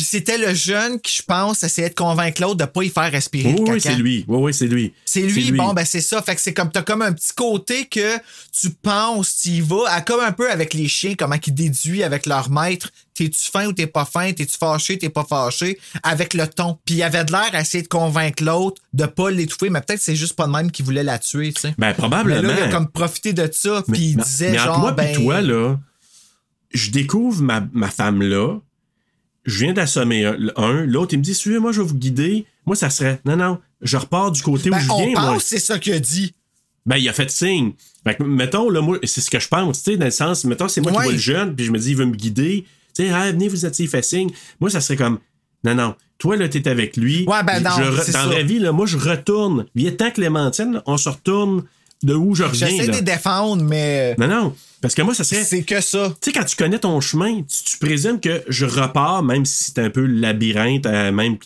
[0.02, 3.08] Puis c'était le jeune qui, je pense, essayait de convaincre l'autre de pas y faire
[3.08, 4.24] respirer Oui, le oui, c'est lui.
[4.26, 4.92] Oui, oui, c'est lui.
[5.04, 6.20] C'est lui, bon, ben c'est ça.
[6.22, 8.16] Fait que c'est comme, t'as comme un petit côté que
[8.50, 12.02] tu penses, tu y vas, à- comme un peu avec les chiens, comment ils déduisent
[12.02, 12.90] avec leur maître.
[13.14, 14.32] T'es-tu fin ou t'es pas fin?
[14.32, 15.78] T'es-tu fâché, t'es pas fâché?
[16.02, 16.78] Avec le ton.
[16.84, 20.00] Puis il avait de l'air à essayer de convaincre l'autre de pas l'étouffer, mais peut-être
[20.00, 21.74] que c'est juste pas de même qu'il voulait la tuer, tu sais.
[21.78, 22.42] Ben, Mais probablement.
[22.42, 24.90] là, il a comme profité de ça, puis il mais, disait mais entre genre, moi
[24.90, 25.14] ben...
[25.14, 25.78] toi, là,
[26.74, 28.58] je découvre ma, ma femme là.
[29.44, 30.24] Je viens d'assommer
[30.56, 32.46] un, l'autre, il me dit, suivez-moi, je vais vous guider.
[32.66, 35.24] Moi, ça serait, non, non, je repars du côté Ben, où je on viens, pense
[35.24, 35.38] moi.
[35.40, 36.34] c'est ça qu'il a dit.
[36.86, 37.72] Ben, il a fait signe.
[38.06, 40.44] Fait que, mettons, là, moi, c'est ce que je pense, tu sais, dans le sens,
[40.44, 40.98] mettons, c'est moi Ouais.
[40.98, 42.64] qui vois le jeune, puis je me dis, il veut me guider.
[42.94, 44.30] Tu sais, ah, venez, vous êtes, il fait signe.
[44.60, 45.18] Moi, ça serait comme,
[45.64, 47.24] non, non, toi, là, t'es avec lui.
[47.26, 49.66] Ouais, ben non, Je Dans la vie, là, moi, je retourne.
[49.74, 51.64] Il est temps Clémentine, on se retourne
[52.04, 55.24] de où je reviens, J'essaie de les défendre, mais Non, non, parce que moi, ça
[55.24, 55.42] serait...
[55.44, 56.12] c'est que ça.
[56.20, 59.64] Tu sais, quand tu connais ton chemin, tu, tu présumes que je repars, même si
[59.64, 61.36] c'est un peu le labyrinthe, euh, même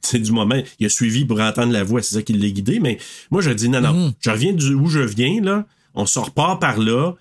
[0.00, 0.58] c'est du moment.
[0.78, 2.80] Il a suivi pour entendre la voix, c'est ça qui l'a guidé.
[2.80, 2.96] Mais
[3.30, 4.12] moi, je dis non, non, Mhm.
[4.20, 5.66] je reviens du, où je viens, là.
[5.96, 7.12] On se repart par là.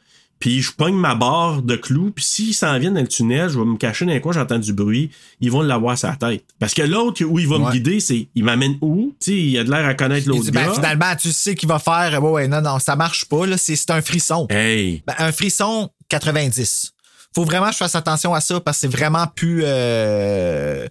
[0.44, 2.12] Puis je pogne ma barre de clous.
[2.14, 4.60] Puis s'ils s'en viennent dans le tunnel, je vais me cacher dans un coin, j'entends
[4.60, 5.10] du bruit.
[5.40, 6.44] Ils vont l'avoir la tête.
[6.60, 9.16] Parce que l'autre, où il va me guider, c'est il m'amène où?
[9.22, 10.74] Tu sais, il a de l'air à connaître l'autre ben, gars.
[10.74, 12.22] finalement, tu sais qu'il va faire.
[12.22, 13.56] Ouais, ouais, non, non, ça marche pas, là.
[13.58, 14.46] C'est un frisson.
[14.50, 15.02] Hey!
[15.08, 16.92] Ben, un frisson 90.
[17.34, 19.62] Faut vraiment que je fasse attention à ça parce que c'est vraiment plus.
[19.64, 20.90] euh,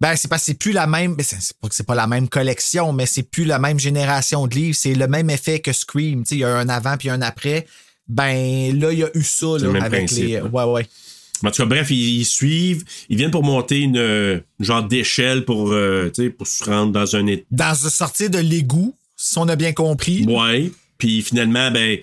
[0.00, 1.16] Ben, c'est parce que c'est plus la même.
[1.16, 4.46] ben, C'est pas que c'est pas la même collection, mais c'est plus la même génération
[4.46, 4.76] de livres.
[4.80, 6.22] C'est le même effet que Scream.
[6.30, 7.66] Il y a un avant puis un après.
[8.08, 10.36] Ben, là, il y a eu ça, le là, avec principe, les.
[10.36, 10.50] hein.
[10.52, 10.86] Ouais, ouais.
[11.44, 12.84] En tout cas, bref, ils, ils suivent.
[13.08, 17.26] Ils viennent pour monter une euh, genre d'échelle pour, euh, pour se rendre dans un
[17.26, 17.44] état.
[17.50, 20.24] Dans sortir de l'égout, si on a bien compris.
[20.26, 20.70] Ouais.
[20.98, 21.98] Puis finalement, ben,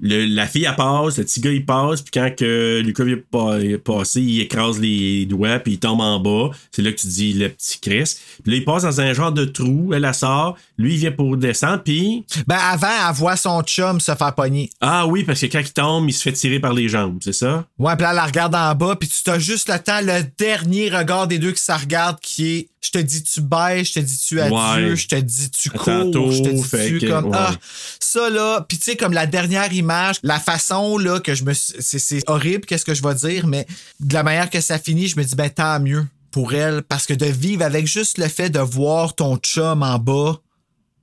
[0.00, 2.02] le- la fille, elle passe, le petit gars, il passe.
[2.02, 6.20] Puis quand que Lucas vient pas- passer, il écrase les doigts, puis il tombe en
[6.20, 6.50] bas.
[6.72, 8.14] C'est là que tu dis le petit Chris.
[8.42, 9.92] Puis là, il passe dans un genre de trou.
[9.94, 10.56] Elle, elle sort.
[10.76, 11.82] Lui, il vient pour descendre.
[11.82, 14.70] Puis, Ben, avant, elle voit son chum se faire pogner.
[14.80, 17.32] ah oui, parce que quand il tombe, il se fait tirer par les jambes, c'est
[17.32, 17.66] ça?
[17.78, 20.22] Ouais, puis là, elle la regarde en bas, puis tu t'as juste le temps, le
[20.38, 23.92] dernier regard des deux qui se regardent, qui est je te dis tu bailles, je
[23.94, 24.54] te dis tu adieu,
[24.90, 24.96] Ouais.
[24.96, 26.62] je te dis tu cours, tantôt, je te dis
[26.98, 27.30] tu que, comme ouais.
[27.34, 27.54] ah
[28.00, 31.52] ça là, puis tu sais comme la dernière image, la façon là que je me
[31.54, 33.66] c'est horrible qu'est-ce que je vais dire, mais
[34.00, 37.06] de la manière que ça finit, je me dis ben tant mieux pour elle parce
[37.06, 40.38] que de vivre avec juste le fait de voir ton chum en bas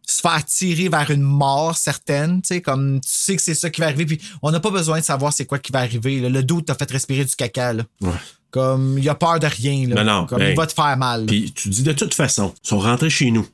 [0.08, 3.70] se faire tirer vers une mort certaine, tu sais, comme tu sais que c'est ça
[3.70, 6.20] qui va arriver, puis on n'a pas besoin de savoir c'est quoi qui va arriver.
[6.20, 6.30] là.
[6.30, 7.84] Le doute t'a fait respirer du caca, là.
[8.02, 8.12] Ouais.
[8.52, 10.04] Comme, il a peur de rien, là.
[10.04, 11.26] Non, non, Comme, il va te faire mal.
[11.26, 13.46] Puis tu dis de toute façon, ils sont rentrés chez nous.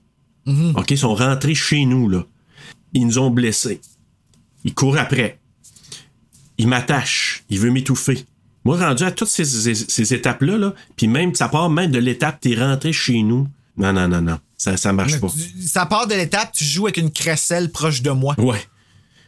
[0.46, 0.74] Mhm.
[0.76, 2.24] OK, ils sont rentrés chez nous, là.
[2.94, 3.80] Ils nous ont blessés.
[4.64, 5.40] Ils courent après.
[6.58, 8.24] il m'attache, il veut m'étouffer.
[8.66, 11.98] Moi, rendu à toutes ces, ces- ces étapes-là, là, puis même, ça part même de
[11.98, 13.48] l'étape, t'es rentré chez nous.
[13.78, 14.38] Non, non, non, non.
[14.62, 15.28] Ça, ça marche pas.
[15.28, 18.36] Tu- Ça part de l'étape, tu joues avec une crécelle proche de moi.
[18.38, 18.62] Ouais.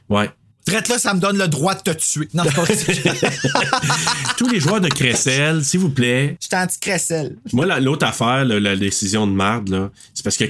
[0.07, 0.29] Ouais.
[0.63, 2.29] Traite là, ça me donne le droit de te tuer.
[2.35, 2.65] Non, pas.
[4.37, 7.35] Tous les joueurs de Cressel, s'il vous plaît, J'étais anti-crécelle.
[7.51, 10.45] Moi, la- l'autre affaire, là, la décision de marde, là, c'est parce que,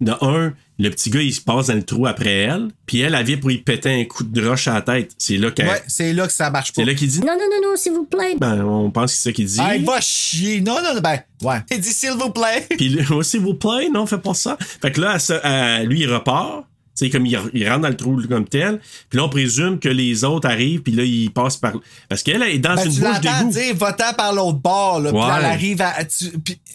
[0.00, 3.14] de un, le petit gars, il se passe dans le trou après elle, puis elle,
[3.14, 5.12] elle vient pour y péter un coup de roche à la tête.
[5.18, 5.66] C'est là qu'elle.
[5.68, 6.82] Ouais, c'est là que ça marche pas.
[6.82, 7.20] c'est là qu'il dit?
[7.20, 8.36] Non, non, non, non, s'il vous plaît.
[8.38, 9.58] Ben, on pense que c'est ça qu'il dit.
[9.60, 10.60] Ah, il va chier.
[10.60, 11.58] Non, non, non, ben, ouais.
[11.70, 12.66] Il dit s'il vous plaît.
[12.76, 14.56] Puis là, oh, s'il vous plaît, non, fais pas ça.
[14.60, 16.64] Fait que là, elle- lui, il repart.
[16.98, 18.80] Sais, comme il, il rentre dans le trou comme tel.
[19.08, 21.74] Puis là, on présume que les autres arrivent, puis là, ils passent par.
[22.08, 23.50] Parce qu'elle elle est dans Ben, une tu bouche d'égout.
[23.52, 26.04] dire va-t'en par l'autre bord, là, puis elle arrive à.
[26.04, 26.32] Tu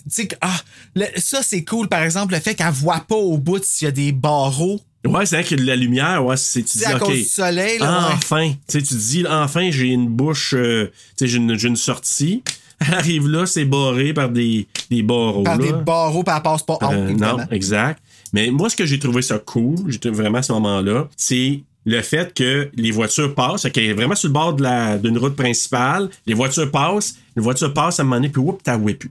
[0.07, 0.55] sais, que- ah,
[0.95, 3.89] le- ça, c'est cool, par exemple, le fait qu'elle voit pas au bout s'il y
[3.89, 4.79] a des barreaux.
[5.05, 7.01] Ouais, c'est vrai que de la lumière, ouais, c'est, tu dis, à OK.
[7.01, 8.11] cause du soleil, là.
[8.13, 11.57] Enfin, tu sais, tu te dis, enfin, j'ai une bouche, euh, tu sais, j'ai une,
[11.61, 12.41] une sortie.
[12.87, 15.43] Elle arrive là, c'est barré par des, des barreaux.
[15.43, 15.65] Par là.
[15.65, 18.01] des barreaux, puis elle passe pas Euh, non, exact.
[18.33, 21.61] Mais moi, ce que j'ai trouvé ça cool, j'ai trouvé vraiment à ce moment-là, c'est
[21.85, 25.35] le fait que les voitures passent, est vraiment sur le bord de la- d'une route
[25.35, 29.09] principale, les voitures passent, les voitures passent à un moment donné, puis whoop, t'as whippé.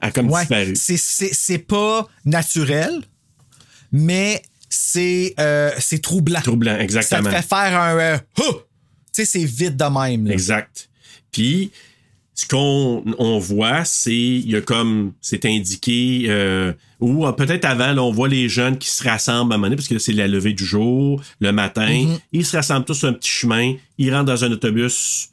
[0.00, 0.76] Elle a comme Ouais, disparu.
[0.76, 3.02] c'est- c'est c'est pas naturel,
[3.92, 6.40] mais c'est euh, c'est troublant.
[6.40, 7.30] Troublant, Ça te exactement.
[7.30, 7.98] fait faire un.
[7.98, 8.18] euh!
[8.36, 8.44] Tu
[9.12, 10.26] sais, c'est vite de même.
[10.26, 10.32] Là.
[10.34, 10.90] Exact.
[11.32, 11.70] Puis,
[12.36, 17.64] ce qu'on on voit, c'est, il y a comme, c'est indiqué, euh, ou euh, peut-être
[17.64, 19.94] avant, là, on voit les jeunes qui se rassemblent à un moment donné, parce que
[19.94, 21.88] là, c'est la levée du jour, le matin.
[21.88, 22.20] Mm-hmm.
[22.32, 23.74] Ils se rassemblent tous sur un petit chemin.
[23.96, 25.30] Ils rentrent dans un autobus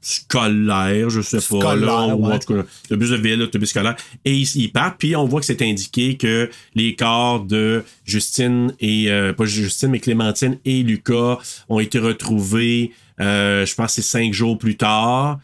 [0.00, 2.34] scolaire, je sais pas, là, ou ouais.
[2.34, 3.94] en tout cas, autobus de ville, autobus scolaire.
[4.24, 8.74] Et ils, ils partent, puis on voit que c'est indiqué que les corps de Justine
[8.80, 11.38] et, euh, pas Justine, mais Clémentine et Lucas
[11.68, 12.90] ont été retrouvés,
[13.20, 15.38] euh, je pense que c'est cinq jours plus tard.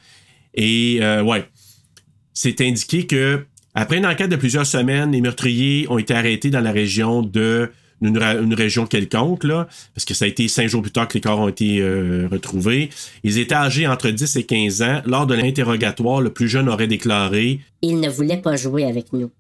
[0.59, 1.49] Et, euh, ouais,
[2.35, 6.61] c'est indiqué que après une enquête de plusieurs semaines, les meurtriers ont été arrêtés dans
[6.61, 10.91] la région de une, région quelconque, là, parce que ça a été cinq jours plus
[10.91, 12.91] tard que les corps ont été euh, retrouvés.
[13.25, 15.03] Ils étaient âgés entre 10 et 15 ans.
[15.05, 19.31] Lors de l'interrogatoire, le plus jeune aurait déclaré Il ne voulait pas jouer avec nous.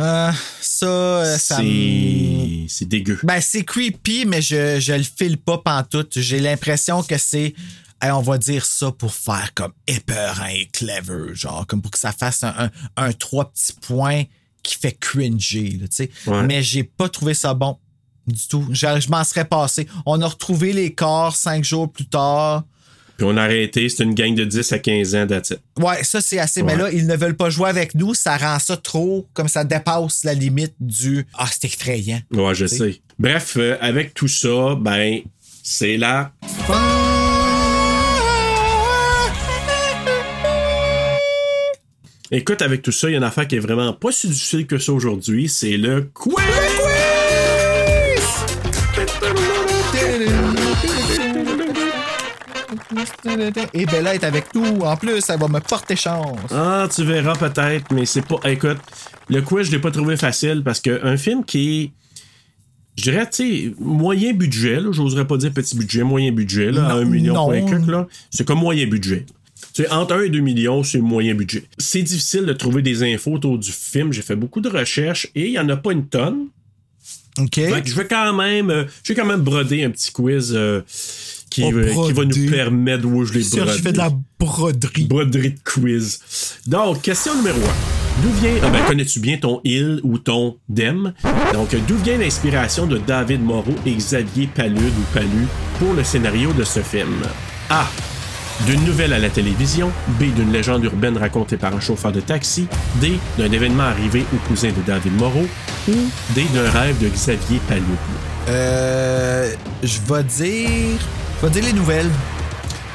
[0.00, 0.30] Euh,
[0.60, 3.18] ça, euh, ça c'est c'est dégueu.
[3.24, 6.18] Ben, c'est creepy, mais je, je le file pas pantoute.
[6.18, 7.54] J'ai l'impression que c'est.
[8.02, 11.98] Hey, on va dire ça pour faire comme épeurant et clever, genre, comme pour que
[11.98, 14.24] ça fasse un, un, un trois petits points
[14.62, 16.10] qui fait cringer, tu sais.
[16.26, 16.42] Ouais.
[16.42, 17.78] Mais j'ai pas trouvé ça bon
[18.26, 18.66] du tout.
[18.70, 19.88] Je, je m'en serais passé.
[20.06, 22.64] On a retrouvé les corps cinq jours plus tard.
[23.16, 25.60] Puis on a arrêté, c'est une gang de 10 à 15 ans that's it.
[25.76, 26.62] Ouais, ça c'est assez.
[26.62, 28.14] Mais là, ils ne veulent pas jouer avec nous.
[28.14, 31.26] Ça rend ça trop, comme ça dépasse la limite du.
[31.34, 32.20] Ah, c'est effrayant.
[32.30, 33.00] Ouais, je sais.
[33.18, 35.20] Bref, euh, avec tout ça, ben,
[35.64, 36.32] c'est là.
[42.30, 44.66] Écoute, avec tout ça, il y a une affaire qui est vraiment pas si difficile
[44.66, 46.34] que ça aujourd'hui, c'est le quiz!
[53.72, 54.80] Et Bella est avec nous.
[54.80, 56.38] En plus, elle va me porter chance.
[56.50, 58.36] Ah, tu verras peut-être, mais c'est pas.
[58.44, 58.78] Écoute,
[59.30, 61.90] le quiz, je l'ai pas trouvé facile parce qu'un film qui est.
[62.96, 66.86] Je dirais, tu sais, moyen budget, là, j'oserais pas dire petit budget, moyen budget, là,
[66.86, 67.50] à Non, 1 million,
[67.86, 69.24] là, c'est comme moyen budget.
[69.78, 71.62] Sais, entre 1 et 2 millions, c'est moyen budget.
[71.78, 74.12] C'est difficile de trouver des infos autour du film.
[74.12, 76.46] J'ai fait beaucoup de recherches et il y en a pas une tonne.
[77.38, 77.54] OK.
[77.54, 80.52] Fait que je vais quand même, euh, je vais quand même broder un petit quiz
[80.52, 80.80] euh,
[81.48, 83.70] qui, Oh, euh, qui va nous permettre où je les brode.
[83.70, 84.10] fait de la
[84.40, 85.04] broderie.
[85.04, 86.18] Broderie de quiz.
[86.66, 87.60] Donc, question numéro 1.
[88.24, 88.54] D'où vient.
[88.64, 91.12] Ah ben, connais-tu bien ton il ou ton dem?
[91.52, 95.46] Donc, d'où vient l'inspiration de David Moreau et Xavier Palude ou Palu
[95.78, 97.22] pour le scénario de ce film?
[97.70, 97.88] A.
[98.66, 99.90] D'une nouvelle à la télévision.
[100.20, 100.24] B.
[100.34, 102.66] D'une légende urbaine racontée par un chauffeur de taxi.
[102.96, 103.18] D.
[103.38, 105.46] D'un événement arrivé au cousin de David Moreau.
[105.88, 105.94] Ou
[106.34, 106.44] D.
[106.54, 107.84] D'un rêve de Xavier Palude.
[108.48, 109.52] Euh.
[109.82, 110.98] Je vais dire.
[111.40, 112.10] Je vais dire les nouvelles.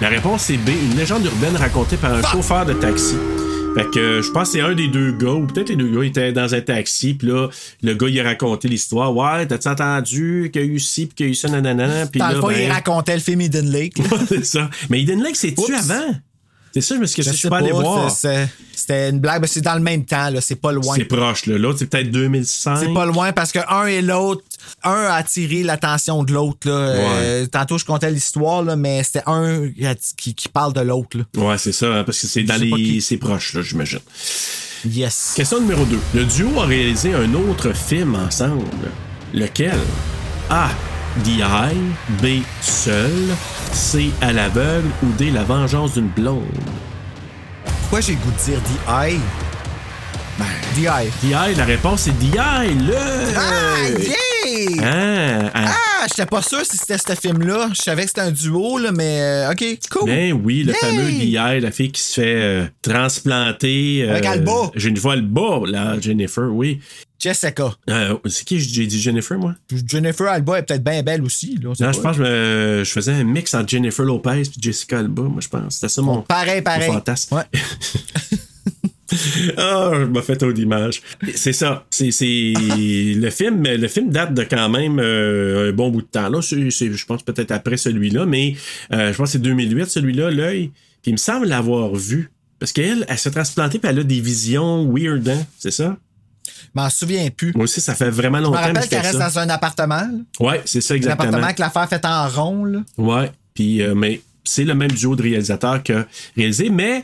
[0.01, 3.15] La réponse est B, une légende urbaine racontée par un chauffeur de taxi.
[3.75, 6.05] Fait que je pense que c'est un des deux gars, ou peut-être les deux gars
[6.05, 7.49] étaient dans un taxi, puis là,
[7.81, 9.15] le gars, il a raconté l'histoire.
[9.15, 12.05] Ouais, t'as-tu entendu qu'il y a eu ci, puis qu'il y a eu ça, nanana,
[12.05, 12.71] puis Dans là, le fond, il ben...
[12.71, 13.97] racontait le film Eden Lake.
[14.27, 14.69] c'est ça.
[14.91, 16.13] Mais Eden Lake, c'est-tu avant?
[16.71, 18.11] C'est ça, je me suis Je suis pas allé voir.
[18.11, 20.41] C'était une blague, mais c'est dans le même temps, là.
[20.41, 20.95] C'est pas loin.
[20.95, 21.57] C'est proche, là.
[21.57, 22.77] L'autre, c'est peut-être 2005.
[22.77, 24.43] C'est pas loin parce que un et l'autre,
[24.83, 26.67] un a attiré l'attention de l'autre.
[26.69, 26.73] là.
[26.73, 29.69] Euh, tantôt, je comptais l'histoire, là, mais c'était un
[30.17, 31.17] qui, qui parle de l'autre.
[31.17, 31.23] là.
[31.41, 32.69] Ouais, c'est ça, hein, parce que c'est dans les...
[32.69, 33.01] qui.
[33.01, 33.99] C'est proche, là, j'imagine.
[34.85, 35.33] Yes.
[35.35, 35.97] Question numéro 2.
[36.13, 38.65] Le duo a réalisé un autre film ensemble.
[39.33, 39.79] Lequel?
[40.49, 40.69] A.
[41.23, 41.77] The Eye.
[42.21, 42.43] B.
[42.61, 43.11] Seul.
[43.71, 44.11] C.
[44.21, 45.31] À l'aveugle ou D.
[45.31, 46.43] La vengeance d'une blonde.
[47.81, 49.19] Pourquoi j'ai le goût de dire The Eye?
[50.39, 50.45] Ben.
[50.75, 50.85] The
[51.31, 52.95] Eye, la réponse est The Eye, le.
[53.37, 54.81] Ah, yeah!
[54.81, 55.65] Ah, ah.
[56.03, 57.69] Ah, j'étais pas sûr si c'était ce film-là.
[57.73, 60.09] Je savais que c'était un duo, là, mais euh, OK, cool.
[60.09, 64.09] Ben oui, le fameux DI, la fille qui se fait euh, transplanter.
[64.09, 64.71] Avec Alba.
[64.75, 66.81] Jennifer Alba, là, Jennifer, oui.
[67.19, 67.73] Jessica.
[67.89, 69.53] Euh, c'est qui j'ai dit Jennifer, moi?
[69.87, 71.57] Jennifer Alba est peut-être bien belle aussi.
[71.61, 71.91] Là, Non, pas.
[71.93, 75.39] je pense que je, je faisais un mix entre Jennifer Lopez et Jessica Alba, moi,
[75.39, 75.75] je pense.
[75.75, 76.87] C'était ça mon, Pareil, pareil.
[76.89, 77.35] mon fantasme.
[77.35, 77.43] Ouais.
[79.57, 81.01] Ah, je me fais trop d'images.
[81.35, 81.85] C'est ça.
[81.89, 86.29] C'est, le film, le film date de quand même euh, un bon bout de temps.
[86.29, 88.55] Là, je pense peut-être après celui-là, mais
[88.91, 90.71] euh, je pense que c'est 2008 celui-là, l'œil.
[91.01, 92.31] Puis il me semble l'avoir vu.
[92.59, 95.45] Parce qu'elle, elle s'est transplantée puis elle a des visions weird, hein?
[95.59, 95.97] C'est ça?
[96.45, 97.51] Je m'en souviens plus.
[97.55, 99.29] Moi aussi, ça fait vraiment Je me longtemps que rappelle qu'elle reste ça.
[99.29, 99.95] dans un appartement.
[99.95, 100.09] là.
[100.39, 101.23] Ouais, c'est ça Un exactement.
[101.23, 102.65] appartement avec l'affaire faite en rond.
[102.65, 102.79] Là.
[102.97, 106.05] Ouais, puis euh, mais c'est le même duo de réalisateurs qui a
[106.37, 107.03] réalisé, mais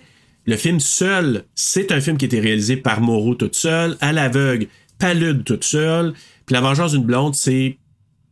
[0.50, 4.12] le film seul, c'est un film qui a été réalisé par Moreau toute seule, à
[4.12, 4.68] l'aveugle,
[4.98, 6.14] Palude toute seule,
[6.46, 7.78] puis La Vengeance d'une blonde, c'est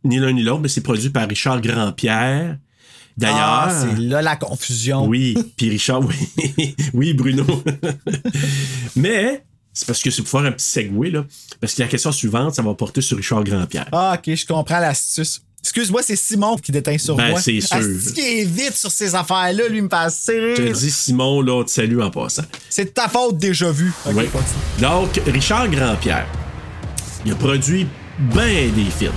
[0.04, 2.58] ni l'un ni l'autre, mais c'est produit par Richard Grandpierre.
[3.16, 5.06] D'ailleurs, Ah, c'est là la confusion.
[5.06, 7.44] oui, puis Richard, oui, oui, Bruno.
[8.96, 11.24] mais c'est parce que c'est pour faire un petit segue là,
[11.60, 13.88] parce que la question suivante, ça va porter sur Richard Grandpierre.
[13.92, 15.40] Ah, ok, je comprends l'astuce.
[15.62, 17.40] Excuse-moi, c'est Simon qui déteint sur Ben, moi.
[17.40, 17.76] c'est sûr.
[17.76, 21.40] Asti qui est vite sur ces affaires-là, lui, il me assez Je te dis Simon,
[21.42, 22.44] là, te salue en passant.
[22.70, 23.92] C'est de ta faute déjà vu.
[24.06, 24.24] Ok, Oui.
[24.28, 24.80] continue.
[24.80, 26.26] Donc, Richard Grandpierre,
[27.26, 27.86] il a produit
[28.18, 29.12] bien des films.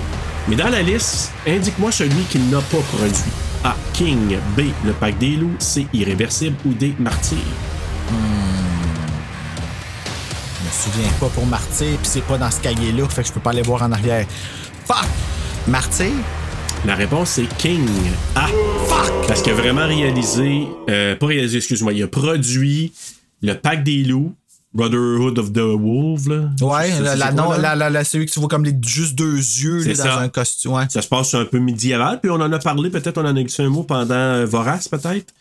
[0.48, 3.16] Mais dans la liste, indique-moi celui qu'il n'a pas produit.
[3.64, 3.76] A.
[3.94, 4.38] King.
[4.58, 4.62] B.
[4.86, 5.56] Le Pack des loups.
[5.60, 5.86] C.
[5.94, 6.56] Irréversible.
[6.66, 6.94] Ou D.
[7.00, 7.38] Martyr.
[10.60, 13.34] Je me souviens pas pour Martyr, puis c'est pas dans ce cahier-là, fait que je
[13.34, 14.26] peux pas aller voir en arrière.
[14.88, 15.06] Fuck!
[15.68, 16.12] Martyr?
[16.86, 17.88] La réponse, c'est King.
[18.36, 18.48] Ah!
[18.88, 19.28] Fuck!
[19.28, 22.92] Parce qu'il a vraiment réalisé, euh, pas réalisé, excuse-moi, il a produit
[23.42, 24.34] Le Pack des loups,
[24.74, 26.50] Brotherhood of the Wolf, là.
[26.62, 29.94] Ouais, la, non, la, la- celui que tu vois comme les, juste deux yeux là,
[29.94, 30.72] dans un costume.
[30.74, 30.86] Ouais.
[30.90, 33.44] Ça se passe un peu médiéval, puis on en a parlé, peut-être on en a
[33.44, 35.34] dit un mot pendant euh, Vorace, peut-être?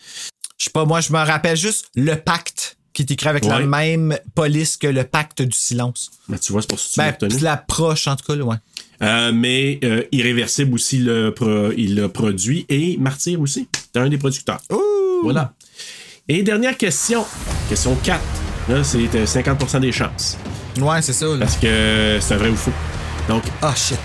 [0.59, 3.60] Je sais pas, moi, je me rappelle juste le pacte qui est écrit avec la
[3.60, 6.10] même police que le pacte du silence.
[6.28, 8.56] Ben, tu vois, c'est pour ça que tu Ben, l'approche, en tout cas, là, ouais.
[9.02, 12.66] Euh, mais euh, Irréversible aussi, le pro- il l'a produit.
[12.68, 13.68] Et Martyr aussi.
[13.93, 14.60] C'est un des producteurs.
[15.22, 15.52] Voilà.
[16.28, 17.24] Et dernière question.
[17.68, 18.20] Question 4.
[18.68, 20.36] Là, c'est euh, 50% des chances.
[20.81, 21.27] Ouais, c'est ça.
[21.27, 21.39] Là.
[21.40, 22.72] Parce que c'est un vrai ou faux.
[23.28, 23.98] Donc, Ah, shit.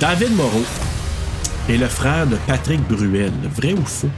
[0.00, 0.62] David Moreau
[1.68, 3.32] est le frère de Patrick Bruel.
[3.56, 4.08] Vrai ou faux?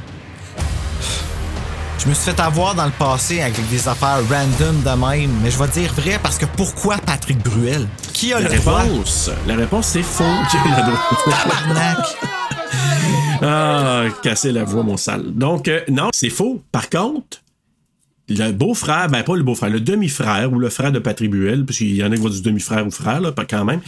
[1.99, 5.51] Je me suis fait avoir dans le passé avec des affaires random de même, mais
[5.51, 7.87] je vais dire vrai parce que pourquoi Patrick Bruel?
[8.13, 8.83] Qui a La le droit?
[8.83, 10.23] réponse, la réponse c'est faux.
[10.51, 11.01] Qui a le droit?
[11.25, 12.17] Tabarnak!
[13.43, 15.23] Ah, casser la voix, mon sale.
[15.33, 16.61] Donc, euh, non, c'est faux.
[16.73, 17.39] Par contre,
[18.29, 21.79] le beau-frère, ben pas le beau-frère, le demi-frère ou le frère de Patrick Buell, parce
[21.79, 23.81] qu'il y en a qui vont du demi-frère ou frère, là, pas quand même.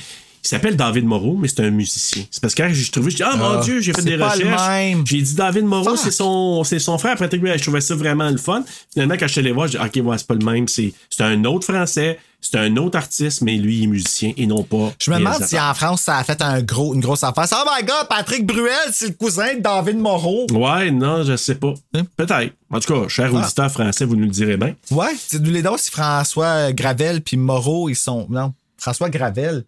[0.43, 2.25] Il s'appelle David Moreau, mais c'est un musicien.
[2.31, 4.17] C'est parce que quand j'ai trouvé, je dis, ah, mon Ah, Dieu, j'ai fait des
[4.17, 4.97] recherches.
[5.05, 7.59] J'ai dit David Moreau, c'est son, c'est son frère Patrick Buell.
[7.59, 8.65] Je trouvais ça vraiment le fun.
[8.93, 10.67] Finalement, quand je suis allé voir, j'ai dit, ok, ouais, c'est pas le même.
[10.67, 14.47] C'est, c'est un autre français, c'est un autre artiste, mais lui, il est musicien et
[14.47, 14.93] non pas.
[14.99, 17.45] Je me demande si en France, ça a fait un gros, une grosse affaire.
[17.53, 20.47] Oh my god, Patrick Bruel, c'est le cousin de David Moreau.
[20.53, 21.75] Ouais, non, je sais pas.
[21.95, 22.05] Hein?
[22.17, 22.55] Peut-être.
[22.73, 23.41] En tout cas, cher Ah.
[23.45, 24.75] auditeur français, vous nous le direz bien.
[24.91, 28.27] Ouais, c'est nous les deux, si François Gravel puis Moreau, ils sont.
[28.31, 29.65] Non, François Gravel.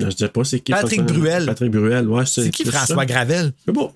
[0.00, 0.72] Je sais pas c'est qui.
[0.72, 1.46] Patrick François- Bruel.
[1.46, 2.24] Patrick Bruel, ouais.
[2.26, 2.72] C'est qui ça.
[2.72, 3.52] François Gravel?
[3.66, 3.90] C'est bon.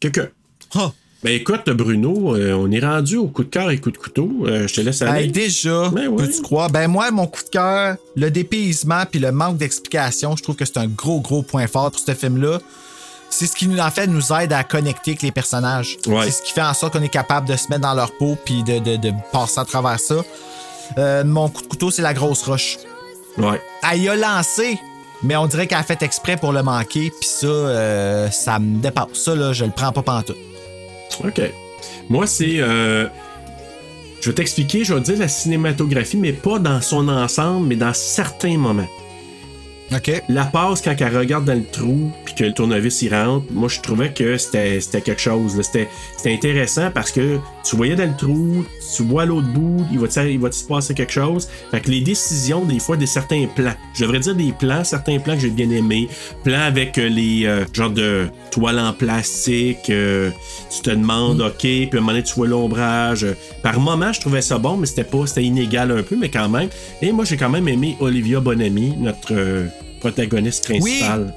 [0.00, 0.28] Quelqu'un.
[0.74, 0.92] Ah.
[1.24, 4.28] Ben écoute, Bruno, euh, on est rendu au coup de cœur et coup de couteau.
[4.46, 5.26] Euh, je te laisse aller.
[5.26, 6.16] Hey, déjà, Ben ouais.
[6.26, 6.68] peux-tu croire?
[6.68, 10.64] Ben moi, mon coup de cœur, le dépaysement puis le manque d'explication, je trouve que
[10.64, 12.58] c'est un gros, gros point fort pour ce film-là.
[13.30, 15.96] C'est ce qui, nous, en fait, nous aide à connecter avec les personnages.
[16.08, 16.24] Ouais.
[16.24, 18.36] C'est ce qui fait en sorte qu'on est capable de se mettre dans leur peau
[18.44, 20.16] puis de, de- de passer à travers ça.
[20.98, 22.78] Euh, mon coup de couteau, c'est la grosse roche.
[23.38, 23.62] Ouais.
[23.90, 24.76] Elle y a lancé,
[25.22, 28.80] mais on dirait qu'elle a fait exprès pour le manquer, puis ça, euh, ça me
[28.80, 29.08] dépasse.
[29.14, 30.36] Ça, là, je le prends pas pantoute.
[31.24, 31.40] OK.
[32.08, 32.56] Moi, c'est.
[32.58, 33.06] euh,
[34.20, 37.76] je vais t'expliquer, je vais te dire la cinématographie, mais pas dans son ensemble, mais
[37.76, 38.86] dans certains moments.
[39.94, 40.22] OK?
[40.28, 43.68] La passe quand elle regarde dans le trou puis que le tournevis y rentre, moi
[43.68, 45.60] je trouvais que c'était c'était quelque chose.
[45.62, 48.64] C'était c'était intéressant parce que tu voyais dans le trou,
[48.96, 51.48] tu vois à l'autre bout, il va il va se passer quelque chose.
[51.70, 55.18] Fait que les décisions des fois des certains plans, je devrais dire des plans, certains
[55.18, 56.08] plans que j'ai bien aimés,
[56.44, 60.30] plans avec euh, les euh, genres de toiles en plastique, euh,
[60.74, 63.26] tu te demandes OK, puis à un moment donné tu vois l'ombrage.
[63.62, 66.48] Par moment, je trouvais ça bon, mais c'était pas c'était inégal un peu mais quand
[66.48, 66.68] même.
[67.00, 69.66] Et moi j'ai quand même aimé Olivia Bonamy, notre euh,
[70.02, 71.32] protagoniste principale.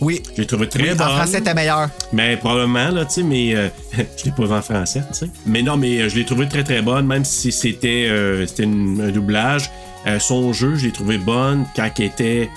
[0.00, 0.20] Oui.
[0.34, 1.06] Je l'ai trouvé très Oui, bonne.
[1.06, 1.88] en français, t'es meilleur.
[2.12, 3.68] Mais probablement, là, tu sais, mais euh,
[4.18, 5.26] je l'ai pas vu en français, tu sais.
[5.46, 8.64] Mais non, mais euh, je l'ai trouvé très très bonne, même si c'était euh, c'était
[8.64, 9.70] une- un doublage.
[10.06, 12.48] Euh, son jeu, je l'ai trouvé bonne quand elle était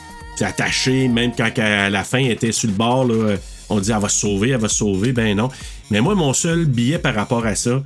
[0.42, 3.36] attachée, même quand à la fin elle était sur le bord, là,
[3.70, 5.50] on dit elle va se sauver, elle va se sauver, ben non.
[5.92, 7.82] Mais moi, mon seul billet par rapport à ça,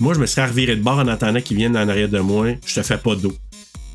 [0.00, 2.48] moi, je me serais reviré de bord en attendant qu'ils viennent en arrière de moi.
[2.66, 3.32] Je te fais pas d'eau.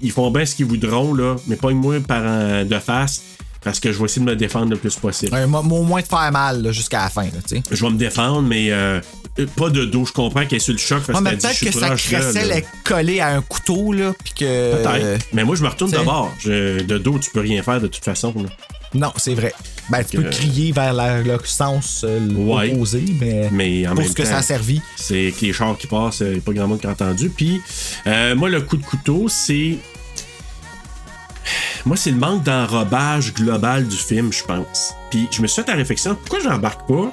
[0.02, 3.22] Ils font bien ce qu'ils voudront, là, mais pas moi par en- de face,
[3.64, 5.36] parce que je vais essayer de me défendre le plus possible.
[5.36, 7.64] Un mo- au moins de faire mal jusqu'à la fin, là, tu sais.
[7.72, 9.00] Je vais me défendre, mais euh,
[9.56, 10.06] pas de dos.
[10.06, 11.96] Je comprends qu'elle est sur le choc parce Ouais, mais qu'elle dit peut-être que sa
[11.96, 14.84] crécelle est collée à un couteau, là, puis que.
[14.84, 15.26] Peut-être.
[15.34, 16.34] Mais moi, je me retourne d'abord.
[16.40, 18.34] Je- De dos, tu peux rien faire de toute façon.
[18.36, 18.50] là.
[18.94, 19.54] Non, c'est vrai.
[19.90, 22.74] Ben, tu peux crier vers la- le sens euh, Ouais.
[22.74, 24.82] opposé, mais, Mais en pour même ce que ça a servi.
[24.98, 27.30] C'est que les chars qui passent, il n'y a pas grand monde qui a entendu.
[27.30, 27.62] Puis,
[28.08, 29.78] euh, moi, le coup de couteau, c'est.
[31.86, 34.94] Moi, c'est le manque d'enrobage global du film, je pense.
[35.10, 37.12] Puis, je me suis fait la réflexion, pourquoi j'embarque pas?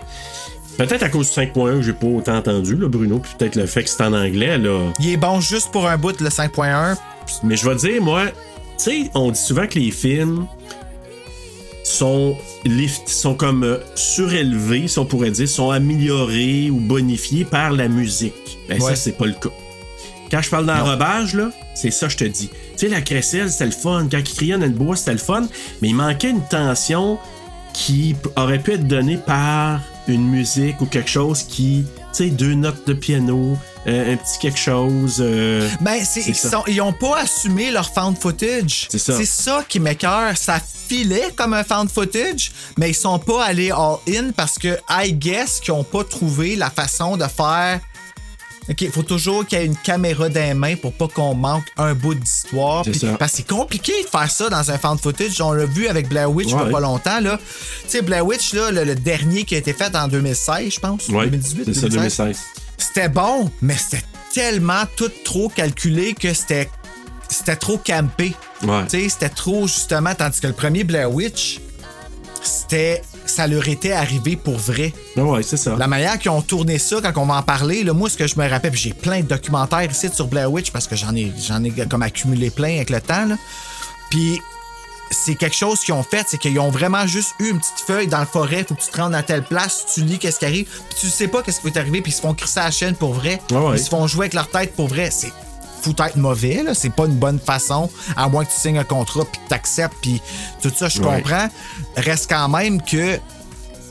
[0.76, 3.66] Peut-être à cause du 5.1 que j'ai pas autant entendu, là, Bruno, puis peut-être le
[3.66, 4.78] fait que c'est en anglais, là.
[5.00, 6.96] Il est bon juste pour un bout, le 5.1.
[7.42, 8.32] Mais je vais te dire, moi, tu
[8.76, 10.46] sais, on dit souvent que les films
[11.82, 17.70] sont lift, sont comme euh, surélevés, si on pourrait dire, sont améliorés ou bonifiés par
[17.72, 18.34] la musique.
[18.68, 18.90] Ben Ouais.
[18.90, 19.48] ça, c'est pas le cas.
[20.30, 22.50] Quand je parle d'enrobage, là, c'est ça que je te dis.
[22.78, 24.06] Tu sais, la crécelle, c'était le fun.
[24.10, 25.46] Quand il criait dans le bois, c'était le fun.
[25.82, 27.18] Mais il manquait une tension
[27.72, 32.54] qui aurait pu être donnée par une musique ou quelque chose qui, tu sais, deux
[32.54, 33.56] notes de piano,
[33.86, 35.16] euh, un petit quelque chose.
[35.20, 38.86] euh, Ben, c'est, ils, sont- ils ont pas assumé leur found footage.
[38.90, 39.16] C'est ça.
[39.16, 40.36] C'est ça qui m'écœure.
[40.36, 45.12] Ça filait comme un found footage, mais ils sont pas allés all-in parce que, I
[45.12, 47.80] guess, qu'ils ont pas trouvé la façon de faire.
[48.70, 51.34] OK, il faut toujours qu'il y ait une caméra dans les mains pour pas qu'on
[51.34, 52.84] manque un bout d'histoire.
[53.18, 55.40] Parce que c'est compliqué de faire ça dans un found footage.
[55.40, 56.70] On l'a vu avec Blair Witch il y a Ouais.
[56.72, 57.20] pas longtemps.
[57.20, 57.38] là.
[57.38, 60.80] Tu sais, Blair Witch, là, le, le dernier qui a été fait en 2016, je
[60.80, 61.08] pense.
[61.08, 62.38] Ouais, 2018, c'est ça, 2016.
[62.76, 64.04] c'était bon, mais c'était
[64.34, 66.68] tellement tout trop calculé que c'était
[67.30, 68.34] c'était trop campé.
[68.62, 68.84] Ouais.
[68.88, 71.60] Tu sais, c'était trop justement, tandis que le premier Blair Witch,
[72.42, 74.92] c'était ça leur était arrivé pour vrai.
[75.16, 75.76] Ah ouais, c'est ça.
[75.78, 78.26] La manière qu'ils ont tourné ça, quand on va en parler, là, moi, ce que
[78.26, 81.14] je me rappelle, puis j'ai plein de documentaires ici sur Blair Witch parce que j'en
[81.14, 83.26] ai, j'en ai comme accumulé plein avec le temps.
[83.26, 83.36] là.
[84.10, 84.40] Puis
[85.10, 88.08] c'est quelque chose qu'ils ont fait, c'est qu'ils ont vraiment juste eu une petite feuille
[88.08, 90.44] dans le forêt, faut que tu te rendes à telle place, tu lis qu'est-ce qui
[90.44, 92.64] arrive, puis tu sais pas qu'est-ce qui va t'arriver, puis ils se font crisser à
[92.64, 93.40] la chaîne pour vrai.
[93.50, 93.76] Ouais, ouais.
[93.76, 95.10] Ils se font jouer avec leur tête pour vrai.
[95.10, 95.32] C'est
[95.82, 96.74] faut être mauvais, là.
[96.74, 99.96] C'est pas une bonne façon, à moins que tu signes un contrat puis que t'acceptes,
[100.02, 100.20] puis
[100.62, 101.16] tout ça, je Ouais.
[101.22, 101.48] comprends.
[101.96, 103.18] Reste quand même que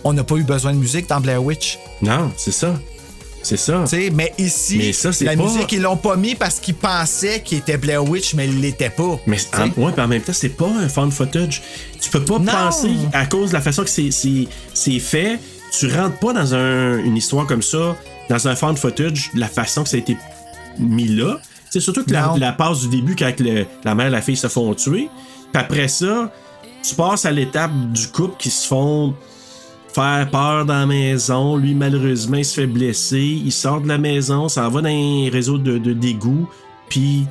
[0.03, 1.79] on n'a pas eu besoin de musique dans Blair Witch.
[2.01, 2.75] Non, c'est ça.
[3.43, 3.83] C'est ça.
[3.83, 6.59] Tu sais, mais ici, Mais ça, c'est la pas- musique, ils l'ont pas mis parce
[6.59, 9.17] qu'ils pensaient qu'il était Blair Witch, mais il l'était pas.
[9.25, 11.61] Mais Tu en, ouais, en même temps, c'est pas un fan footage.
[12.01, 12.51] Tu peux pas Non.
[12.51, 15.39] penser, à cause de la façon que c'est- c'est c'est fait,
[15.77, 17.95] tu rentres pas dans un- une histoire comme ça,
[18.29, 20.17] dans un fan footage, de la façon que ça a été
[20.77, 21.39] mis là.
[21.69, 24.47] C'est surtout que la, passe du début, quand le- la mère et la fille se
[24.47, 25.09] font tuer,
[25.53, 26.31] puis après ça,
[26.87, 29.13] tu passes à l'étape du couple qui se font
[29.93, 31.57] faire peur dans la maison.
[31.57, 33.41] Lui, malheureusement, il se fait blesser.
[33.43, 36.47] Il sort de la maison, ça va dans un réseau de, de d'égout,
[36.89, 37.25] puis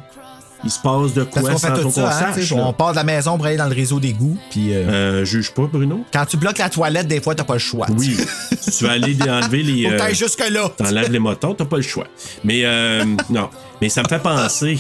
[0.64, 2.34] il se passe de Parce quoi qu'on qu'on ça, hein, sache.
[2.36, 2.64] tu sais, là?
[2.66, 5.52] on part de la maison pour aller dans le réseau d'égout, puis euh, Euh, juge
[5.52, 6.04] pas, Bruno?
[6.12, 7.86] quand tu bloques la toilette, des fois, t'as pas le choix.
[7.96, 8.16] Oui.
[8.60, 9.82] si tu veux aller enlever les.
[9.84, 10.68] Faut que euh, t'ailles jusque-là.
[10.76, 12.06] T'enlèves les motons, t'as pas le choix.
[12.44, 13.48] Mais euh, non.
[13.80, 14.78] Mais ça me fait penser.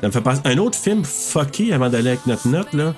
[0.00, 0.40] Ça me fait penser.
[0.44, 2.94] Un autre film fucké avant d'aller avec notre note, là.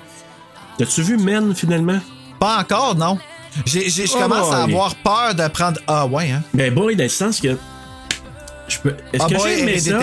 [0.77, 1.99] T'as-tu vu Men finalement?
[2.39, 3.17] Pas encore, non.
[3.65, 4.73] J'ai, j'ai- je Oh commence à boy.
[4.73, 5.79] avoir peur de prendre.
[5.85, 6.41] Ah, ouais, hein.
[6.53, 7.57] Ben, boy, dans le sens que.
[8.73, 8.95] Je peux.
[9.13, 9.99] Est-ce Ah, que j'ai aimé ça?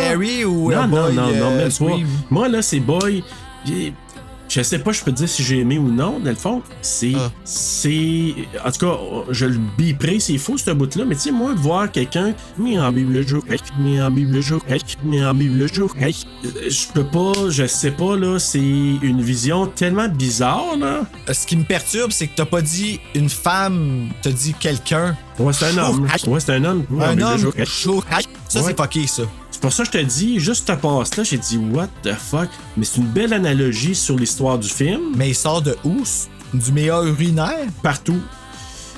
[0.47, 2.07] Ou, Non, non, Boy, non, non, euh, même pas.
[2.31, 3.25] Moi, là, c'est Boy.
[4.51, 6.61] Je sais pas, je peux te dire si j'ai aimé ou non, dans le fond.
[6.83, 7.13] C'est.
[7.15, 7.31] Ah.
[7.45, 8.35] C'est.
[8.65, 8.99] En tout cas,
[9.31, 11.05] je le biperai, c'est faux, ce bout-là.
[11.07, 12.35] Mais tu sais, moi, voir quelqu'un.
[12.59, 13.45] Mais en jour,
[13.79, 14.11] mais en
[14.43, 14.61] jour,
[15.05, 15.95] mais en Bible le jour.
[16.03, 18.41] Je peux pas, je sais pas, là.
[18.41, 21.03] C'est une vision tellement bizarre, là.
[21.33, 25.17] Ce qui me perturbe, c'est que t'as pas dit une femme, t'as dit quelqu'un.
[25.39, 26.09] Ouais, c'est un homme.
[26.27, 26.85] Ouais, c'est un homme.
[27.01, 27.53] Un homme.
[28.49, 29.23] Ça, c'est fucké, ça.
[29.61, 32.49] C'est pour ça que je te dis, juste ta passe-là, j'ai dit, what the fuck?
[32.79, 35.13] Mais c'est une belle analogie sur l'histoire du film.
[35.17, 36.03] Mais il sort de où?
[36.55, 37.67] Du méa urinaire?
[37.83, 38.21] Partout.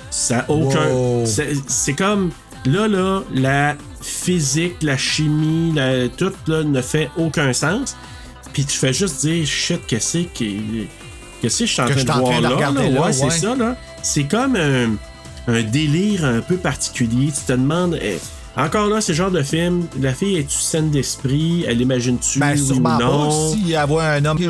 [0.09, 0.86] Ça aucun.
[0.89, 1.26] Wow.
[1.26, 2.30] c'est- comme.
[2.64, 7.97] Là, là, la physique, la chimie, la- tout, là, ne fait aucun sens.
[8.52, 10.86] Puis tu fais juste dire, shit, qu'est-ce qui.
[11.40, 12.51] Qu'est-ce que je suis en Que train de voir train de là?
[12.70, 12.89] là?
[12.89, 13.76] là, Ouais, c'est ça, là.
[14.05, 14.90] C'est comme un,
[15.48, 17.32] un délire un peu particulier.
[17.36, 18.18] Tu te demandes, eh,
[18.56, 22.54] Encore là, c'est le genre de film, la fille est-tu saine d'esprit, elle imagine-tu Ben,
[22.54, 23.04] sûrement ou pas.
[23.04, 23.52] non?
[23.54, 24.48] Si elle voit un homme qui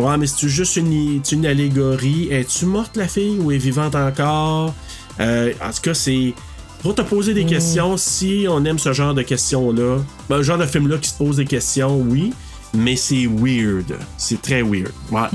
[0.00, 2.28] Ouais, mais c'est juste une, une allégorie?
[2.30, 4.74] Es-tu morte la fille ou est vivante encore?
[5.20, 6.32] Euh, en tout cas, c'est
[6.80, 7.34] pour te poser Hmm.
[7.34, 7.96] des questions.
[7.98, 9.98] Si on aime ce genre de questions-là,
[10.30, 12.32] ben, le genre de film-là qui se pose des questions, oui,
[12.72, 13.98] mais c'est weird.
[14.16, 14.92] C'est très weird.
[15.10, 15.28] Ouais.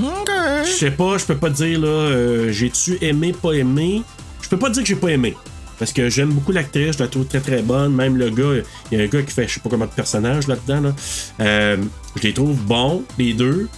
[0.64, 4.02] Je sais pas, je peux pas dire là, euh, j'ai-tu aimé, pas aimé?
[4.42, 5.36] Je peux pas dire que j'ai pas aimé.
[5.78, 7.94] Parce que j'aime beaucoup l'actrice, je la trouve très très bonne.
[7.94, 9.90] Même le gars, il y a un gars qui fait je sais pas comment de
[9.90, 10.80] personnage là-dedans.
[10.80, 10.94] Là.
[11.40, 11.76] Euh,
[12.16, 13.68] je les trouve bons, les deux.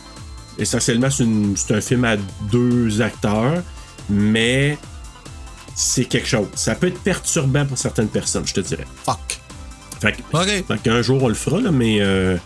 [0.59, 2.17] Essentiellement, c'est, un film à
[2.51, 3.63] deux acteurs,
[4.09, 4.79] mais
[5.75, 6.47] c'est quelque chose.
[6.55, 8.87] Ça peut être perturbant pour certaines personnes, je te dirais.
[9.05, 9.41] Fuck.
[10.01, 10.17] Fait,
[10.83, 12.37] qu'un jour on le fera, là, mais euh,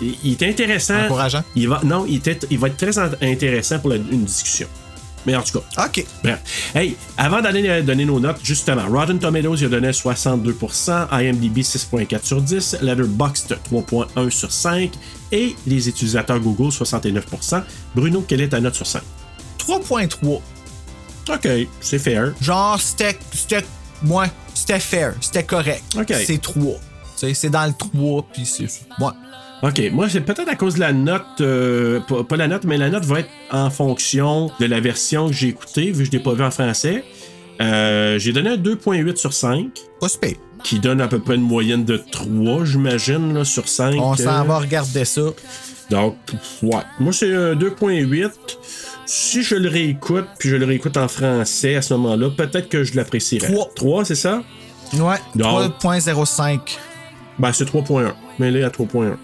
[0.00, 1.04] il, il est intéressant.
[1.04, 1.44] Encourageant.
[1.54, 2.20] Il va, non, il,
[2.58, 4.66] va être très intéressant pour la- une discussion.
[5.28, 6.06] Mais en tout cas, OK.
[6.22, 6.72] Bref.
[6.74, 11.58] Hey, avant d'aller euh, donner nos notes, justement, Rotten Tomatoes, il a donné 62%, IMDb
[11.58, 14.90] 6.4 sur 10, Letterboxd 3.1 sur 5
[15.30, 17.62] et les utilisateurs Google 69%.
[17.94, 19.02] Bruno, quelle est ta note sur 5?
[19.58, 20.40] 3.3.
[21.30, 21.48] OK,
[21.82, 22.32] c'est fair.
[22.40, 23.18] Genre, c'était.
[23.30, 23.66] C'était.
[24.02, 25.12] Moi, c'était fair.
[25.20, 25.84] C'était correct.
[25.94, 26.14] OK.
[26.24, 26.62] C'est 3.
[26.62, 26.78] Tu
[27.16, 28.64] sais, c'est dans le 3, puis c'est.
[28.98, 29.10] Ouais.
[29.62, 32.76] OK, moi, c'est peut-être à cause de la note, euh, pas, pas la note, mais
[32.76, 36.10] la note va être en fonction de la version que j'ai écoutée, vu que je
[36.12, 37.04] l'ai pas vu en français.
[37.60, 39.66] Euh, j'ai donné un 2.8 sur 5,
[40.00, 40.30] Pas super.
[40.62, 43.94] qui donne à peu près une moyenne de 3, j'imagine, là, sur 5.
[44.00, 44.44] On s'en euh.
[44.44, 45.22] va regarder ça.
[45.90, 46.16] Donc,
[46.62, 46.82] ouais.
[47.00, 48.30] Moi, c'est un 2.8.
[49.06, 52.84] Si je le réécoute, puis je le réécoute en français à ce moment-là, peut-être que
[52.84, 53.50] je l'apprécierais.
[53.52, 53.70] Trois.
[53.74, 54.42] 3, c'est ça?
[54.94, 55.16] Ouais.
[55.34, 56.78] Donc- 3.05.
[57.40, 58.14] Ben, c'est 3.1.
[58.38, 59.16] Mais là, à 3.1.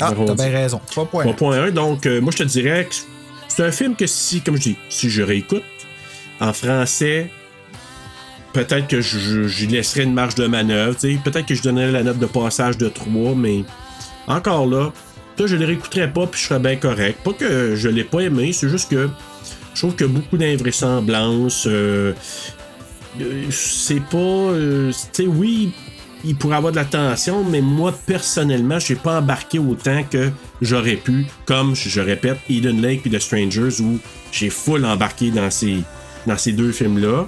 [0.00, 0.80] Ah, t'as bien raison.
[0.90, 1.24] 3.1.
[1.34, 1.70] 3.1.
[1.70, 2.94] Donc, euh, moi, je te dirais que
[3.48, 5.62] c'est un film que si, comme je dis, si je réécoute
[6.40, 7.30] en français,
[8.52, 9.18] peut-être que je,
[9.48, 10.96] je- laisserais une marge de manœuvre.
[11.24, 13.64] Peut-être que je donnerais la note de passage de 3, mais
[14.26, 14.92] encore là,
[15.38, 17.18] ça, je le réécouterais pas, puis je serais bien correct.
[17.22, 19.08] Pas que je l'ai pas aimé, c'est juste que
[19.74, 21.66] je trouve a beaucoup d'invraisemblances.
[21.66, 22.12] euh,
[23.20, 24.16] euh, c'est pas.
[24.18, 25.72] euh, tu sais, oui,
[26.26, 30.30] il pourrait avoir de la tension, mais moi, personnellement, je n'ai pas embarqué autant que
[30.60, 31.26] j'aurais pu.
[31.44, 33.98] Comme, je, répète, Eden Lake et The Strangers, où
[34.32, 35.82] j'ai full embarqué dans ces,
[36.26, 37.26] dans ces deux films-là.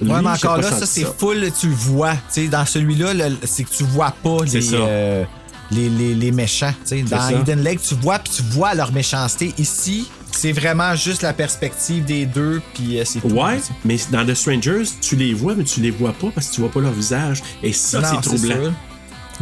[0.00, 2.14] Lui, Ouais, mais j'ai encore là, ça, c'est full, tu le vois.
[2.50, 3.12] Dans celui-là,
[3.44, 5.24] c'est que tu vois pas les, euh,
[5.70, 6.74] les, les, les méchants.
[7.08, 7.32] Dans ça.
[7.32, 9.54] Eden Lake, tu vois, puis tu vois leur méchanceté.
[9.58, 13.28] Ici, c'est vraiment juste la perspective des deux, puis euh, c'est tout.
[13.28, 16.54] Ouais, mais dans The Strangers, tu les vois, mais tu les vois pas parce que
[16.54, 17.42] tu vois pas leur visage.
[17.62, 18.72] Et ça, c'est troublant.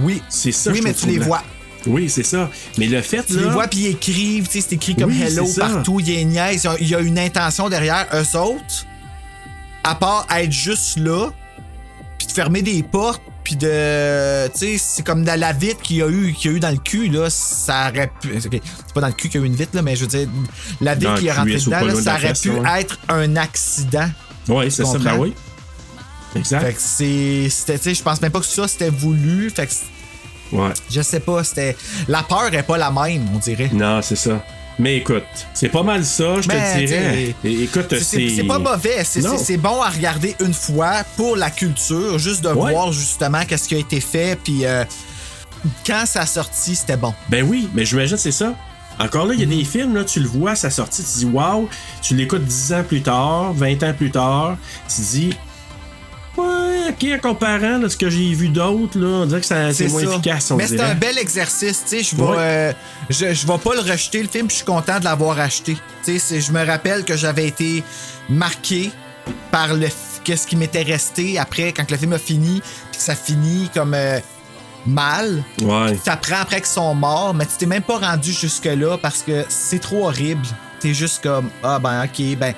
[0.01, 0.23] Oui.
[0.29, 1.43] C'est ça, Oui, mais tu les vois.
[1.87, 2.51] Oui, c'est ça.
[2.77, 5.11] Mais le fait, Tu là, les vois, puis ils écrivent, tu sais, c'est écrit comme
[5.11, 8.37] Oui, Hello partout, il y a une niaise, il y a une intention derrière eux
[8.37, 8.87] autres,
[9.83, 11.31] à part être juste là,
[12.19, 14.49] puis de fermer des portes, puis de.
[14.49, 16.61] Tu sais, c'est comme dans la vitre qu'il y a eu, qu'il y a eu
[16.61, 18.41] dans le cul, là, ça aurait pu.
[18.41, 20.07] C'est pas dans le cul qu'il y a eu une vitre, là, mais je veux
[20.09, 20.29] dire,
[20.81, 22.81] la vitre qui est rentrée dedans, là, ça aurait pu ouais.
[22.81, 24.11] être un accident.
[24.49, 25.35] ouais, c'est ça, ben oui.
[26.37, 26.61] Exact.
[26.61, 27.49] Fait que c'est.
[27.51, 29.51] c'était- Tu sais, je pense même pas que ça c'était voulu.
[29.51, 29.73] Fait que
[30.53, 30.71] Ouais.
[30.91, 31.77] je sais pas, c'était.
[32.09, 33.71] La peur est pas la même, on dirait.
[33.73, 34.45] Non, c'est ça.
[34.79, 37.35] Mais écoute, c'est pas mal ça, je Ben, te dirais.
[37.45, 42.49] Écoute, C'est- pas mauvais, c'est- bon à regarder une fois pour la culture, juste de
[42.49, 42.73] Ouais.
[42.73, 44.85] voir justement qu'est-ce qui a été fait, puis euh,
[45.87, 47.13] quand ça a sorti, c'était bon.
[47.29, 48.55] Ben oui, mais j'imagine que c'est ça.
[48.99, 49.51] Encore là, il y a Mm.
[49.59, 51.69] des films, là, tu le vois sa sortie, tu dis waouh,
[52.03, 54.57] tu l'écoutes 10 ans plus tard, 20 ans plus tard,
[54.95, 55.31] tu dis
[56.39, 60.05] Ouais, ok, en comparant là, ce que j'ai vu d'autres, on dirait que c'est moins
[60.05, 60.11] ça.
[60.13, 62.03] efficace, on Mais c'est un bel exercice, tu sais.
[62.03, 62.37] Je vais, Ouais.
[62.39, 62.73] euh,
[63.09, 65.77] je, je vais pas le rejeter le film, puis je suis content de l'avoir acheté.
[66.05, 67.83] Tu sais, je me rappelle que j'avais été
[68.29, 68.91] marqué
[69.51, 69.89] par le
[70.25, 72.61] qu'est-ce qui m'était resté après quand le film a fini,
[72.91, 74.19] puis que ça finit comme euh,
[74.87, 75.43] mal.
[75.63, 75.97] Ouais.
[76.05, 79.79] T'apprends après qu'ils sont morts, mais tu t'es même pas rendu jusque-là parce que c'est
[79.81, 80.47] trop horrible.
[80.81, 82.55] T'es juste comme ah ben ok ben.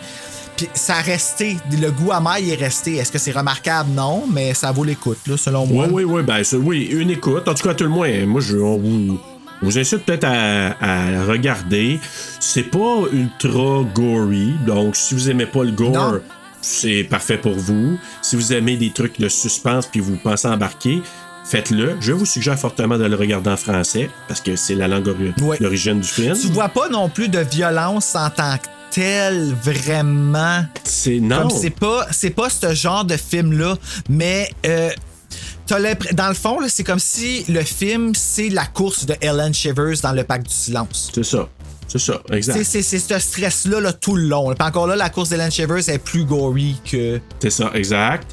[0.62, 2.94] Puis ça a resté, le goût amer il est resté.
[2.94, 3.90] Est-ce que c'est remarquable?
[3.90, 5.86] Non, mais ça vaut l'écoute là, selon moi.
[5.90, 7.48] Oui, oui, oui, ben oui, une écoute.
[7.48, 9.18] En tout cas, tout le moins, moi, je, on vous,
[9.60, 11.98] on vous incite peut-être à, à regarder.
[12.38, 16.20] C'est pas ultra gory, donc si vous aimez pas le gore, Non.
[16.60, 17.98] c'est parfait pour vous.
[18.20, 21.02] Si vous aimez des trucs de suspense puis vous pensez embarquer,
[21.44, 21.96] faites-le.
[21.98, 25.12] Je vous suggère fortement de le regarder en français parce que c'est la langue
[25.60, 26.38] d'origine du film.
[26.40, 30.64] Tu vois pas non plus de violence en tant que telle vraiment.
[30.84, 31.48] C'est non.
[31.50, 33.76] C'est pas c'est pas ce genre de film là,
[34.08, 34.90] mais euh,
[35.68, 40.12] dans le fond c'est comme si le film c'est la course de Ellen Shivers dans
[40.12, 41.10] le Parc du silence.
[41.14, 41.48] C'est ça.
[41.88, 42.64] C'est ça, exact.
[42.64, 44.54] c'est- ce stress-là là, tout le long.
[44.54, 47.20] Puis encore là, la course d'Hélène Shivers est plus gory que.
[47.38, 48.30] C'est ça, exact.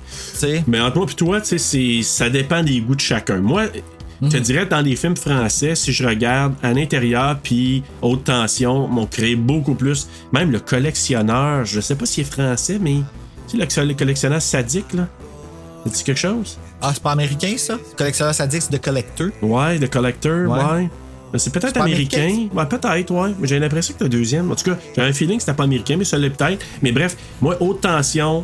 [0.65, 3.39] Mais entre moi et toi, tu sais, c'est- ça dépend des goûts de chacun.
[3.39, 3.65] Moi,
[4.21, 4.31] je Mhm.
[4.31, 9.05] te dirais, dans les films français, si je regarde à l'intérieur puis haute tension, m'ont
[9.05, 10.07] créé beaucoup plus.
[10.33, 12.97] Même le collectionneur, je sais pas s'il est français, mais
[13.47, 15.07] tu sais, le collectionneur sadique, là.
[15.85, 16.57] As-tu quelque chose?
[16.81, 17.77] Ah, c'est pas américain, ça?
[17.97, 19.29] Collectionneur sadique, c'est de collecteur.
[19.41, 20.57] Ouais, The Collector, Ouais.
[20.79, 20.89] ouais.
[21.31, 22.23] Mais C'est peut-être américain.
[22.23, 23.33] américain, Ouais, peut-être, ouais.
[23.39, 24.51] Mais j'ai l'impression que le deuxième.
[24.51, 26.65] En tout cas, j'ai un feeling que c'était pas américain, mais ça l'est peut-être.
[26.81, 28.43] Mais bref, moi, haute tension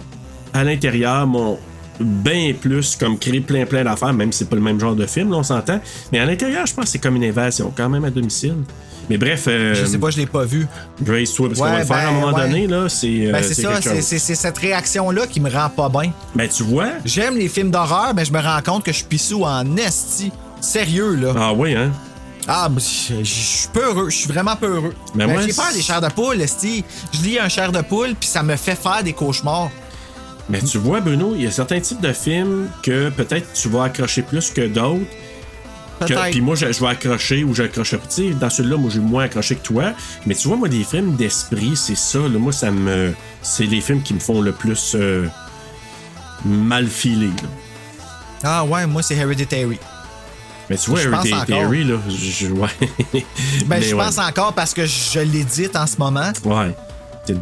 [0.54, 1.58] à l'intérieur m'ont
[2.00, 5.06] bien plus comme créé plein plein d'affaires, même si c'est pas le même genre de
[5.06, 5.80] film, là, on s'entend.
[6.12, 8.56] Mais à l'intérieur, je pense que c'est comme une invasion, quand même à domicile.
[9.10, 10.66] Mais bref, euh, Je sais pas, je l'ai pas vu.
[11.02, 12.42] Grace, toi, parce qu'on va le faire à un ben, moment ouais.
[12.48, 13.28] donné, là, c'est.
[13.28, 16.12] euh, Ben, c'est ça, c'est cette réaction-là qui me rend pas bien.
[16.34, 16.88] Ben, tu vois.
[17.06, 20.32] J'aime les films d'horreur, mais je me rends compte que je suis pissou en esti.
[20.60, 21.34] Sérieux, là.
[21.38, 21.92] Ah oui, hein?
[22.48, 24.10] Ah, mais je suis peureux.
[24.10, 24.94] Je suis vraiment peureux.
[25.14, 26.84] Ben, Ben, moi, J'ai peur des chairs de poule, esti.
[27.12, 29.70] Je lis un chair de poule, puis ça me fait faire des cauchemars.
[30.50, 33.86] Mais tu vois, Bruno, il y a certains types de films que peut-être tu vas
[33.86, 35.06] accrocher plus que d'autres.
[36.30, 38.06] Puis moi, je, je vais accrocher ou j'accroche pas.
[38.08, 39.94] Tu sais, dans celui-là, moi, j'ai moins accroché que toi.
[40.26, 42.20] Mais tu vois, moi, des films d'esprit, c'est ça.
[42.20, 43.14] Là, moi, ça me.
[43.42, 45.26] C'est les films qui me font le plus euh,
[46.44, 47.28] mal filer.
[47.42, 47.50] là.
[48.44, 49.80] Ah ouais, moi, c'est Hereditary.
[50.70, 51.96] Mais tu vois, Hereditary, là.
[52.10, 52.68] Je, je- ouais.
[53.14, 53.22] Ben,
[53.68, 54.04] Mais je ouais.
[54.04, 56.32] pense encore parce que je l'édite en ce moment.
[56.44, 56.76] Ouais.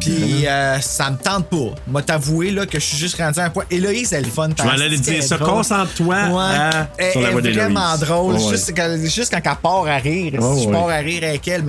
[0.00, 1.74] Puis euh, ça me tente pas.
[1.86, 3.64] Moi, t'avouer là, que je suis juste rendu à un point.
[3.70, 4.48] Héloïse, elle est le fun.
[4.56, 5.36] Je vais aller dire ça.
[5.38, 6.70] Concentre-toi Ouais.
[6.98, 7.62] Elle sur la voix d'Héloïse.
[7.72, 8.34] vraiment drôle.
[8.34, 8.50] Ouais.
[8.50, 10.32] Juste, quand, juste quand elle part à rire.
[10.56, 11.64] Si je pars à rire avec elle,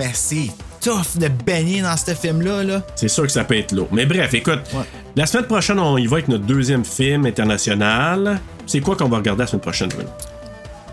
[0.80, 2.62] tough de baigner dans ce film-là.
[2.62, 2.82] Là.
[2.94, 3.88] C'est sûr que ça peut être lourd.
[3.92, 4.84] Mais bref, écoute, Ouais.
[5.16, 8.38] la semaine prochaine, on y va avec notre deuxième film international.
[8.66, 10.08] C'est quoi qu'on va regarder la semaine prochaine, Bruno?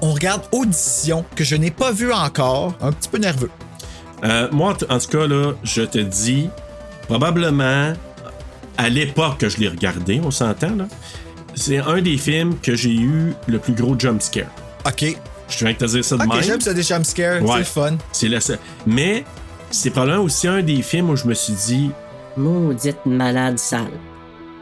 [0.01, 2.73] On regarde Audition, que je n'ai pas vu encore.
[2.81, 3.49] Un petit peu nerveux.
[4.23, 6.49] Euh, moi, en tout cas, là, je te dis,
[7.07, 7.93] probablement,
[8.77, 10.85] à l'époque que je l'ai regardé, on s'entend, là,
[11.55, 14.47] c'est un des films que j'ai eu le plus gros jump scare.
[14.85, 15.17] OK.
[15.49, 16.43] Je viens de te dire ça de OK, même.
[16.43, 17.41] j'aime ça des jump scares.
[17.41, 17.57] C'est Ouais.
[17.59, 17.97] le fun.
[18.11, 18.57] C'est la seule.
[18.88, 19.23] Mais
[19.69, 21.91] c'est probablement aussi un des films où je me suis dit,
[22.38, 23.91] Maudite malade sale.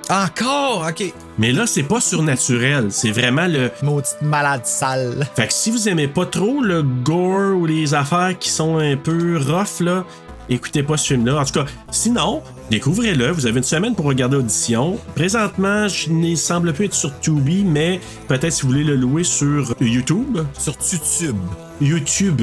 [0.10, 0.86] Encore?
[0.90, 1.14] OK.
[1.38, 2.88] mais là, c'est pas surnaturel.
[2.90, 3.72] C'est vraiment le.
[3.82, 5.26] Maudite malade sale.
[5.36, 8.98] Fait que si vous aimez pas trop le gore ou les affaires qui sont un
[8.98, 10.04] peu rough, là,
[10.52, 11.40] écoutez pas ce film-là.
[11.40, 13.32] En tout cas, sinon, découvrez-le.
[13.32, 14.98] Vous avez une semaine pour regarder Audition.
[15.16, 19.24] Présentement, je ne semble plus être sur Tubi, mais peut-être si vous voulez le louer
[19.24, 20.38] sur YouTube.
[20.58, 21.36] Sur YouTube.
[21.82, 22.42] YouTube.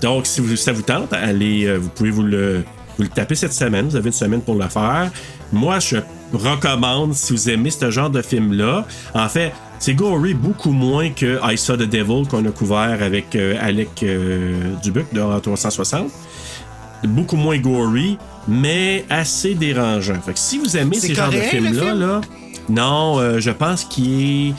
[0.00, 2.62] Donc, si vous- ça vous tente, allez, euh, vous pouvez vous le,
[2.96, 3.88] vous le taper cette semaine.
[3.88, 5.10] Vous avez une semaine pour le faire.
[5.52, 5.96] Moi, je
[6.32, 11.38] recommande, si vous aimez ce genre de film-là, en fait, c'est gory beaucoup moins que
[11.42, 16.10] I Saw the Devil qu'on a couvert avec euh, Alec euh, Dubuc de 360.
[17.04, 18.18] Beaucoup moins gory,
[18.48, 20.20] mais assez dérangeant.
[20.20, 22.00] Fait que si vous aimez ces genres de films-là, film?
[22.00, 22.20] là,
[22.68, 24.54] non, euh, je pense qu'il est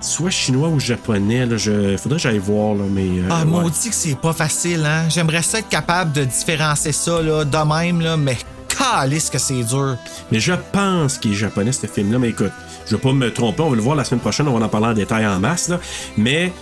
[0.00, 1.46] soit chinois ou japonais.
[1.46, 3.02] Là, je, faudrait que j'aille voir, là, mais.
[3.06, 3.44] euh, Ah, ouais.
[3.46, 5.08] maudit que c'est pas facile, hein.
[5.08, 8.36] J'aimerais ça être capable de différencier ça, là, de même, là, mais
[8.68, 9.96] calisse que c'est dur.
[10.30, 12.18] Mais je pense qu'il est japonais, ce film-là.
[12.18, 12.52] Mais écoute,
[12.86, 13.62] je vais pas me tromper.
[13.62, 14.46] On va le voir la semaine prochaine.
[14.48, 15.68] On va en parler en détail en masse.
[15.68, 15.80] Là.
[16.16, 16.52] Mais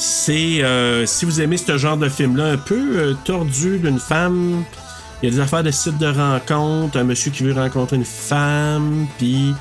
[0.00, 0.62] c'est.
[0.62, 4.64] euh, si vous aimez ce genre de film-là, un peu euh, tordu d'une femme.
[5.22, 6.96] Il y a des affaires de site de rencontre.
[6.98, 9.06] Un monsieur qui veut rencontrer une femme.
[9.18, 9.54] Puis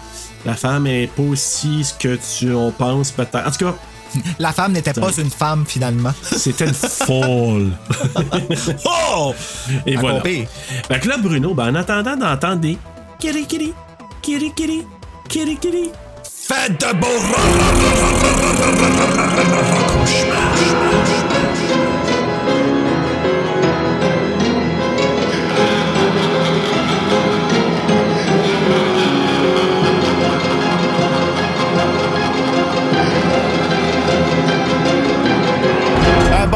[0.46, 3.46] la femme est pas aussi ce que tu on pense peut-être.
[3.46, 3.76] En tout cas,
[4.40, 6.14] La femme n'était pas une femme, finalement.
[6.24, 7.72] c'était une folle.
[8.86, 9.36] oh!
[9.86, 10.22] Et À voilà.
[10.22, 10.48] Fait
[11.00, 12.78] que là, Bruno, ben, en attendant d'entendre des
[13.20, 13.74] kiri kiri,
[14.22, 14.84] kiri kiri,
[15.28, 15.92] kiri kiri,
[16.24, 17.08] Faites de beaux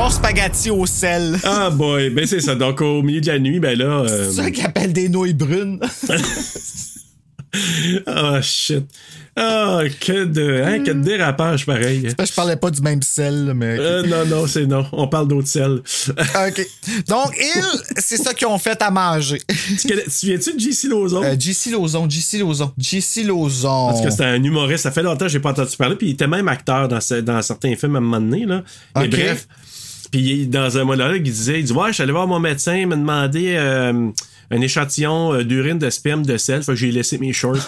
[0.09, 1.37] Spaghetti au sel.
[1.43, 2.55] Ah boy, ben c'est ça.
[2.55, 3.85] Donc au milieu de la nuit, ben là.
[4.07, 5.79] euh, C'est ça qu'ils appellent des nouilles brunes.
[8.07, 8.83] Ah shit.
[9.35, 10.63] Ah, que de.
[10.63, 12.07] Hein, que de dérapage pareil.
[12.19, 13.77] Je parlais pas du même sel, mais.
[13.79, 14.85] Euh, non, non, c'est non.
[14.91, 15.81] On parle d'autre sel.
[16.09, 16.67] OK.
[17.07, 17.61] Donc, ils,
[17.99, 19.39] c'est ça qu'ils ont fait à manger.
[19.47, 19.87] tu
[20.25, 21.23] viens-tu de JC Lozon?
[21.23, 23.87] Euh, JC Lozon, JC Lozon, JC Lozon.
[23.89, 24.83] Parce que c'était un humoriste.
[24.83, 25.95] Ça fait longtemps que j'ai pas entendu parler.
[25.95, 28.45] Puis il était même acteur dans, ce- dans certains films à un moment donné.
[28.47, 28.63] Là.
[28.97, 29.47] Mais bref.
[30.13, 32.75] Puis dans un monologue, il disait, il dit, ouais, je suis allé voir mon médecin,
[32.75, 34.11] il m'a demandé euh,
[34.51, 36.63] un échantillon euh, d'urine, de sperme, de sel.
[36.63, 37.57] Que j'ai laissé mes shorts.